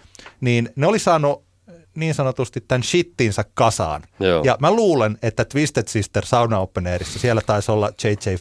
niin 0.41 0.69
ne 0.77 0.87
oli 0.87 0.99
saanut 0.99 1.44
niin 1.95 2.15
sanotusti 2.15 2.61
tämän 2.61 2.83
shittinsä 2.83 3.45
kasaan. 3.55 4.03
Joo. 4.21 4.43
Ja 4.45 4.57
mä 4.61 4.71
luulen, 4.71 5.19
että 5.23 5.45
Twisted 5.45 5.89
Sister 5.89 6.27
Sauna 6.27 6.59
Open 6.59 6.87
Airissa, 6.87 7.19
siellä 7.19 7.41
taisi 7.47 7.73
olla 7.73 7.91
J.J. 8.05 8.35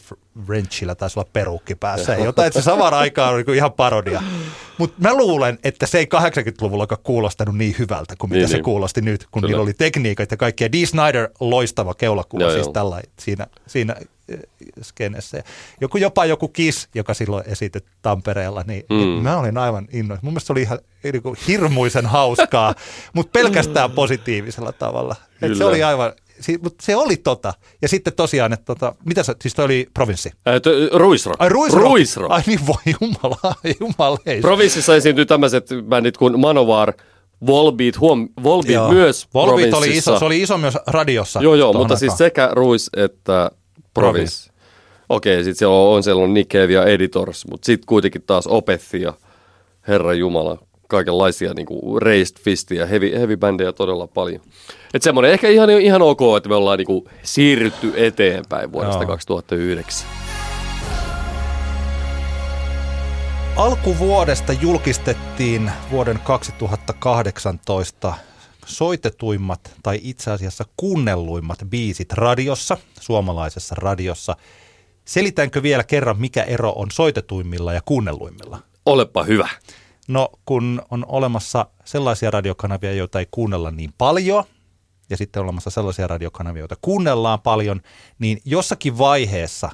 Wrenchillä, 0.46 0.94
taisi 0.94 1.18
olla 1.18 1.30
peruukki 1.32 1.74
päässä. 1.74 2.14
Jotain, 2.16 2.46
että 2.46 2.60
se 2.60 2.64
samaan 2.64 2.94
aikaan 2.94 3.30
oli 3.30 3.38
niinku 3.38 3.52
ihan 3.52 3.72
parodia. 3.72 4.22
Mutta 4.78 4.96
mä 5.00 5.14
luulen, 5.14 5.58
että 5.64 5.86
se 5.86 5.98
ei 5.98 6.08
80-luvullakaan 6.14 7.02
kuulostanut 7.02 7.56
niin 7.58 7.76
hyvältä 7.78 8.14
kuin 8.18 8.30
mitä 8.30 8.38
Niin, 8.40 8.48
se 8.48 8.54
niin. 8.54 8.64
kuulosti 8.64 9.00
nyt, 9.00 9.26
kun 9.30 9.40
Kyllä. 9.40 9.50
niillä 9.50 9.62
oli 9.62 9.74
tekniikat 9.74 10.30
ja 10.30 10.36
kaikkia. 10.36 10.72
Dee 10.72 10.86
Snyder, 10.86 11.28
loistava 11.40 11.94
keulakuva 11.94 12.42
Joo, 12.42 12.52
siis 12.52 12.66
joo. 12.66 12.72
tällä 12.72 13.00
siinä, 13.18 13.46
siinä 13.66 13.96
skenessä. 14.82 15.42
Joku, 15.80 15.98
jopa 15.98 16.24
joku 16.24 16.48
Kiss, 16.48 16.88
joka 16.94 17.14
silloin 17.14 17.44
esitetty 17.46 17.90
Tampereella, 18.02 18.64
niin 18.66 18.84
Mm. 18.90 18.96
mm. 18.96 19.04
mä 19.22 19.38
olin 19.38 19.58
aivan 19.58 19.88
innoissa. 19.92 20.24
Mun 20.24 20.32
mielestä 20.32 20.46
se 20.46 20.52
oli 20.52 20.62
ihan 20.62 20.78
niin 21.12 21.22
kuin 21.22 21.36
hirmuisen 21.48 22.06
hauskaa, 22.06 22.74
mutta 23.12 23.30
pelkästään 23.40 23.90
positiivisella 23.90 24.72
tavalla. 24.72 25.16
Et 25.42 25.56
se 25.58 25.64
oli 25.64 25.82
aivan, 25.82 26.12
si, 26.40 26.58
mutta 26.62 26.84
se 26.84 26.96
oli 26.96 27.16
tota. 27.16 27.54
Ja 27.82 27.88
sitten 27.88 28.12
tosiaan, 28.12 28.52
että 28.52 28.64
tota, 28.64 28.94
mitä 29.04 29.22
se, 29.22 29.34
siis 29.42 29.54
toi 29.54 29.64
oli 29.64 29.86
provinssi. 29.94 30.30
Äh, 30.48 30.54
t- 30.60 30.94
Ruisrock. 30.94 31.40
Ai 31.42 31.48
Ruisrock. 31.48 31.84
Ruisrock. 31.84 32.32
Ai 32.32 32.42
niin 32.46 32.66
voi 32.66 32.94
jumala, 33.00 33.54
jumala. 33.80 34.18
Provinssissa 34.40 34.96
esiintyy 34.96 35.26
tämmöiset 35.26 35.66
bändit 35.88 36.16
kuin 36.16 36.40
Manowar, 36.40 36.92
Volbeat, 37.46 38.00
huom, 38.00 38.28
Volbeat 38.42 38.90
myös 38.90 39.28
Volbeat 39.34 39.74
oli 39.74 39.96
iso, 39.96 40.18
se 40.18 40.24
oli 40.24 40.42
iso 40.42 40.58
myös 40.58 40.74
radiossa. 40.86 41.40
Joo, 41.42 41.54
joo, 41.54 41.72
mutta 41.72 41.96
siis 41.96 42.12
aikaan. 42.12 42.18
sekä 42.18 42.48
Ruis 42.52 42.90
että 42.96 43.50
Province. 43.94 44.50
Okei, 45.08 45.36
sitten 45.36 45.54
siellä 45.54 45.76
on, 45.76 45.96
on 45.96 46.02
siellä 46.02 46.24
on 46.24 46.34
Nick 46.34 46.52
Cave 46.52 46.72
ja 46.72 46.84
Editors, 46.84 47.46
mutta 47.50 47.66
sitten 47.66 47.86
kuitenkin 47.86 48.22
taas 48.22 48.46
Opethi 48.46 49.02
ja 49.02 49.12
Herra 49.88 50.12
Jumala, 50.12 50.58
kaikenlaisia 50.88 51.54
niinku 51.54 52.00
raised 52.00 52.36
fistiä, 52.40 52.86
heavy, 52.86 53.18
heavy 53.18 53.36
bändejä 53.36 53.72
todella 53.72 54.06
paljon. 54.06 54.40
Et 54.94 55.02
semmoinen 55.02 55.32
ehkä 55.32 55.48
ihan, 55.48 55.70
ihan 55.70 56.02
ok, 56.02 56.20
että 56.36 56.48
me 56.48 56.54
ollaan 56.54 56.78
niinku 56.78 57.08
siirrytty 57.22 57.92
eteenpäin 57.96 58.72
vuodesta 58.72 59.02
Joo. 59.02 59.06
2009. 59.06 60.08
Alkuvuodesta 63.56 64.52
julkistettiin 64.52 65.70
vuoden 65.90 66.18
2018 66.24 68.14
soitetuimmat 68.66 69.74
tai 69.82 70.00
itse 70.02 70.30
asiassa 70.30 70.64
kuunnelluimmat 70.76 71.58
biisit 71.68 72.12
radiossa, 72.12 72.76
suomalaisessa 73.00 73.74
radiossa. 73.78 74.36
Selitänkö 75.04 75.62
vielä 75.62 75.84
kerran, 75.84 76.20
mikä 76.20 76.42
ero 76.42 76.72
on 76.76 76.90
soitetuimmilla 76.90 77.72
ja 77.72 77.80
kuunnelluimmilla? 77.84 78.62
Olepa 78.86 79.24
hyvä. 79.24 79.48
No, 80.08 80.28
kun 80.44 80.82
on 80.90 81.04
olemassa 81.08 81.66
sellaisia 81.84 82.30
radiokanavia, 82.30 82.92
joita 82.92 83.18
ei 83.18 83.26
kuunnella 83.30 83.70
niin 83.70 83.94
paljon, 83.98 84.44
ja 85.10 85.16
sitten 85.16 85.40
on 85.40 85.44
olemassa 85.44 85.70
sellaisia 85.70 86.06
radiokanavia, 86.06 86.60
joita 86.60 86.76
kuunnellaan 86.80 87.40
paljon, 87.40 87.80
niin 88.18 88.40
jossakin 88.44 88.98
vaiheessa 88.98 89.70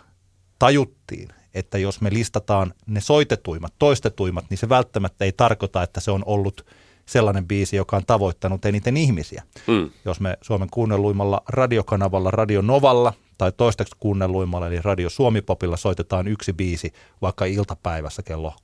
tajuttiin, 0.58 1.28
että 1.54 1.78
jos 1.78 2.00
me 2.00 2.10
listataan 2.12 2.74
ne 2.86 3.00
soitetuimmat, 3.00 3.74
toistetuimmat, 3.78 4.44
niin 4.50 4.58
se 4.58 4.68
välttämättä 4.68 5.24
ei 5.24 5.32
tarkoita, 5.32 5.82
että 5.82 6.00
se 6.00 6.10
on 6.10 6.22
ollut 6.26 6.66
sellainen 7.10 7.48
biisi, 7.48 7.76
joka 7.76 7.96
on 7.96 8.06
tavoittanut 8.06 8.64
eniten 8.64 8.96
ihmisiä. 8.96 9.42
Mm. 9.66 9.90
Jos 10.04 10.20
me 10.20 10.38
Suomen 10.42 10.68
kuunnelluimmalla 10.70 11.42
radiokanavalla 11.48 12.30
Radio 12.30 12.62
Novalla 12.62 13.12
tai 13.38 13.52
toistaiseksi 13.52 13.96
kuunnelluimmalla 14.00 14.66
eli 14.66 14.80
Radio 14.82 15.10
Suomipopilla 15.10 15.76
soitetaan 15.76 16.28
yksi 16.28 16.52
biisi 16.52 16.92
vaikka 17.22 17.44
iltapäivässä 17.44 18.22
kello 18.22 18.54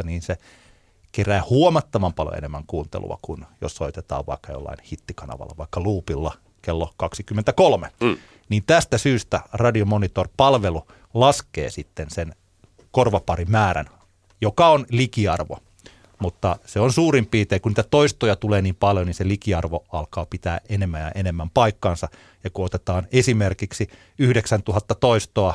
16.15, 0.00 0.06
niin 0.06 0.22
se 0.22 0.36
kerää 1.12 1.42
huomattavan 1.50 2.14
paljon 2.14 2.38
enemmän 2.38 2.64
kuuntelua 2.66 3.18
kuin 3.22 3.46
jos 3.60 3.76
soitetaan 3.76 4.24
vaikka 4.26 4.52
jollain 4.52 4.78
hittikanavalla, 4.92 5.54
vaikka 5.58 5.82
Loopilla 5.82 6.32
kello 6.62 6.92
23. 6.96 7.90
Mm. 8.00 8.16
Niin 8.48 8.62
tästä 8.66 8.98
syystä 8.98 9.40
Radio 9.52 9.84
Monitor-palvelu 9.84 10.86
laskee 11.14 11.70
sitten 11.70 12.10
sen 12.10 12.34
korvaparimäärän, 12.90 13.86
joka 14.40 14.68
on 14.68 14.86
likiarvo. 14.90 15.58
Mutta 16.18 16.56
se 16.66 16.80
on 16.80 16.92
suurin 16.92 17.26
piirtein, 17.26 17.60
kun 17.60 17.70
niitä 17.70 17.82
toistoja 17.82 18.36
tulee 18.36 18.62
niin 18.62 18.74
paljon, 18.74 19.06
niin 19.06 19.14
se 19.14 19.28
likiarvo 19.28 19.84
alkaa 19.92 20.26
pitää 20.26 20.60
enemmän 20.68 21.00
ja 21.00 21.10
enemmän 21.14 21.50
paikkansa. 21.50 22.08
Ja 22.44 22.50
kun 22.50 22.64
otetaan 22.64 23.06
esimerkiksi 23.12 23.88
9000 24.18 24.94
toistoa 24.94 25.54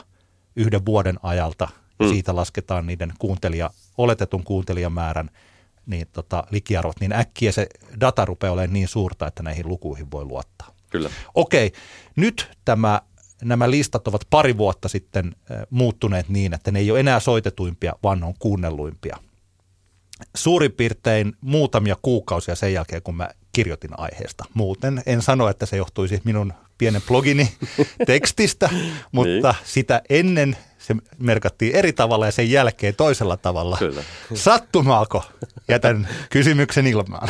yhden 0.56 0.86
vuoden 0.86 1.20
ajalta, 1.24 1.68
ja 2.00 2.06
Mm. 2.06 2.10
siitä 2.10 2.36
lasketaan 2.36 2.86
niiden 2.88 3.14
kuuntelija, 3.20 3.70
oletetun 3.98 4.44
kuuntelijamäärän 4.44 5.30
niin 5.86 6.08
tota, 6.14 6.44
likiarvot, 6.52 7.00
niin 7.00 7.14
äkkiä 7.14 7.52
se 7.52 7.68
data 8.00 8.26
rupeaa 8.26 8.54
olemaan 8.54 8.74
niin 8.74 8.88
suurta, 8.88 9.28
että 9.28 9.44
näihin 9.44 9.68
lukuihin 9.68 10.12
voi 10.12 10.26
luottaa. 10.26 10.76
Kyllä. 10.90 11.10
Okei, 11.36 11.72
nyt 12.16 12.52
tämä, 12.66 13.02
nämä 13.44 13.70
listat 13.72 14.08
ovat 14.08 14.22
pari 14.30 14.58
vuotta 14.58 14.88
sitten 14.88 15.36
äh, 15.52 15.58
muuttuneet 15.70 16.30
niin, 16.30 16.54
että 16.54 16.72
ne 16.72 16.80
ei 16.80 16.92
ole 16.92 17.00
enää 17.00 17.20
soitetuimpia, 17.20 17.94
vaan 18.04 18.20
ne 18.20 18.26
on 18.26 18.34
kuunnelluimpia. 18.40 19.18
Suurin 20.36 20.72
piirtein 20.72 21.34
muutamia 21.42 21.96
kuukausia 22.02 22.56
sen 22.56 22.74
jälkeen, 22.74 23.02
kun 23.02 23.16
mä 23.16 23.30
kirjoitin 23.52 24.00
aiheesta. 24.00 24.46
Muuten 24.54 25.04
en 25.06 25.22
sano, 25.22 25.50
että 25.50 25.66
se 25.66 25.78
johtuisi 25.78 26.22
minun 26.24 26.54
pienen 26.78 27.02
blogini 27.02 27.52
tekstistä, 28.08 28.70
mutta 29.12 29.52
Niin. 29.52 29.66
sitä 29.66 30.02
ennen 30.10 30.58
se 30.78 30.96
merkattiin 31.20 31.76
eri 31.76 31.94
tavalla 31.94 32.26
ja 32.26 32.32
sen 32.32 32.52
jälkeen 32.52 32.96
toisella 32.96 33.38
tavalla. 33.38 33.78
Kyllä. 33.78 34.04
Sattumaako? 34.34 35.24
Jätän 35.68 36.08
kysymyksen 36.30 36.88
ilmaan. 36.88 37.30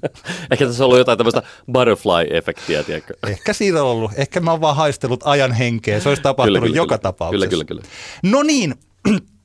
Ehkä 0.50 0.66
tässä 0.66 0.84
on 0.84 0.86
ollut 0.86 0.98
jotain 0.98 1.18
tämmöistä 1.18 1.42
butterfly-efektiä, 1.72 2.84
tiedätkö? 2.84 3.14
Ehkä 3.26 3.52
siinä 3.52 3.82
on 3.82 3.88
ollut. 3.88 4.12
Ehkä 4.16 4.40
mä 4.40 4.50
oon 4.50 4.60
vaan 4.60 4.76
haistellut 4.76 5.20
ajan 5.24 5.52
henkeä. 5.52 6.00
Se 6.00 6.08
olisi 6.08 6.22
tapahtunut 6.22 6.56
Kyllä, 6.60 6.66
kyllä, 6.66 6.76
joka 6.76 6.88
kyllä. 6.98 7.02
tapauksessa. 7.02 7.46
Kyllä, 7.46 7.64
kyllä, 7.64 7.82
kyllä. 7.82 7.92
No 8.22 8.42
niin, 8.42 8.74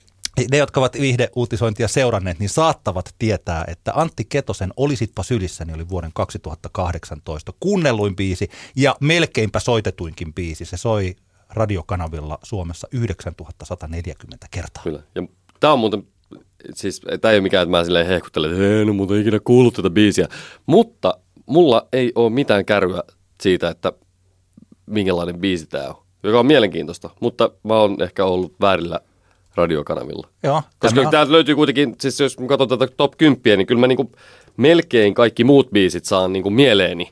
ne, 0.52 0.58
jotka 0.58 0.80
ovat 0.80 0.94
viihdeuutisointia 1.00 1.88
seuranneet, 1.88 2.40
niin 2.40 2.50
saattavat 2.50 3.16
tietää, 3.20 3.64
että 3.68 3.92
Antti 3.96 4.26
Ketosen 4.30 4.74
Olisitpa 4.78 5.24
sylissäni 5.24 5.74
oli 5.74 5.90
vuoden 5.90 6.12
2018 6.14 7.54
kuunnelluin 7.60 8.16
biisi 8.16 8.50
ja 8.76 8.96
melkeinpä 9.00 9.60
soitetuinkin 9.60 10.34
biisi. 10.34 10.66
Se 10.66 10.78
soi 10.78 11.16
radiokanavilla 11.50 12.40
Suomessa 12.44 12.88
9140 12.92 14.48
kertaa. 14.52 14.84
Kyllä. 14.84 15.04
Ja 15.16 15.24
tämä 15.60 15.74
on 15.74 15.80
muuten, 15.80 16.04
siis 16.74 17.02
tämä 17.22 17.32
ei 17.32 17.38
ole 17.38 17.44
mikään, 17.44 17.64
että 17.64 17.72
mä 17.78 17.84
silleen 17.84 18.08
hehkuttelen, 18.08 18.52
että 18.52 18.82
en 18.82 18.88
ole 18.88 18.96
muuten 18.96 19.22
ikinä 19.22 19.40
kuullut 19.40 19.74
tätä 19.74 19.90
biisiä. 19.90 20.28
Mutta 20.66 21.18
mulla 21.46 21.88
ei 21.94 22.12
ole 22.16 22.30
mitään 22.30 22.66
kärryä 22.66 23.04
siitä, 23.42 23.70
että 23.70 23.94
minkälainen 24.86 25.40
biisi 25.40 25.68
tämä 25.68 25.88
on, 25.88 25.96
joka 26.24 26.40
on 26.40 26.46
mielenkiintoista. 26.46 27.10
Mutta 27.20 27.50
mä 27.64 27.74
oon 27.74 28.02
ehkä 28.02 28.26
ollut 28.26 28.56
väärillä 28.62 29.00
radiokanavilla. 29.56 30.28
Joo, 30.44 30.64
Koska 30.80 31.00
tämä 31.00 31.12
täältä 31.12 31.32
löytyy 31.32 31.56
kuitenkin, 31.56 31.96
siis 32.00 32.20
jos 32.20 32.38
katson 32.48 32.68
tätä 32.68 32.88
top 32.98 33.14
10, 33.18 33.58
niin 33.58 33.68
kyllä 33.68 33.80
mä 33.80 33.88
niinku 33.88 34.12
melkein 34.58 35.14
kaikki 35.14 35.44
muut 35.44 35.72
biisit 35.72 36.06
saan 36.06 36.34
niinku 36.34 36.50
mieleeni. 36.50 37.12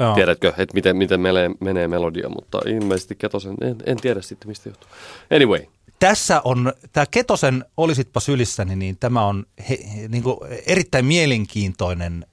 Joo. 0.00 0.14
Tiedätkö, 0.14 0.48
että 0.58 0.74
miten, 0.74 0.96
miten 0.96 1.20
menee, 1.20 1.50
menee 1.60 1.88
melodia, 1.88 2.28
mutta 2.28 2.60
ilmeisesti 2.66 3.14
Ketosen, 3.14 3.54
en, 3.60 3.76
en 3.86 3.96
tiedä 3.96 4.22
sitten 4.22 4.48
mistä 4.48 4.68
johtuu. 4.68 4.88
Anyway, 5.30 5.60
tässä 5.98 6.40
on, 6.44 6.72
tämä 6.92 7.06
Ketosen 7.10 7.64
Olisitpa 7.76 8.20
sylissäni, 8.20 8.76
niin 8.76 8.96
tämä 9.00 9.26
on 9.26 9.44
he, 9.68 9.78
he, 9.94 10.08
niin 10.08 10.22
kuin 10.22 10.36
erittäin 10.66 11.04
mielenkiintoinen 11.04 12.26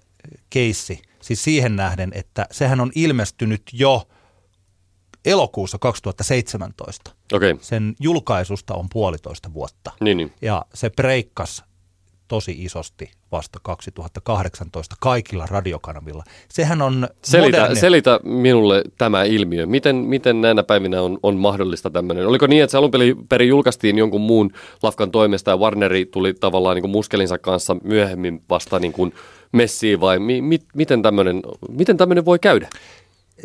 keissi. 0.50 1.02
Siis 1.22 1.44
siihen 1.44 1.76
nähden, 1.76 2.12
että 2.14 2.48
sehän 2.52 2.80
on 2.80 2.92
ilmestynyt 2.96 3.62
jo 3.74 4.08
elokuussa 5.26 5.78
2017. 5.80 7.12
okei, 7.34 7.52
okay. 7.52 7.64
Sen 7.64 7.96
julkaisusta 8.00 8.74
on 8.74 8.88
puolitoista 8.94 9.54
vuotta. 9.54 9.92
niin 10.02 10.18
niin. 10.18 10.34
Ja 10.42 10.66
se 10.74 10.90
breikkas 10.90 11.64
tosi 12.28 12.56
isosti 12.60 13.12
vasta 13.32 13.60
2018 13.64 14.96
kaikilla 15.00 15.46
radiokanavilla. 15.46 16.24
Sehän 16.50 16.82
on 16.82 17.08
Selitä, 17.24 17.58
moderni... 17.58 17.80
selitä 17.80 18.20
minulle 18.24 18.84
tämä 18.98 19.24
ilmiö. 19.24 19.66
Miten, 19.66 19.96
miten 19.96 20.42
näinä 20.42 20.64
päivinä 20.64 21.02
on, 21.02 21.20
on 21.24 21.36
mahdollista 21.36 21.90
tämmöinen? 21.90 22.28
Oliko 22.28 22.48
niin, 22.48 22.64
että 22.64 22.72
se 22.72 22.78
alun 22.78 22.92
perin 23.30 23.50
julkaistiin 23.50 23.98
jonkun 23.98 24.22
muun 24.22 24.52
lafkan 24.84 25.12
toimesta 25.12 25.52
ja 25.52 25.58
Warneri 25.58 26.06
tuli 26.06 26.34
tavallaan 26.34 26.76
niin 26.76 26.84
kuin 26.84 26.92
muskelinsa 26.92 27.38
kanssa 27.38 27.76
myöhemmin 27.84 28.44
vasta 28.50 28.80
niin 28.80 28.94
kuin 28.94 29.14
messiin 29.52 30.02
vai 30.02 30.20
mi, 30.20 30.42
mi, 30.42 30.60
miten, 30.76 31.02
tämmöinen, 31.02 31.42
miten 31.70 31.98
tämmöinen 31.98 32.26
voi 32.26 32.40
käydä? 32.40 32.68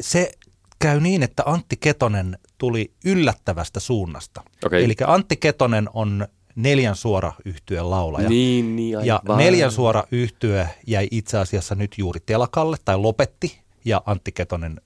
se 0.00 0.30
käy 0.78 1.00
niin, 1.00 1.22
että 1.22 1.42
Antti 1.46 1.76
Ketonen 1.76 2.38
tuli 2.58 2.92
yllättävästä 3.04 3.80
suunnasta. 3.80 4.42
Okei. 4.64 4.84
Eli 4.84 4.94
Antti 5.06 5.36
Ketonen 5.36 5.88
on 5.94 6.28
neljän 6.56 6.96
suora 6.96 7.32
yhtyeen 7.44 7.90
laulaja. 7.90 8.28
Niin, 8.28 8.76
niin, 8.76 8.98
ja 9.04 9.22
neljän 9.36 9.72
suora 9.72 10.04
yhtye 10.12 10.68
jäi 10.86 11.08
itse 11.10 11.38
asiassa 11.38 11.74
nyt 11.74 11.98
juuri 11.98 12.20
telakalle 12.26 12.76
tai 12.84 12.98
lopetti 12.98 13.60
ja 13.84 14.02
Antti 14.06 14.32
Ketonen 14.32 14.80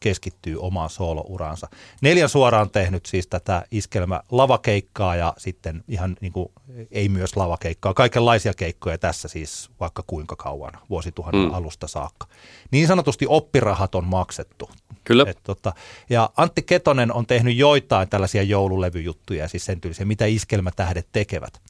keskittyy 0.00 0.56
omaan 0.60 0.90
soolouransa. 0.90 1.68
Neljän 2.02 2.28
suora 2.28 2.60
on 2.60 2.70
tehnyt 2.70 3.06
siis 3.06 3.26
tätä 3.26 3.66
iskelmä 3.70 4.20
lavakeikkaa 4.30 5.16
ja 5.16 5.34
sitten 5.36 5.84
ihan 5.88 6.16
niin 6.20 6.32
kuin, 6.32 6.48
ei 6.90 7.08
myös 7.08 7.36
lavakeikkaa, 7.36 7.94
kaikenlaisia 7.94 8.54
keikkoja 8.54 8.98
tässä 8.98 9.28
siis 9.28 9.70
vaikka 9.80 10.04
kuinka 10.06 10.36
kauan, 10.36 10.72
vuosituhannen 10.90 11.48
mm. 11.48 11.54
alusta 11.54 11.86
saakka. 11.86 12.26
Niin 12.70 12.86
sanotusti 12.86 13.26
oppirahat 13.28 13.94
on 13.94 14.04
maksettu. 14.04 14.70
Kyllä. 15.04 15.24
Et, 15.28 15.38
tota, 15.42 15.72
ja 16.10 16.30
Antti 16.36 16.62
Ketonen 16.62 17.12
on 17.12 17.26
tehnyt 17.26 17.56
joitain 17.56 18.08
tällaisia 18.08 18.42
joululevyjuttuja, 18.42 19.48
siis 19.48 19.64
sen 19.64 19.80
tyylisiä, 19.80 20.06
mitä 20.06 20.26
iskelmätähdet 20.26 21.08
tekevät. 21.12 21.60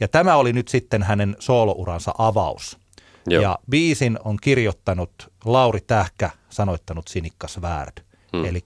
Ja 0.00 0.08
tämä 0.08 0.36
oli 0.36 0.52
nyt 0.52 0.68
sitten 0.68 1.02
hänen 1.02 1.36
soolouransa 1.38 2.14
avaus. 2.18 2.78
Joo. 3.26 3.42
Ja 3.42 3.58
biisin 3.70 4.18
on 4.24 4.36
kirjoittanut 4.42 5.32
Lauri 5.44 5.80
Tähkä, 5.80 6.30
sanoittanut 6.50 7.08
Sinikkas 7.08 7.62
Värd. 7.62 8.02
Hmm. 8.32 8.44
Eli 8.44 8.64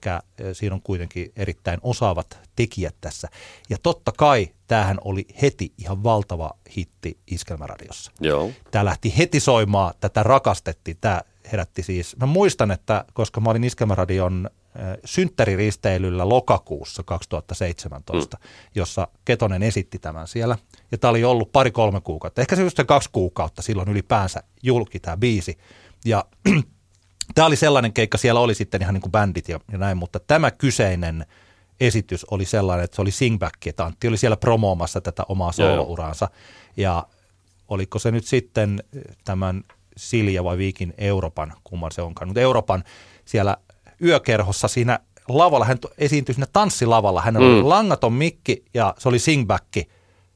siinä 0.53 0.75
on 0.75 0.81
kuitenkin 0.81 1.31
erittäin 1.35 1.79
osaavat 1.83 2.39
tekijät 2.55 2.95
tässä. 3.01 3.27
Ja 3.69 3.77
totta 3.83 4.11
kai 4.17 4.49
tämähän 4.67 4.97
oli 5.03 5.25
heti 5.41 5.73
ihan 5.77 6.03
valtava 6.03 6.51
hitti 6.77 7.17
Iskelmäradiossa. 7.27 8.11
Joo. 8.19 8.51
Tämä 8.71 8.85
lähti 8.85 9.17
heti 9.17 9.39
soimaan, 9.39 9.93
tätä 9.99 10.23
rakastettiin. 10.23 10.97
Tämä 11.01 11.21
herätti 11.51 11.83
siis, 11.83 12.17
mä 12.17 12.25
muistan, 12.25 12.71
että 12.71 13.05
koska 13.13 13.41
mä 13.41 13.49
olin 13.49 13.63
Iskelmäradion 13.63 14.49
synttäriristeilyllä 15.05 16.29
lokakuussa 16.29 17.03
2017, 17.03 18.37
mm. 18.37 18.49
jossa 18.75 19.07
Ketonen 19.25 19.63
esitti 19.63 19.99
tämän 19.99 20.27
siellä. 20.27 20.57
Ja 20.91 20.97
tämä 20.97 21.09
oli 21.09 21.23
ollut 21.23 21.51
pari-kolme 21.51 22.01
kuukautta, 22.01 22.41
ehkä 22.41 22.55
se 22.55 22.61
just 22.61 22.77
se 22.77 22.83
kaksi 22.83 23.09
kuukautta 23.11 23.61
silloin 23.61 23.89
ylipäänsä 23.89 24.43
julki 24.63 24.99
tämä 24.99 25.17
biisi. 25.17 25.57
Ja 26.05 26.25
tämä 27.35 27.45
oli 27.45 27.55
sellainen 27.55 27.93
keikka, 27.93 28.17
siellä 28.17 28.39
oli 28.39 28.55
sitten 28.55 28.81
ihan 28.81 28.93
niin 28.93 29.01
kuin 29.01 29.11
bändit 29.11 29.49
ja, 29.49 29.59
ja 29.71 29.77
näin, 29.77 29.97
mutta 29.97 30.19
tämä 30.19 30.51
kyseinen 30.51 31.25
esitys 31.79 32.25
oli 32.25 32.45
sellainen, 32.45 32.83
että 32.83 32.95
se 32.95 33.01
oli 33.01 33.11
singback, 33.11 33.67
että 33.67 33.85
Antti 33.85 34.07
oli 34.07 34.17
siellä 34.17 34.37
promoomassa 34.37 35.01
tätä 35.01 35.23
omaa 35.27 35.51
soolouransa. 35.51 36.29
Ja 36.77 37.07
oliko 37.67 37.99
se 37.99 38.11
nyt 38.11 38.25
sitten 38.25 38.83
tämän 39.25 39.63
Silja 39.97 40.43
vai 40.43 40.57
Viikin 40.57 40.93
Euroopan, 40.97 41.53
kumman 41.63 41.91
se 41.91 42.01
onkaan, 42.01 42.27
mutta 42.27 42.41
Euroopan 42.41 42.83
siellä 43.25 43.57
yökerhossa 44.03 44.67
siinä 44.67 44.99
lavalla, 45.27 45.65
hän 45.65 45.77
esiintyi 45.97 46.35
siinä 46.35 46.47
tanssilavalla, 46.53 47.21
hänellä 47.21 47.47
mm. 47.47 47.53
Oli 47.55 47.63
langaton 47.63 48.13
mikki 48.13 48.65
ja 48.73 48.93
se 48.97 49.09
oli 49.09 49.19
singback 49.19 49.67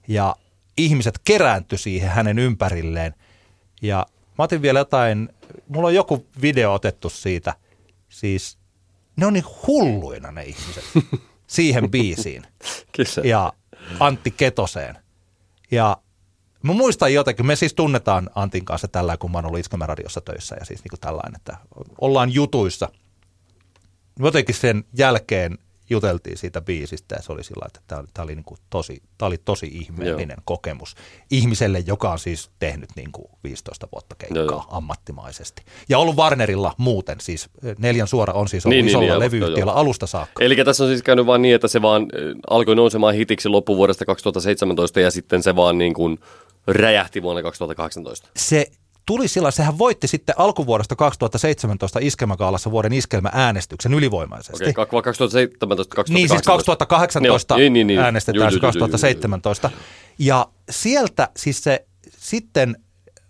ja 0.08 0.36
ihmiset 0.78 1.20
kerääntyi 1.24 1.78
siihen 1.78 2.10
hänen 2.10 2.40
ympärilleen. 2.40 3.14
Ja 3.82 4.06
mä 4.38 4.44
otin 4.44 4.62
vielä 4.62 4.80
jotain, 4.80 5.30
mulla 5.68 5.88
on 5.88 5.96
joku 5.96 6.26
video 6.42 6.74
otettu 6.74 7.10
siitä, 7.10 7.54
siis 8.10 8.58
ne 9.16 9.26
on 9.26 9.34
niin 9.34 9.46
hulluina 9.68 10.32
ne 10.32 10.44
ihmiset 10.44 10.84
siihen 11.48 11.92
biisiin 11.92 12.44
Kyllä. 12.92 13.28
ja 13.30 13.54
Antti 14.00 14.32
Ketoseen. 14.32 14.98
Ja 15.72 15.98
mä 16.64 16.74
muistan 16.74 17.14
jotenkin, 17.14 17.46
me 17.46 17.56
siis 17.56 17.74
tunnetaan 17.74 18.30
Antin 18.36 18.66
kanssa 18.66 18.88
tällä, 18.88 19.18
kun 19.18 19.32
mä 19.32 19.38
oon 19.38 19.46
ollut 19.46 19.60
Iskelmäradiossa 19.60 20.22
töissä 20.22 20.56
ja 20.60 20.66
siis 20.66 20.84
niin 20.84 20.90
kuin 20.90 21.00
tällainen, 21.00 21.36
että 21.36 21.58
ollaan 22.02 22.34
jutuissa. 22.34 22.90
Jotenkin 24.20 24.56
sen 24.56 24.84
jälkeen 24.98 25.58
juteltiin 25.90 26.38
siitä 26.38 26.62
biisistä 26.62 27.16
ja 27.16 27.22
se 27.22 27.32
oli 27.32 27.44
sillä 27.44 27.66
että 27.66 27.80
tämä 27.88 28.00
oli, 28.00 28.08
tämä 28.14 28.24
oli, 28.24 28.36
niin 28.36 28.46
kuin 28.46 28.60
tosi, 28.70 29.04
tämä 29.18 29.28
oli 29.28 29.38
tosi 29.38 29.66
ihmeellinen 29.66 30.36
Joo. 30.38 30.44
kokemus 30.46 30.96
ihmiselle, 31.32 31.84
joka 31.88 32.12
on 32.12 32.20
siis 32.20 32.52
tehnyt 32.60 32.90
niin 32.96 33.12
kuin 33.12 33.28
15 33.44 33.88
vuotta 33.92 34.16
keikkaa 34.16 34.44
Joo, 34.44 34.66
ammattimaisesti. 34.70 35.64
Ja 35.90 36.00
ollut 36.00 36.16
Warnerilla 36.16 36.74
muuten, 36.78 37.18
siis 37.22 37.50
neljän 37.78 38.08
suora 38.08 38.34
on 38.34 38.48
siis 38.48 38.66
ollut 38.66 38.76
Niin, 38.76 38.86
niin, 38.86 38.92
isolla 38.92 39.08
niin, 39.08 39.20
levyyhtiöllä 39.20 39.72
joo. 39.72 39.80
alusta 39.80 40.08
saakka. 40.08 40.44
Eli 40.44 40.56
tässä 40.66 40.84
on 40.84 40.90
siis 40.90 41.04
käynyt 41.04 41.26
vaan 41.26 41.42
niin, 41.42 41.56
että 41.56 41.68
se 41.68 41.82
vaan 41.82 42.06
alkoi 42.50 42.76
nousemaan 42.76 43.14
hitiksi 43.14 43.50
loppuvuodesta 43.50 44.06
2017 44.06 45.00
ja 45.00 45.12
sitten 45.12 45.44
se 45.44 45.56
vaan 45.56 45.78
niin 45.78 45.94
kuin 45.94 46.20
räjähti 46.68 47.22
vuonna 47.22 47.42
2018. 47.42 48.30
se 48.36 48.72
tuli 49.06 49.28
sillä, 49.28 49.52
sehän 49.52 49.78
voitti 49.78 50.08
sitten 50.08 50.36
alkuvuodesta 50.38 50.96
2017 50.96 52.00
iskelmäkaalassa 52.02 52.72
vuoden 52.72 52.94
iskelmääänestyksen 52.94 53.94
ylivoimaisesti. 53.94 54.64
Okei, 54.64 54.84
okay, 54.84 55.02
2017 55.02 55.96
2018. 55.96 56.14
Niin 56.14 56.30
siis 56.30 56.42
2018 56.42 57.54
Joo, 57.54 57.60
niin, 57.60 57.74
niin, 57.74 57.88
niin. 57.88 58.00
äänestetään 58.00 58.42
Joo, 58.42 58.50
siis 58.52 58.62
joo, 58.62 58.68
joo, 58.68 58.74
joo, 58.76 58.80
joo. 58.80 58.88
2017. 58.88 59.70
Ja 60.20 60.48
sieltä 60.70 61.30
siis 61.38 61.64
se, 61.64 61.86
sitten 62.18 62.76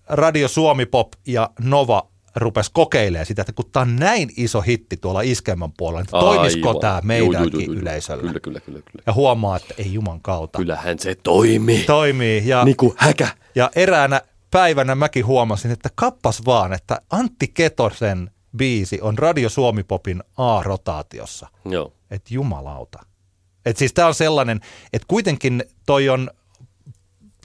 Radio 0.09 0.47
Suomi 0.47 0.85
Pop 0.85 1.11
ja 1.27 1.49
Nova 1.59 2.07
rupesi 2.35 2.71
kokeilemaan 2.73 3.25
sitä, 3.25 3.41
että 3.41 3.53
kun 3.53 3.65
tämä 3.71 3.81
on 3.81 3.95
näin 3.95 4.29
iso 4.37 4.61
hitti 4.61 4.97
tuolla 4.97 5.21
iskelmän 5.21 5.71
puolella, 5.77 6.01
niin 6.01 6.09
toimisiko 6.09 6.73
tämä 6.73 6.93
Juu, 6.93 7.01
meidänkin 7.03 7.39
juu, 7.53 7.61
juu, 7.61 7.73
juu. 7.73 7.81
yleisöllä? 7.81 8.21
Kyllä, 8.21 8.39
kyllä, 8.39 8.59
kyllä. 8.59 8.81
kyllä. 8.91 9.03
Ja 9.05 9.13
huomaa, 9.13 9.57
että 9.57 9.73
ei 9.77 9.93
juman 9.93 10.21
kautta. 10.21 10.57
Kyllähän 10.57 10.99
se 10.99 11.15
toimii. 11.23 11.83
Toimii. 11.83 12.47
Ja, 12.47 12.65
Niin 12.65 12.77
kuin 12.77 12.93
häkä. 12.97 13.27
ja 13.55 13.71
eräänä 13.75 14.21
päivänä 14.55 14.95
mäkin 14.95 15.25
huomasin, 15.25 15.71
että 15.71 15.89
kappas 15.95 16.45
vaan, 16.45 16.73
että 16.73 17.01
Antti 17.09 17.47
Ketosen 17.47 18.31
biisi 18.57 19.01
on 19.01 19.17
Radio 19.17 19.49
Suomi 19.49 19.83
Popin 19.83 20.23
A-rotaatiossa. 20.37 21.47
Joo. 21.65 21.93
Että 22.11 22.33
jumalauta. 22.33 23.05
Et 23.65 23.77
siis 23.77 23.93
tämä 23.93 24.07
on 24.07 24.15
sellainen, 24.15 24.61
että 24.93 25.05
kuitenkin 25.07 25.63
toi 25.85 26.09
on, 26.09 26.29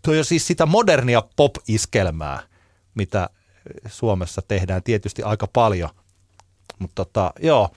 toi 0.02 0.18
on 0.18 0.24
siis 0.24 0.46
sitä 0.46 0.66
modernia 0.66 1.22
pop-iskelmää, 1.36 2.42
mitä 2.94 3.30
Suomessa 3.86 4.42
tehdään 4.48 4.82
tietysti 4.82 5.22
aika 5.22 5.46
paljon. 5.52 5.90
Mutta 6.78 7.04
tota, 7.04 7.32
joo, 7.42 7.70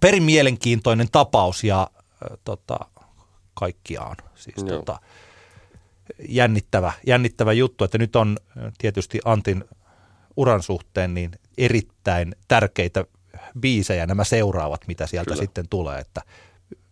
perin 0.00 0.22
mielenkiintoinen 0.22 1.08
tapaus 1.12 1.64
ja 1.64 1.90
äh, 2.02 2.38
tota, 2.44 2.78
kaikkiaan. 3.54 4.16
Siis 4.34 4.56
Joo. 4.56 4.68
tota, 4.68 5.00
jännittävä, 6.28 6.92
jännittävä 7.06 7.52
juttu, 7.52 7.84
että 7.84 7.98
nyt 7.98 8.16
on 8.16 8.36
tietysti 8.78 9.20
Antin 9.24 9.64
uran 10.36 10.62
suhteen 10.62 11.14
niin 11.14 11.30
erittäin 11.58 12.34
tärkeitä 12.48 13.04
biisejä 13.60 14.06
nämä 14.06 14.24
seuraavat, 14.24 14.80
mitä 14.88 15.06
sieltä 15.06 15.30
Kyllä. 15.30 15.42
sitten 15.42 15.68
tulee, 15.68 16.00
että, 16.00 16.22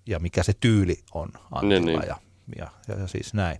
ja 0.07 0.19
mikä 0.19 0.43
se 0.43 0.53
tyyli 0.61 0.99
on 1.15 1.29
Antilla 1.51 1.69
Niin, 1.69 1.85
niin. 1.85 2.09
Ja, 2.09 2.17
ja, 2.59 2.69
ja, 2.89 2.95
ja 3.01 3.07
siis 3.07 3.35
näin. 3.35 3.59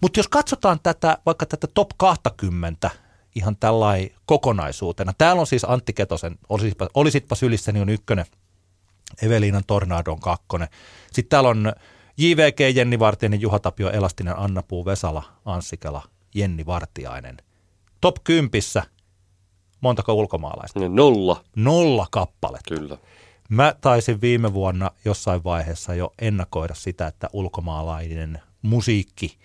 Mutta 0.00 0.18
jos 0.18 0.28
katsotaan 0.28 0.80
tätä, 0.82 1.18
vaikka 1.26 1.46
tätä 1.46 1.66
top 1.74 1.90
20 1.96 2.90
ihan 3.34 3.56
tällainen 3.56 4.10
kokonaisuutena, 4.26 5.12
täällä 5.18 5.40
on 5.40 5.46
siis 5.46 5.64
Antti 5.64 5.92
Ketosen, 5.92 6.38
olisitpa, 6.48 6.88
olisitpa 6.94 7.34
sylissäni 7.34 7.80
on 7.80 7.88
ykkönen, 7.88 8.26
Eveliinan 9.22 9.62
Tornado 9.66 10.12
on 10.12 10.20
kakkonen. 10.20 10.68
Sitten 11.12 11.30
täällä 11.30 11.48
on 11.48 11.72
JVG, 12.16 12.60
Jenni 12.74 12.98
Vartiainen, 12.98 13.40
Juha 13.40 13.58
Tapio, 13.58 13.90
Elastinen, 13.90 14.38
Anna 14.38 14.62
Puu, 14.62 14.84
Vesala, 14.84 15.22
Anssikela, 15.44 16.02
Jenni 16.34 16.66
Vartiainen. 16.66 17.36
Top 18.00 18.16
10, 18.24 18.50
montako 19.80 20.14
ulkomaalaista? 20.14 20.80
Ja 20.80 20.88
Nolla. 20.88 21.44
Nolla 21.56 22.06
kappaletta. 22.10 22.74
Kyllä. 22.74 22.98
Mä 23.48 23.74
taisin 23.80 24.20
viime 24.20 24.52
vuonna 24.52 24.90
jossain 25.04 25.44
vaiheessa 25.44 25.94
jo 25.94 26.12
ennakoida 26.18 26.74
sitä, 26.74 27.06
että 27.06 27.28
ulkomaalainen 27.32 28.42
musiikki 28.62 29.38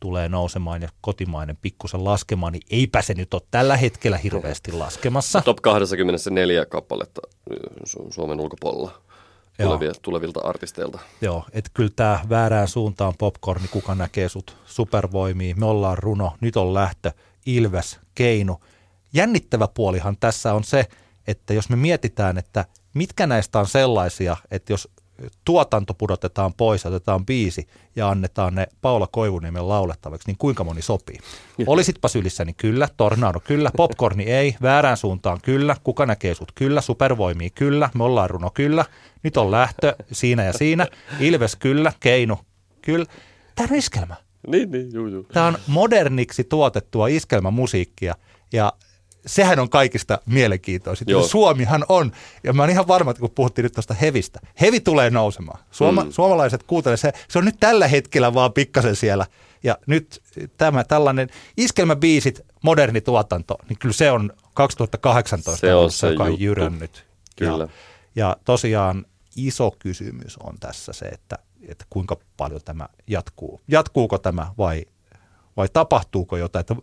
tulee 0.00 0.28
nousemaan 0.28 0.82
ja 0.82 0.88
kotimainen 1.00 1.56
pikkusen 1.56 2.04
laskemaan, 2.04 2.52
niin 2.52 2.62
eipä 2.70 3.02
se 3.02 3.14
nyt 3.14 3.34
ole 3.34 3.42
tällä 3.50 3.76
hetkellä 3.76 4.16
hirveästi 4.16 4.72
laskemassa. 4.72 5.40
Top 5.40 5.58
24 5.62 6.66
kappaletta 6.66 7.20
Su- 7.88 8.12
Suomen 8.12 8.40
ulkopuolella. 8.40 9.01
Tulevia, 9.62 9.92
tulevilta 10.02 10.40
artisteilta. 10.40 10.98
Joo, 11.20 11.44
että 11.52 11.70
kyllä 11.74 11.90
tämä 11.96 12.20
väärään 12.28 12.68
suuntaan 12.68 13.14
popcorni, 13.18 13.68
kuka 13.68 13.94
näkee 13.94 14.28
sut 14.28 14.56
supervoimia, 14.64 15.54
me 15.56 15.66
ollaan 15.66 15.98
runo, 15.98 16.32
nyt 16.40 16.56
on 16.56 16.74
lähtö, 16.74 17.12
Ilves, 17.46 18.00
Keinu. 18.14 18.60
Jännittävä 19.12 19.68
puolihan 19.68 20.16
tässä 20.20 20.54
on 20.54 20.64
se, 20.64 20.86
että 21.26 21.54
jos 21.54 21.68
me 21.68 21.76
mietitään, 21.76 22.38
että 22.38 22.64
mitkä 22.94 23.26
näistä 23.26 23.58
on 23.58 23.66
sellaisia, 23.66 24.36
että 24.50 24.72
jos 24.72 24.88
tuotanto 25.44 25.94
pudotetaan 25.94 26.54
pois, 26.54 26.86
otetaan 26.86 27.26
biisi 27.26 27.68
ja 27.96 28.08
annetaan 28.08 28.54
ne 28.54 28.66
Paula 28.82 29.06
Koivuniemen 29.06 29.68
laulettavaksi, 29.68 30.28
niin 30.28 30.38
kuinka 30.38 30.64
moni 30.64 30.82
sopii? 30.82 31.18
Olisitpa 31.66 32.08
sylissä, 32.08 32.44
niin 32.44 32.56
kyllä, 32.56 32.88
Tornado 32.96 33.40
kyllä, 33.40 33.70
popcorni 33.76 34.24
ei, 34.24 34.56
väärään 34.62 34.96
suuntaan 34.96 35.38
kyllä, 35.42 35.76
kuka 35.84 36.06
näkee 36.06 36.34
sut 36.34 36.52
kyllä, 36.54 36.80
supervoimia 36.80 37.50
kyllä, 37.54 37.90
me 37.94 38.04
ollaan 38.04 38.30
runo 38.30 38.50
kyllä, 38.54 38.84
nyt 39.22 39.36
on 39.36 39.50
lähtö 39.50 39.96
siinä 40.12 40.44
ja 40.44 40.52
siinä, 40.52 40.86
Ilves 41.20 41.56
kyllä, 41.56 41.92
Keinu 42.00 42.38
kyllä. 42.82 43.06
Tämä 43.54 43.68
on 43.70 43.76
iskelmä. 43.76 44.16
Niin, 44.46 44.70
niin, 44.70 44.92
juu, 44.92 45.06
juu. 45.06 45.26
Tämä 45.32 45.46
on 45.46 45.58
moderniksi 45.66 46.44
tuotettua 46.44 47.08
iskelmämusiikkia 47.08 48.14
ja 48.52 48.72
sehän 49.26 49.58
on 49.58 49.70
kaikista 49.70 50.18
mielenkiintoisinta. 50.26 51.10
Joo. 51.10 51.22
Suomihan 51.22 51.84
on, 51.88 52.12
ja 52.44 52.52
mä 52.52 52.62
oon 52.62 52.70
ihan 52.70 52.88
varma, 52.88 53.10
että 53.10 53.20
kun 53.20 53.30
puhuttiin 53.30 53.62
nyt 53.62 53.72
tuosta 53.72 53.94
hevistä, 53.94 54.40
hevi 54.60 54.80
tulee 54.80 55.10
nousemaan. 55.10 55.58
Suoma, 55.70 56.04
mm. 56.04 56.12
Suomalaiset 56.12 56.62
kuuntelee 56.62 56.96
se, 56.96 57.12
se 57.28 57.38
on 57.38 57.44
nyt 57.44 57.56
tällä 57.60 57.88
hetkellä 57.88 58.34
vaan 58.34 58.52
pikkasen 58.52 58.96
siellä. 58.96 59.26
Ja 59.62 59.78
nyt 59.86 60.22
tämä 60.56 60.84
tällainen 60.84 61.28
iskelmäbiisit, 61.56 62.40
moderni 62.62 63.00
tuotanto, 63.00 63.58
niin 63.68 63.78
kyllä 63.78 63.92
se 63.92 64.10
on 64.10 64.32
2018 64.54 65.60
Se 65.60 65.74
on 65.74 65.90
se 65.90 66.10
joka 66.10 66.24
on 66.24 66.40
jyrännyt. 66.40 67.06
Kyllä. 67.36 67.64
Ja, 67.64 67.68
ja 68.14 68.36
tosiaan 68.44 69.06
iso 69.36 69.70
kysymys 69.78 70.36
on 70.38 70.58
tässä 70.60 70.92
se, 70.92 71.04
että, 71.06 71.38
että 71.68 71.84
kuinka 71.90 72.16
paljon 72.36 72.60
tämä 72.64 72.88
jatkuu. 73.06 73.60
Jatkuuko 73.68 74.18
tämä 74.18 74.46
vai, 74.58 74.84
vai 75.56 75.68
tapahtuuko 75.72 76.36
jotain? 76.36 76.60
Että, 76.60 76.76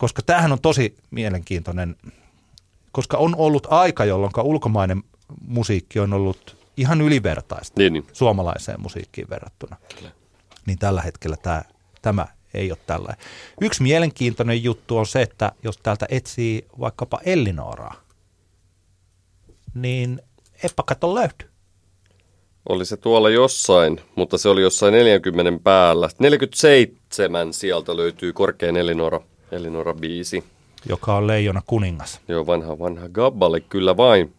koska 0.00 0.22
tämähän 0.22 0.52
on 0.52 0.60
tosi 0.60 0.94
mielenkiintoinen, 1.10 1.96
koska 2.92 3.16
on 3.16 3.36
ollut 3.36 3.66
aika, 3.70 4.04
jolloin 4.04 4.32
ulkomainen 4.42 5.02
musiikki 5.46 6.00
on 6.00 6.12
ollut 6.12 6.56
ihan 6.76 7.00
ylivertaista 7.00 7.80
Niin, 7.80 7.92
niin. 7.92 8.06
suomalaiseen 8.12 8.80
musiikkiin 8.80 9.30
verrattuna. 9.30 9.76
Niin 10.66 10.78
tällä 10.78 11.02
hetkellä 11.02 11.36
tämä, 11.36 11.62
tämä 12.02 12.26
ei 12.54 12.70
ole 12.70 12.78
tällä. 12.86 13.14
Yksi 13.60 13.82
mielenkiintoinen 13.82 14.64
juttu 14.64 14.96
on 14.98 15.06
se, 15.06 15.22
että 15.22 15.52
jos 15.62 15.76
täältä 15.76 16.06
etsii 16.08 16.66
vaikkapa 16.80 17.20
Ellinoraa, 17.24 17.94
niin 19.74 20.22
eipä 20.64 20.82
kato 20.86 21.14
löydy. 21.14 21.50
Oli 22.68 22.84
se 22.84 22.96
tuolla 22.96 23.30
jossain, 23.30 24.00
mutta 24.16 24.38
se 24.38 24.48
oli 24.48 24.62
jossain 24.62 24.92
40 24.92 25.62
päällä. 25.64 26.08
47 26.18 27.52
sieltä 27.52 27.96
löytyy 27.96 28.32
korkein 28.32 28.76
Elinora, 28.76 29.20
Elinora 29.52 29.94
biisi. 29.94 30.44
joka 30.88 31.16
on 31.16 31.26
Leijona 31.26 31.62
kuningas. 31.66 32.20
Joo, 32.28 32.46
vanha, 32.46 32.78
vanha 32.78 33.08
Gabballe 33.08 33.60
kyllä 33.60 33.96
vain. 33.96 34.32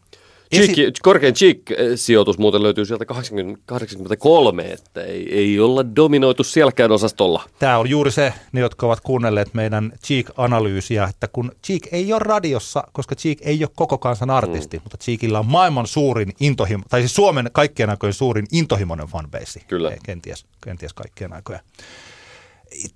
Esi- 0.51 0.73
Cheek, 0.73 0.95
korkein 1.01 1.33
Cheek-sijoitus 1.33 2.37
muuten 2.37 2.63
löytyy 2.63 2.85
sieltä 2.85 3.05
80, 3.05 3.61
83, 3.65 4.63
että 4.65 5.03
ei, 5.03 5.35
ei 5.37 5.59
olla 5.59 5.95
dominoitu 5.95 6.43
sielläkään 6.43 6.91
osastolla. 6.91 7.43
Tämä 7.59 7.77
on 7.77 7.89
juuri 7.89 8.11
se, 8.11 8.33
ne 8.51 8.59
jotka 8.61 8.85
ovat 8.85 8.99
kuunnelleet 9.01 9.53
meidän 9.53 9.91
Cheek-analyysiä, 10.05 11.07
että 11.09 11.27
kun 11.27 11.51
Cheek 11.65 11.87
ei 11.91 12.13
ole 12.13 12.19
radiossa, 12.19 12.83
koska 12.91 13.15
Cheek 13.15 13.37
ei 13.41 13.63
ole 13.63 13.69
koko 13.75 13.97
kansan 13.97 14.29
artisti, 14.29 14.77
mm. 14.77 14.83
mutta 14.83 14.97
Cheekillä 14.97 15.39
on 15.39 15.45
maailman 15.45 15.87
suurin 15.87 16.33
intohimo, 16.39 16.83
tai 16.89 17.01
siis 17.01 17.15
Suomen 17.15 17.49
kaikkien 17.53 17.89
aikojen 17.89 18.13
suurin 18.13 18.45
intohimoinen 18.51 19.07
fanbase. 19.07 19.59
Kyllä. 19.67 19.89
Eh, 19.89 19.99
Kenties, 20.03 20.45
kenties 20.63 20.93
kaikkien 20.93 21.33
aikojen. 21.33 21.61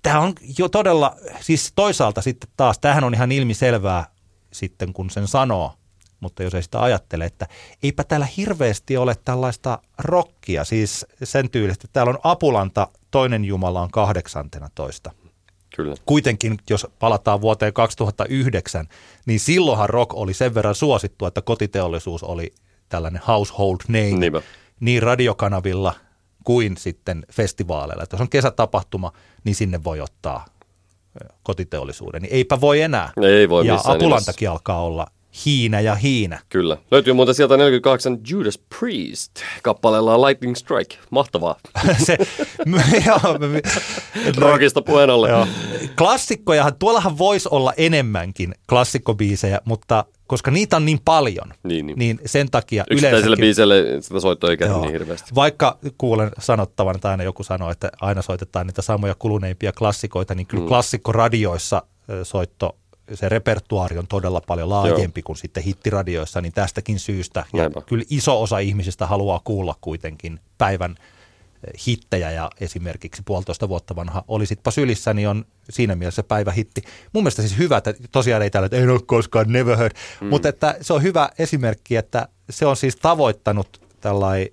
Tämä 0.02 0.20
on 0.20 0.32
jo 0.58 0.68
todella, 0.68 1.16
siis 1.40 1.72
toisaalta 1.74 2.22
sitten 2.22 2.50
taas, 2.56 2.78
tämähän 2.78 3.04
on 3.04 3.14
ihan 3.14 3.32
ilmiselvää 3.32 4.06
sitten 4.52 4.92
kun 4.92 5.10
sen 5.10 5.28
sanoo, 5.28 5.74
mutta 6.20 6.42
jos 6.42 6.54
ei 6.54 6.62
sitä 6.62 6.82
ajattele, 6.82 7.24
että 7.24 7.46
eipä 7.82 8.04
täällä 8.04 8.26
hirveästi 8.36 8.96
ole 8.96 9.14
tällaista 9.24 9.78
rockia, 9.98 10.64
siis 10.64 11.06
sen 11.24 11.50
tyylistä. 11.50 11.88
Täällä 11.92 12.10
on 12.10 12.18
Apulanta, 12.22 12.88
toinen 13.10 13.44
Jumala 13.44 13.80
on 13.82 13.90
18. 13.90 15.10
Kyllä. 15.76 15.94
Kuitenkin, 16.06 16.58
jos 16.70 16.86
palataan 16.98 17.40
vuoteen 17.40 17.72
2009, 17.72 18.88
niin 19.26 19.40
silloinhan 19.40 19.90
rock 19.90 20.14
oli 20.14 20.34
sen 20.34 20.54
verran 20.54 20.74
suosittu, 20.74 21.26
että 21.26 21.42
kotiteollisuus 21.42 22.22
oli 22.22 22.54
tällainen 22.88 23.22
household 23.28 23.76
name 23.88 24.18
Niinpä. 24.18 24.42
niin 24.80 25.02
radiokanavilla 25.02 25.94
kuin 26.46 26.76
sitten 26.76 27.26
festivaaleilla. 27.32 28.02
Että 28.02 28.14
jos 28.14 28.20
on 28.20 28.30
kesätapahtuma, 28.30 29.12
niin 29.44 29.54
sinne 29.54 29.84
voi 29.84 30.00
ottaa 30.00 30.44
kotiteollisuuden. 31.42 32.22
Niin 32.22 32.34
eipä 32.34 32.60
voi 32.60 32.80
enää. 32.80 33.12
Ei 33.22 33.48
voi 33.48 33.66
ja 33.66 33.80
Apulantakin 33.84 34.50
alkaa 34.50 34.82
olla 34.82 35.06
hiinä 35.44 35.80
ja 35.80 35.94
hiinä. 35.94 36.40
Kyllä. 36.48 36.76
Löytyy 36.90 37.12
muuten 37.12 37.34
sieltä 37.34 37.56
48 37.56 38.18
Judas 38.30 38.58
Priest 38.78 39.30
kappaleella 39.62 40.26
Lightning 40.26 40.56
Strike. 40.56 40.96
Mahtavaa. 41.10 41.56
Se, 42.06 42.18
joo, 43.06 43.38
me- 43.38 43.62
Rockista 44.38 44.82
puheen 44.82 45.10
ollen. 45.10 45.30
Joo. 45.30 45.46
Klassikkojahan, 45.98 46.72
tuollahan 46.78 47.18
voisi 47.18 47.48
olla 47.52 47.72
enemmänkin 47.76 48.54
klassikkobiisejä, 48.68 49.60
mutta 49.64 50.04
koska 50.26 50.50
niitä 50.50 50.76
on 50.76 50.84
niin 50.84 51.00
paljon, 51.04 51.52
Niin, 51.62 51.86
niin. 51.86 51.98
niin 51.98 52.20
sen 52.26 52.50
takia 52.50 52.84
Yksittäiselle 52.90 53.36
biiselle 53.36 53.84
sitä 54.00 54.20
soittoa 54.20 54.50
ei 54.50 54.56
niin 54.56 54.92
hirveästi. 54.92 55.34
Vaikka 55.34 55.78
kuulen 55.98 56.30
sanottavan, 56.38 56.94
että 56.94 57.10
aina 57.10 57.24
joku 57.24 57.42
sanoo, 57.44 57.70
että 57.70 57.90
aina 58.00 58.22
soitetaan 58.22 58.66
niitä 58.66 58.82
samoja 58.82 59.14
kuluneimpia 59.18 59.72
klassikoita, 59.72 60.34
niin 60.34 60.46
kyllä 60.46 60.62
mm. 60.62 60.68
klassikkoradioissa 60.68 61.82
soitto, 62.22 62.76
se 63.14 63.28
repertuaari 63.28 63.98
on 63.98 64.06
todella 64.06 64.40
paljon 64.46 64.70
laajempi 64.70 65.22
kuin 65.22 65.36
sitten 65.36 65.62
hittiradioissa, 65.62 66.40
niin 66.40 66.52
tästäkin 66.52 66.98
syystä. 66.98 67.44
Ja 67.52 67.58
Näinpä. 67.58 67.80
kyllä 67.80 68.04
iso 68.10 68.42
osa 68.42 68.58
ihmisistä 68.58 69.06
haluaa 69.06 69.40
kuulla 69.44 69.74
kuitenkin 69.80 70.40
päivän 70.58 70.96
hittejä 71.86 72.30
ja 72.30 72.50
esimerkiksi 72.60 73.22
puolitoista 73.24 73.68
vuotta 73.68 73.96
vanha 73.96 74.24
Olisitpa 74.28 74.70
sylissä, 74.70 75.14
niin 75.14 75.28
on 75.28 75.44
siinä 75.70 75.94
mielessä 75.94 76.22
päivähitti. 76.22 76.82
Mun 77.12 77.22
mielestä 77.22 77.42
siis 77.42 77.58
hyvä, 77.58 77.76
että 77.76 77.94
tosiaan 78.12 78.42
ei 78.42 78.50
täällä, 78.50 78.66
että 78.66 78.76
en 78.76 78.90
ole 78.90 79.00
koskaan 79.06 79.52
never 79.52 79.76
heard, 79.76 79.96
mm. 80.20 80.26
mutta 80.26 80.48
että 80.48 80.76
se 80.80 80.92
on 80.92 81.02
hyvä 81.02 81.28
esimerkki, 81.38 81.96
että 81.96 82.28
se 82.50 82.66
on 82.66 82.76
siis 82.76 82.96
tavoittanut 82.96 83.80
tällainen 84.00 84.48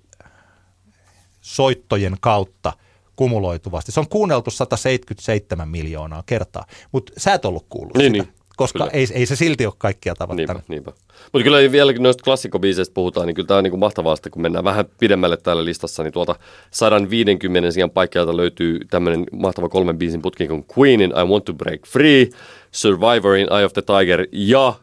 soittojen 1.41 2.17
kautta 2.21 2.73
kumuloituvasti. 3.15 3.91
Se 3.91 3.99
on 3.99 4.09
kuunneltu 4.09 4.51
177 4.51 5.69
miljoonaa 5.69 6.23
kertaa, 6.25 6.65
mutta 6.91 7.13
sä 7.17 7.33
et 7.33 7.45
ollut 7.45 7.65
kuullut 7.69 7.97
Niin, 7.97 8.15
sitä, 8.15 8.23
niin. 8.23 8.35
Koska 8.57 8.89
ei, 8.93 9.07
ei 9.13 9.25
se 9.25 9.35
silti 9.35 9.65
ole 9.65 9.73
kaikkia 9.77 10.15
tavoittanut. 10.15 10.63
Niinpä, 10.67 10.91
niinpä. 10.91 11.03
Mutta 11.33 11.43
kyllä 11.43 11.71
vielä 11.71 11.93
kun 11.93 12.03
noista 12.03 12.23
klassikobiiseistä 12.23 12.93
puhutaan, 12.93 13.27
niin 13.27 13.35
kyllä 13.35 13.47
tämä 13.47 13.57
on 13.57 13.63
niin 13.63 13.79
mahtavaa, 13.79 14.13
että 14.13 14.29
kun 14.29 14.41
mennään 14.41 14.65
vähän 14.65 14.85
pidemmälle 14.99 15.37
täällä 15.37 15.65
listassa, 15.65 16.03
niin 16.03 16.13
tuolta 16.13 16.35
150 16.71 17.71
sijaan 17.71 17.89
paikkeilta 17.89 18.37
löytyy 18.37 18.79
tämmöinen 18.89 19.25
mahtava 19.31 19.69
kolmen 19.69 19.97
biisin 19.97 20.21
putki 20.21 20.47
kuin 20.47 20.65
Queenin 20.77 21.11
I 21.11 21.29
Want 21.29 21.45
to 21.45 21.53
Break 21.53 21.87
Free, 21.87 22.29
Survivorin 22.71 23.53
Eye 23.53 23.65
of 23.65 23.73
the 23.73 23.81
Tiger 23.81 24.27
ja 24.31 24.73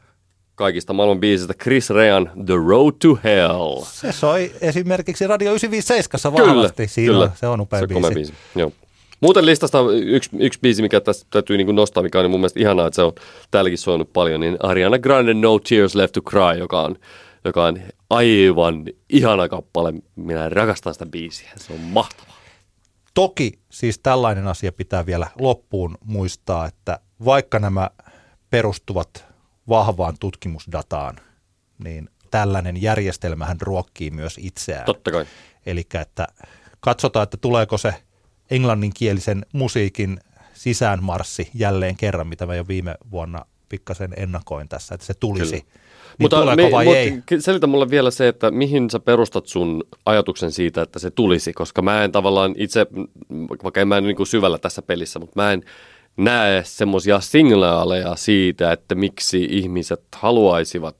kaikista 0.55 0.93
maailman 0.93 1.21
biisistä 1.21 1.55
Chris 1.63 1.91
Rean 1.91 2.31
The 2.47 2.55
Road 2.69 2.93
to 3.03 3.19
Hell. 3.25 3.81
Se 3.85 4.13
soi 4.13 4.53
esimerkiksi 4.61 5.27
Radio 5.27 5.51
957 5.51 6.37
Kyllä, 6.37 6.55
vahvasti. 6.55 6.89
Siinä 6.89 7.13
kyllä. 7.13 7.25
On, 7.25 7.31
se 7.35 7.47
on 7.47 7.61
upea 7.61 7.81
se 7.81 7.87
biisi. 7.87 8.15
biisi. 8.15 8.33
Joo. 8.57 8.73
Muuten 9.21 9.47
listasta 9.47 9.79
yksi, 9.93 10.31
yksi 10.39 10.59
biisi, 10.63 10.83
mikä 10.83 11.01
tässä 11.01 11.27
täytyy 11.31 11.57
niin 11.57 11.77
nostaa, 11.77 12.03
mikä 12.03 12.21
on 12.21 12.31
mun 12.31 12.41
mielestä 12.41 12.61
ihanaa, 12.61 12.87
että 12.87 12.95
se 12.95 13.03
on 13.03 13.13
täälläkin 13.51 13.79
soinut 13.79 14.13
paljon, 14.13 14.41
niin 14.41 14.57
Ariana 14.63 14.99
Grande 14.99 15.35
No 15.35 15.59
Tears 15.59 15.95
Left 15.95 16.13
to 16.13 16.21
Cry, 16.21 16.59
joka 16.59 16.83
on, 16.83 16.97
joka 17.45 17.65
on 17.65 17.81
aivan 18.11 18.85
ihana 19.09 19.49
kappale. 19.49 19.93
Minä 20.17 20.49
rakastan 20.49 20.93
sitä 20.93 21.07
biisiä. 21.07 21.51
Se 21.57 21.73
on 21.73 21.81
mahtava. 21.81 22.33
Toki 23.15 23.53
siis 23.71 23.99
tällainen 23.99 24.47
asia 24.47 24.73
pitää 24.73 25.07
vielä 25.07 25.27
loppuun 25.39 25.99
muistaa, 26.05 26.67
että 26.67 27.01
vaikka 27.25 27.59
nämä 27.59 27.91
perustuvat 28.51 29.25
vahvaan 29.69 30.15
tutkimusdataan, 30.21 31.17
niin 31.85 32.09
tällainen 32.31 32.83
järjestelmähän 32.83 33.61
ruokkii 33.61 34.11
myös 34.11 34.39
itseään. 34.43 34.85
Totta 34.85 35.11
kai. 35.11 35.27
Eli 35.67 35.87
että 36.01 36.27
katsotaan, 36.81 37.23
että 37.23 37.37
tuleeko 37.37 37.79
se 37.79 37.95
englanninkielisen 38.51 39.47
musiikin 39.53 40.21
sisäänmarssi 40.55 41.51
jälleen 41.55 41.97
kerran, 41.97 42.27
mitä 42.27 42.47
mä 42.47 42.55
jo 42.55 42.69
viime 42.69 42.95
vuonna 43.11 43.45
pikkasen 43.69 44.11
ennakoin 44.17 44.69
tässä, 44.69 44.95
että 44.95 45.07
se 45.07 45.15
tulisi. 45.15 45.61
Kyllä. 45.61 45.81
Niin 46.19 46.31
tuleeko 46.31 46.71
vai 46.71 46.85
mut 46.85 46.95
ei? 46.95 47.23
Selitä 47.39 47.67
mulle 47.67 47.91
vielä 47.91 48.11
se, 48.11 48.29
että 48.29 48.51
mihin 48.51 48.91
sä 48.91 49.01
perustat 49.01 49.47
sun 49.47 49.85
ajatuksen 50.07 50.53
siitä, 50.53 50.83
että 50.83 50.99
se 50.99 51.11
tulisi, 51.11 51.53
koska 51.53 51.83
mä 51.83 52.05
en 52.05 52.13
tavallaan 52.13 52.55
itse, 52.57 52.87
vaikka 53.65 53.81
en 53.81 53.89
mä 53.89 53.97
en 53.97 54.05
niin 54.05 54.27
syvällä 54.27 54.59
tässä 54.59 54.83
pelissä, 54.83 55.19
mutta 55.19 55.43
mä 55.43 55.53
en 55.53 55.63
näe 56.17 56.63
semmoisia 56.65 57.21
signaaleja 57.21 58.17
siitä, 58.17 58.73
että 58.73 58.95
miksi 58.95 59.49
ihmiset 59.51 60.03
haluaisivat 60.17 60.97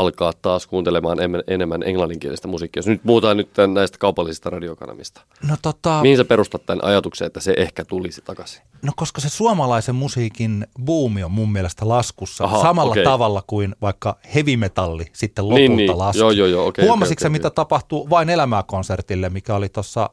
alkaa 0.00 0.32
taas 0.42 0.66
kuuntelemaan 0.66 1.18
em- 1.18 1.42
enemmän 1.46 1.82
englanninkielistä 1.82 2.48
musiikkia. 2.48 2.78
Jos 2.78 2.86
nyt 2.86 3.00
puhutaan 3.06 3.36
nyt 3.36 3.48
näistä 3.74 3.98
kaupallisista 3.98 4.50
radiokanavista. 4.50 5.20
No, 5.48 5.56
tota, 5.62 5.98
Mihin 6.02 6.16
sä 6.16 6.24
perustat 6.24 6.66
tämän 6.66 6.84
ajatuksen, 6.84 7.26
että 7.26 7.40
se 7.40 7.54
ehkä 7.56 7.84
tulisi 7.84 8.22
takaisin? 8.22 8.62
no 8.82 8.92
koska 8.96 9.20
se 9.20 9.28
suomalaisen 9.28 9.94
musiikin 9.94 10.66
buumi 10.84 11.24
on 11.24 11.30
mun 11.30 11.52
mielestä 11.52 11.88
laskussa 11.88 12.44
Aha, 12.44 12.62
samalla 12.62 12.90
okei. 12.90 13.04
tavalla 13.04 13.42
kuin 13.46 13.74
vaikka 13.82 14.16
heavy-metalli 14.34 15.06
sitten 15.12 15.44
lopulta 15.44 15.58
Niin, 15.60 15.76
niin. 15.76 15.98
laski. 15.98 16.18
Joo, 16.20 16.30
joo, 16.30 16.46
joo, 16.46 16.66
okei, 16.66 16.86
Huomasitko 16.86 17.20
sä, 17.22 17.26
okei, 17.28 17.32
mitä 17.32 17.50
tapahtuu 17.50 18.10
Vain 18.10 18.30
elämää 18.30 18.62
konsertille, 18.62 19.28
mikä 19.28 19.54
oli 19.54 19.68
tuossa 19.68 20.10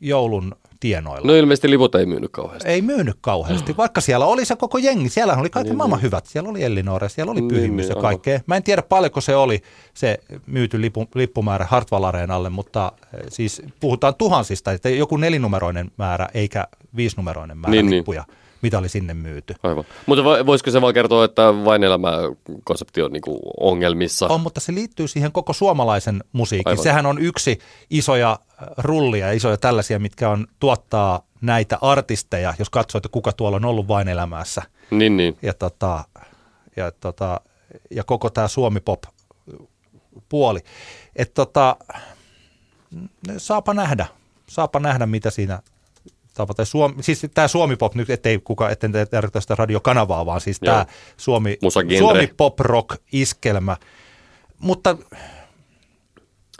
joulun 0.00 0.54
tienoilla? 0.80 1.26
No 1.26 1.34
ilmeisesti 1.34 1.70
liput 1.70 1.94
ei 1.94 2.06
myynyt 2.06 2.30
kauheasti. 2.32 2.68
ei 2.68 2.82
myynyt 2.82 3.16
kauheasti, 3.20 3.76
vaikka 3.76 4.00
siellä 4.00 4.26
oli 4.26 4.44
se 4.44 4.56
koko 4.56 4.78
jengi. 4.78 5.08
Siellä 5.08 5.34
oli 5.36 5.50
kaikki 5.50 5.72
maailman 5.72 6.02
hyvät. 6.02 6.26
Siellä 6.26 6.50
oli 6.50 6.62
Ellinore, 6.62 7.08
siellä 7.08 7.32
oli 7.32 7.40
Niin, 7.40 7.48
Pyhimys 7.48 7.88
niin, 7.88 7.96
ja 7.96 8.02
kaikkea. 8.02 8.40
Mä 8.46 8.56
en 8.56 8.62
tiedä 8.62 8.82
paljonko 8.82 9.20
se 9.20 9.36
oli 9.36 9.62
se 9.94 10.18
myyty 10.46 10.80
lipu, 10.80 11.08
lippumäärä 11.14 11.64
Hartwall 11.64 12.04
Areenalle, 12.04 12.50
mutta 12.50 12.92
eh, 13.14 13.20
siis 13.28 13.62
puhutaan 13.80 14.14
tuhansista, 14.14 14.72
että 14.72 14.88
joku 14.88 15.16
nelinumeroinen 15.16 15.90
määrä 15.96 16.28
eikä 16.34 16.66
viisinumeroinen 16.96 17.58
määrä 17.58 17.70
Niin, 17.70 17.90
niin. 17.90 18.04
Mitä 18.62 18.78
oli 18.78 18.88
sinne 18.88 19.14
myyty. 19.14 19.54
Aivan. 19.62 19.84
Mutta 20.06 20.22
vo- 20.22 20.46
voisiko 20.46 20.70
se 20.70 20.80
vaan 20.80 20.94
kertoa, 20.94 21.24
että 21.24 21.42
vain 21.64 21.84
elämä 21.84 22.12
konsepti 22.64 23.02
on 23.02 23.12
niinku 23.12 23.40
ongelmissa? 23.60 24.26
On, 24.28 24.40
mutta 24.40 24.60
se 24.60 24.74
liittyy 24.74 25.08
siihen 25.08 25.32
koko 25.32 25.52
suomalaisen 25.52 26.24
musiikkiin. 26.32 26.68
Aivan. 26.68 26.82
Sehän 26.82 27.06
on 27.06 27.18
yksi 27.18 27.58
isoja 27.90 28.30
äh, 28.30 28.68
rullia, 28.78 29.32
isoja 29.32 29.56
tällaisia, 29.56 29.98
mitkä 29.98 30.30
on 30.30 30.46
tuottaa 30.60 31.22
näitä 31.40 31.78
artisteja, 31.80 32.54
jos 32.58 32.70
katsoo, 32.70 32.98
että 32.98 33.08
kuka 33.08 33.32
tuolla 33.32 33.56
on 33.56 33.64
ollut 33.64 33.88
vain 33.88 34.08
elämässä. 34.08 34.62
Niin, 34.90 35.16
niin. 35.16 35.38
ja, 35.42 35.54
tota, 35.54 36.04
ja, 36.76 36.90
tota, 36.90 37.40
ja 37.90 38.04
koko 38.04 38.30
tämä 38.30 38.48
suomi-pop 38.48 39.02
puoli. 40.28 40.60
Et 41.16 41.34
tota, 41.34 41.76
saapa 43.36 43.74
nähdä, 43.74 44.06
saapa 44.46 44.80
nähdä 44.80 45.06
mitä 45.06 45.30
siinä 45.30 45.62
saapa, 46.40 46.54
tai 46.54 46.66
Suomi, 46.66 47.02
siis 47.02 47.26
tämä 47.34 47.48
Suomi-pop 47.48 47.94
nyt, 47.94 48.10
ettei 48.10 48.38
kuka, 48.38 48.70
etten 48.70 48.92
tarkoita 49.10 49.40
sitä 49.40 49.54
radiokanavaa, 49.54 50.26
vaan 50.26 50.40
siis 50.40 50.58
Joo. 50.62 50.72
tämä 50.74 50.86
Suomi, 51.16 51.58
Musagenre. 51.62 51.98
Suomi-pop-rock-iskelmä. 51.98 53.76
Mutta 54.58 54.96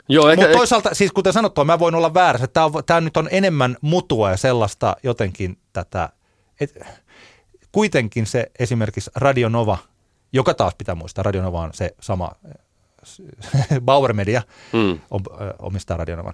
Joo, 0.09 0.29
ehkä, 0.29 0.41
mutta 0.41 0.57
toisaalta, 0.57 0.93
siis 0.93 1.11
kuten 1.11 1.33
sanottua, 1.33 1.63
mä 1.65 1.79
voin 1.79 1.95
olla 1.95 2.13
väärässä. 2.13 2.47
Tämä, 2.47 2.65
on, 2.65 2.73
tämä 2.85 3.01
nyt 3.01 3.17
on 3.17 3.27
enemmän 3.31 3.77
mutua 3.81 4.31
ja 4.31 4.37
sellaista 4.37 4.95
jotenkin 5.03 5.57
tätä. 5.73 6.09
Et, 6.59 6.79
kuitenkin 7.71 8.25
se 8.25 8.51
esimerkiksi 8.59 9.11
Radio 9.15 9.49
Nova, 9.49 9.77
joka 10.33 10.53
taas 10.53 10.75
pitää 10.75 10.95
muistaa, 10.95 11.23
Radio 11.23 11.41
Nova 11.41 11.61
on 11.61 11.73
se 11.73 11.95
sama, 12.01 12.31
Bauer 13.85 14.13
Media 14.13 14.41
Mm. 14.73 14.99
omistaa 15.59 15.97
Radio 15.97 16.15
Novan. 16.15 16.33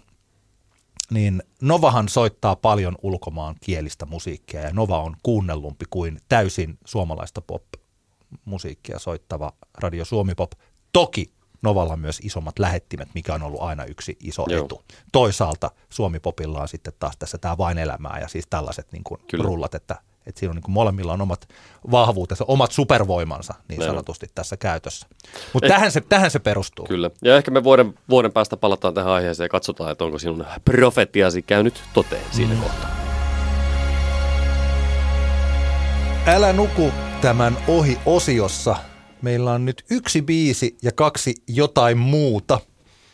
Niin 1.11 1.43
Novahan 1.61 2.09
soittaa 2.09 2.55
paljon 2.55 2.95
ulkomaan 3.01 3.55
kielistä 3.61 4.05
musiikkia 4.05 4.61
ja 4.61 4.73
Nova 4.73 5.01
on 5.01 5.15
kuunnellumpi 5.23 5.85
kuin 5.89 6.19
täysin 6.29 6.77
suomalaista 6.85 7.41
pop-musiikkia 7.41 8.99
soittava 8.99 9.53
Radio 9.77 10.05
Suomi 10.05 10.35
Pop. 10.35 10.51
Toki 10.93 11.33
Novalla 11.61 11.93
on 11.93 11.99
myös 11.99 12.19
isommat 12.23 12.59
lähettimet, 12.59 13.09
mikä 13.13 13.33
on 13.33 13.43
ollut 13.43 13.61
aina 13.61 13.85
yksi 13.85 14.17
iso 14.19 14.45
Joo. 14.49 14.65
Etu. 14.65 14.83
Toisaalta 15.11 15.71
Suomi 15.89 16.19
Popilla 16.19 16.61
on 16.61 16.67
sitten 16.67 16.93
taas 16.99 17.17
tässä 17.17 17.37
tämä 17.37 17.57
vain 17.57 17.77
elämää 17.77 18.19
ja 18.19 18.27
siis 18.27 18.47
tällaiset 18.49 18.91
niin 18.91 19.03
kuin 19.03 19.21
rullat, 19.39 19.75
että, 19.75 20.01
että 20.27 20.39
siinä 20.39 20.51
on 20.51 20.55
niin 20.55 20.63
kuin 20.63 20.73
molemmilla 20.73 21.13
on 21.13 21.21
omat 21.21 21.49
vahvuutensa, 21.91 22.45
omat 22.47 22.71
supervoimansa 22.71 23.53
niin 23.67 23.79
Näin 23.79 23.89
on. 23.89 23.95
sanotusti 23.95 24.27
tässä 24.35 24.57
käytössä. 24.57 25.07
Mutta 25.53 25.69
tähän 25.69 25.91
se, 25.91 26.01
tähän 26.01 26.31
se 26.31 26.39
perustuu. 26.39 26.85
Kyllä. 26.85 27.11
Ja 27.23 27.37
ehkä 27.37 27.51
me 27.51 27.63
vuoden, 27.63 27.93
vuoden 28.09 28.31
päästä 28.31 28.57
palataan 28.57 28.93
tähän 28.93 29.11
aiheeseen 29.11 29.45
ja 29.45 29.49
katsotaan, 29.49 29.91
että 29.91 30.03
onko 30.05 30.19
sinun 30.19 30.45
profetiasi 30.65 31.41
käynyt 31.41 31.83
toteen 31.93 32.25
siinä 32.31 32.53
mm. 32.53 32.61
kohtaa. 32.61 32.97
Älä 36.27 36.53
nuku 36.53 36.91
tämän 37.21 37.57
ohi 37.67 37.97
osiossa. 38.05 38.75
Meillä 39.21 39.51
on 39.51 39.65
nyt 39.65 39.85
yksi 39.89 40.21
biisi 40.21 40.77
ja 40.81 40.91
kaksi 40.91 41.35
jotain 41.47 41.97
muuta, 41.97 42.59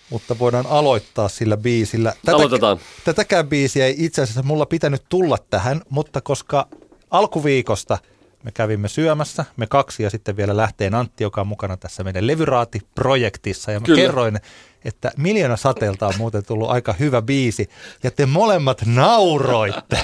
mutta 0.10 0.40
voidaan 0.40 0.66
aloittaa 0.70 1.30
sillä 1.30 1.58
biisillä. 1.58 2.14
Aloitetaan. 2.28 2.80
Tätäkään 3.04 3.48
biisiä 3.48 3.86
ei 3.86 3.96
itse 3.98 4.22
asiassa 4.22 4.44
mulla 4.44 4.66
pitänyt 4.66 5.04
tulla 5.10 5.38
tähän, 5.50 5.82
mutta 5.90 6.22
koska 6.22 6.68
alkuviikosta 7.14 7.98
me 8.44 8.52
kävimme 8.52 8.88
syömässä, 8.88 9.46
me 9.58 9.68
kaksi 9.68 10.04
ja 10.04 10.10
sitten 10.10 10.38
vielä 10.38 10.58
lähteen 10.58 10.96
Antti, 10.96 11.24
joka 11.24 11.42
on 11.42 11.48
mukana 11.48 11.78
tässä 11.78 12.04
meidän 12.04 12.28
levyraati-projektissa. 12.28 13.72
Ja 13.72 13.80
mä 13.80 13.86
Kyllä. 13.86 14.02
kerroin, 14.02 14.40
että 14.86 15.12
Miljoona 15.18 15.58
sateelta 15.58 16.08
on 16.08 16.14
muuten 16.18 16.46
tullut 16.46 16.70
aika 16.70 16.94
hyvä 16.94 17.22
biisi 17.22 17.70
ja 18.04 18.12
te 18.12 18.26
molemmat 18.26 18.82
nauroitte. 18.86 19.98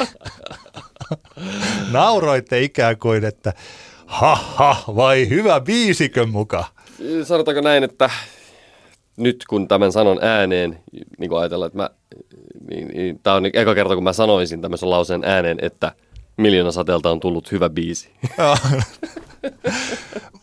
nauroitte 1.92 2.62
ikään 2.62 2.98
kuin, 2.98 3.26
että 3.26 3.54
ha 4.06 4.36
ha, 4.36 4.84
vai 4.96 5.30
hyvä 5.30 5.60
biisikö 5.60 6.26
muka? 6.26 6.66
Sanotaanko 7.24 7.62
näin, 7.62 7.84
että 7.84 8.10
nyt 9.18 9.44
kun 9.50 9.68
tämän 9.68 9.92
sanon 9.92 10.20
ääneen, 10.22 10.80
niin 11.18 11.30
kuin 11.30 11.40
ajatellaan, 11.40 11.68
että 11.68 11.78
mä, 11.78 11.90
niin, 12.70 12.88
niin, 12.88 13.20
tämä 13.24 13.36
on 13.36 13.46
eka 13.46 13.76
kerta, 13.76 13.96
kun 13.96 14.04
mä 14.04 14.14
sanoisin 14.14 14.62
tämmöisen 14.62 14.90
lauseen 14.90 15.24
ääneen, 15.24 15.58
että 15.62 15.92
miljoona 16.40 16.72
sateelta 16.72 17.12
on 17.12 17.20
tullut 17.20 17.52
hyvä 17.52 17.70
biisi. 17.70 18.10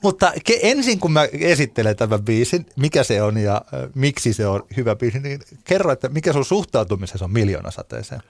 Mutta 0.02 0.32
ke, 0.44 0.58
ensin 0.62 1.00
kun 1.00 1.12
mä 1.12 1.28
esittelen 1.32 1.96
tämän 1.96 2.22
biisin, 2.24 2.66
mikä 2.76 3.02
se 3.02 3.22
on 3.22 3.38
ja 3.38 3.54
äh, 3.54 3.90
miksi 3.94 4.32
se 4.32 4.46
on 4.46 4.62
hyvä 4.76 4.96
biisi, 4.96 5.18
niin 5.18 5.40
kerro, 5.64 5.92
että 5.92 6.08
mikä 6.08 6.32
sun 6.32 6.44
suhtautumisessa 6.44 7.24
on 7.24 7.30
miljoonasateeseen? 7.32 8.20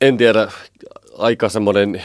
En 0.00 0.16
tiedä, 0.16 0.52
aika 1.18 1.48
semmoinen 1.48 2.02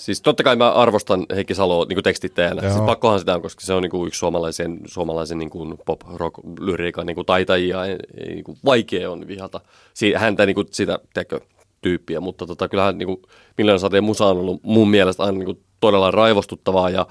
Siis 0.00 0.20
totta 0.20 0.42
kai 0.42 0.56
mä 0.56 0.72
arvostan 0.72 1.26
Heikki 1.34 1.54
Saloa 1.54 1.84
niin 1.84 2.02
tekstittäjänä. 2.02 2.62
Joo. 2.62 2.72
Siis 2.72 2.84
pakkohan 2.84 3.18
sitä 3.18 3.34
on, 3.34 3.42
koska 3.42 3.60
se 3.60 3.72
on 3.72 3.82
niin 3.82 3.90
kuin 3.90 4.06
yksi 4.06 4.18
suomalaisen, 4.18 4.78
suomalaisen 4.86 5.38
niin 5.38 5.50
kuin 5.50 5.78
pop-rock-lyriikan 5.86 7.06
niin 7.06 7.14
kuin 7.14 7.26
taitajia. 7.26 7.78
Niin 8.26 8.44
kuin 8.44 8.58
vaikea 8.64 9.10
on 9.10 9.28
vihata 9.28 9.60
si- 9.94 10.14
häntä 10.14 10.46
niin 10.46 10.54
kuin 10.54 10.66
sitä 10.70 10.98
tiedätkö, 11.14 11.40
tyyppiä, 11.80 12.20
mutta 12.20 12.46
tota, 12.46 12.68
kyllähän 12.68 12.98
niin 12.98 13.06
kuin 13.06 13.22
sateen 13.80 14.04
musa 14.04 14.26
on 14.26 14.38
ollut 14.38 14.62
mun 14.62 14.90
mielestä 14.90 15.22
aina 15.22 15.38
niin 15.38 15.46
kuin 15.46 15.60
todella 15.80 16.10
raivostuttavaa 16.10 16.90
ja 16.90 17.06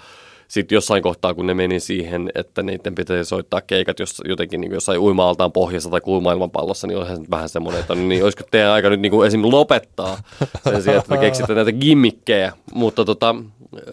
sitten 0.49 0.75
jossain 0.75 1.03
kohtaa, 1.03 1.33
kun 1.33 1.47
ne 1.47 1.53
meni 1.53 1.79
siihen, 1.79 2.31
että 2.35 2.63
niiden 2.63 2.95
pitäisi 2.95 3.29
soittaa 3.29 3.61
keikat 3.61 3.99
jos, 3.99 4.21
jotenkin 4.25 4.61
niin 4.61 4.71
jossain 4.71 4.99
uima-altaan 4.99 5.51
pohjassa 5.51 5.89
tai 5.89 6.01
kuumaailmanpallossa, 6.01 6.87
niin 6.87 6.97
on 6.97 7.25
vähän 7.31 7.49
semmoinen, 7.49 7.81
että 7.81 7.95
no 7.95 8.01
niin, 8.01 8.23
olisiko 8.23 8.43
teidän 8.51 8.71
aika 8.71 8.89
nyt 8.89 8.99
niin 8.99 9.11
kuin 9.11 9.27
esim. 9.27 9.41
lopettaa 9.43 10.17
sen 10.63 10.83
sijaan, 10.83 10.99
että 10.99 11.15
te 11.15 11.21
keksitte 11.21 11.53
näitä 11.53 11.71
gimmikkejä. 11.71 12.53
Mutta, 12.73 13.05
tota, 13.05 13.35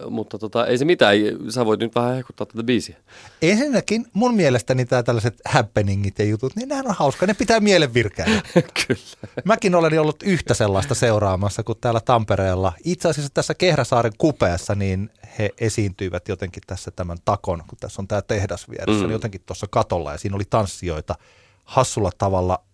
mutta 0.09 0.39
tota, 0.39 0.65
ei 0.65 0.77
se 0.77 0.85
mitään, 0.85 1.15
sä 1.49 1.65
voit 1.65 1.79
nyt 1.79 1.95
vähän 1.95 2.15
hehkuttaa 2.15 2.45
tätä 2.45 2.63
biisiä. 2.63 2.97
Ensinnäkin 3.41 4.05
mun 4.13 4.35
mielestäni 4.35 4.85
tämä 4.85 5.03
tällaiset 5.03 5.41
happeningit 5.45 6.19
ja 6.19 6.25
jutut, 6.25 6.55
niin 6.55 6.69
nehän 6.69 6.87
on 6.87 6.95
hauska, 6.95 7.25
ne 7.25 7.33
pitää 7.33 7.59
mielen 7.59 7.93
virkeänä. 7.93 8.41
Kyllä. 8.87 9.01
Mäkin 9.45 9.75
olen 9.75 9.99
ollut 9.99 10.23
yhtä 10.23 10.53
sellaista 10.53 10.95
seuraamassa 10.95 11.63
kuin 11.63 11.77
täällä 11.81 11.99
Tampereella. 11.99 12.73
Itse 12.83 13.09
asiassa 13.09 13.31
tässä 13.33 13.53
Kehräsaaren 13.53 14.13
kupeessa, 14.17 14.75
niin 14.75 15.09
he 15.39 15.49
esiintyivät 15.61 16.27
jotenkin 16.27 16.63
tässä 16.67 16.91
tämän 16.91 17.17
takon, 17.25 17.63
kun 17.67 17.77
tässä 17.79 18.01
on 18.01 18.07
tämä 18.07 18.21
tehdas 18.21 18.69
vieressä, 18.69 19.01
mm. 19.01 19.07
niin 19.07 19.11
jotenkin 19.11 19.41
tuossa 19.45 19.67
katolla 19.69 20.11
ja 20.11 20.17
siinä 20.17 20.35
oli 20.35 20.45
tanssijoita 20.49 21.15
hassulla 21.63 22.11
tavalla 22.17 22.66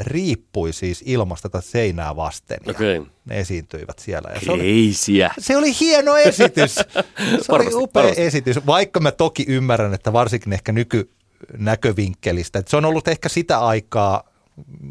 riippui 0.00 0.72
siis 0.72 1.02
ilmasta 1.06 1.48
tätä 1.48 1.60
seinää 1.68 2.16
vasten. 2.16 2.58
Ja 2.66 2.70
Okei. 2.70 3.02
Ne 3.24 3.40
esiintyivät 3.40 3.98
siellä. 3.98 4.30
Ja 4.34 4.40
se 4.40 4.52
oli, 4.52 4.92
se 5.38 5.56
oli 5.56 5.72
hieno 5.80 6.16
esitys. 6.16 6.74
Se 6.82 6.82
oli 7.28 7.44
Varmasti, 7.48 7.74
upea 7.76 8.02
varmasti. 8.02 8.22
esitys, 8.22 8.66
vaikka 8.66 9.00
mä 9.00 9.10
toki 9.10 9.44
ymmärrän, 9.48 9.94
että 9.94 10.12
varsinkin 10.12 10.52
ehkä 10.52 10.72
nykynäkövinkkelistä, 10.72 12.58
että 12.58 12.70
se 12.70 12.76
on 12.76 12.84
ollut 12.84 13.08
ehkä 13.08 13.28
sitä 13.28 13.58
aikaa, 13.58 14.32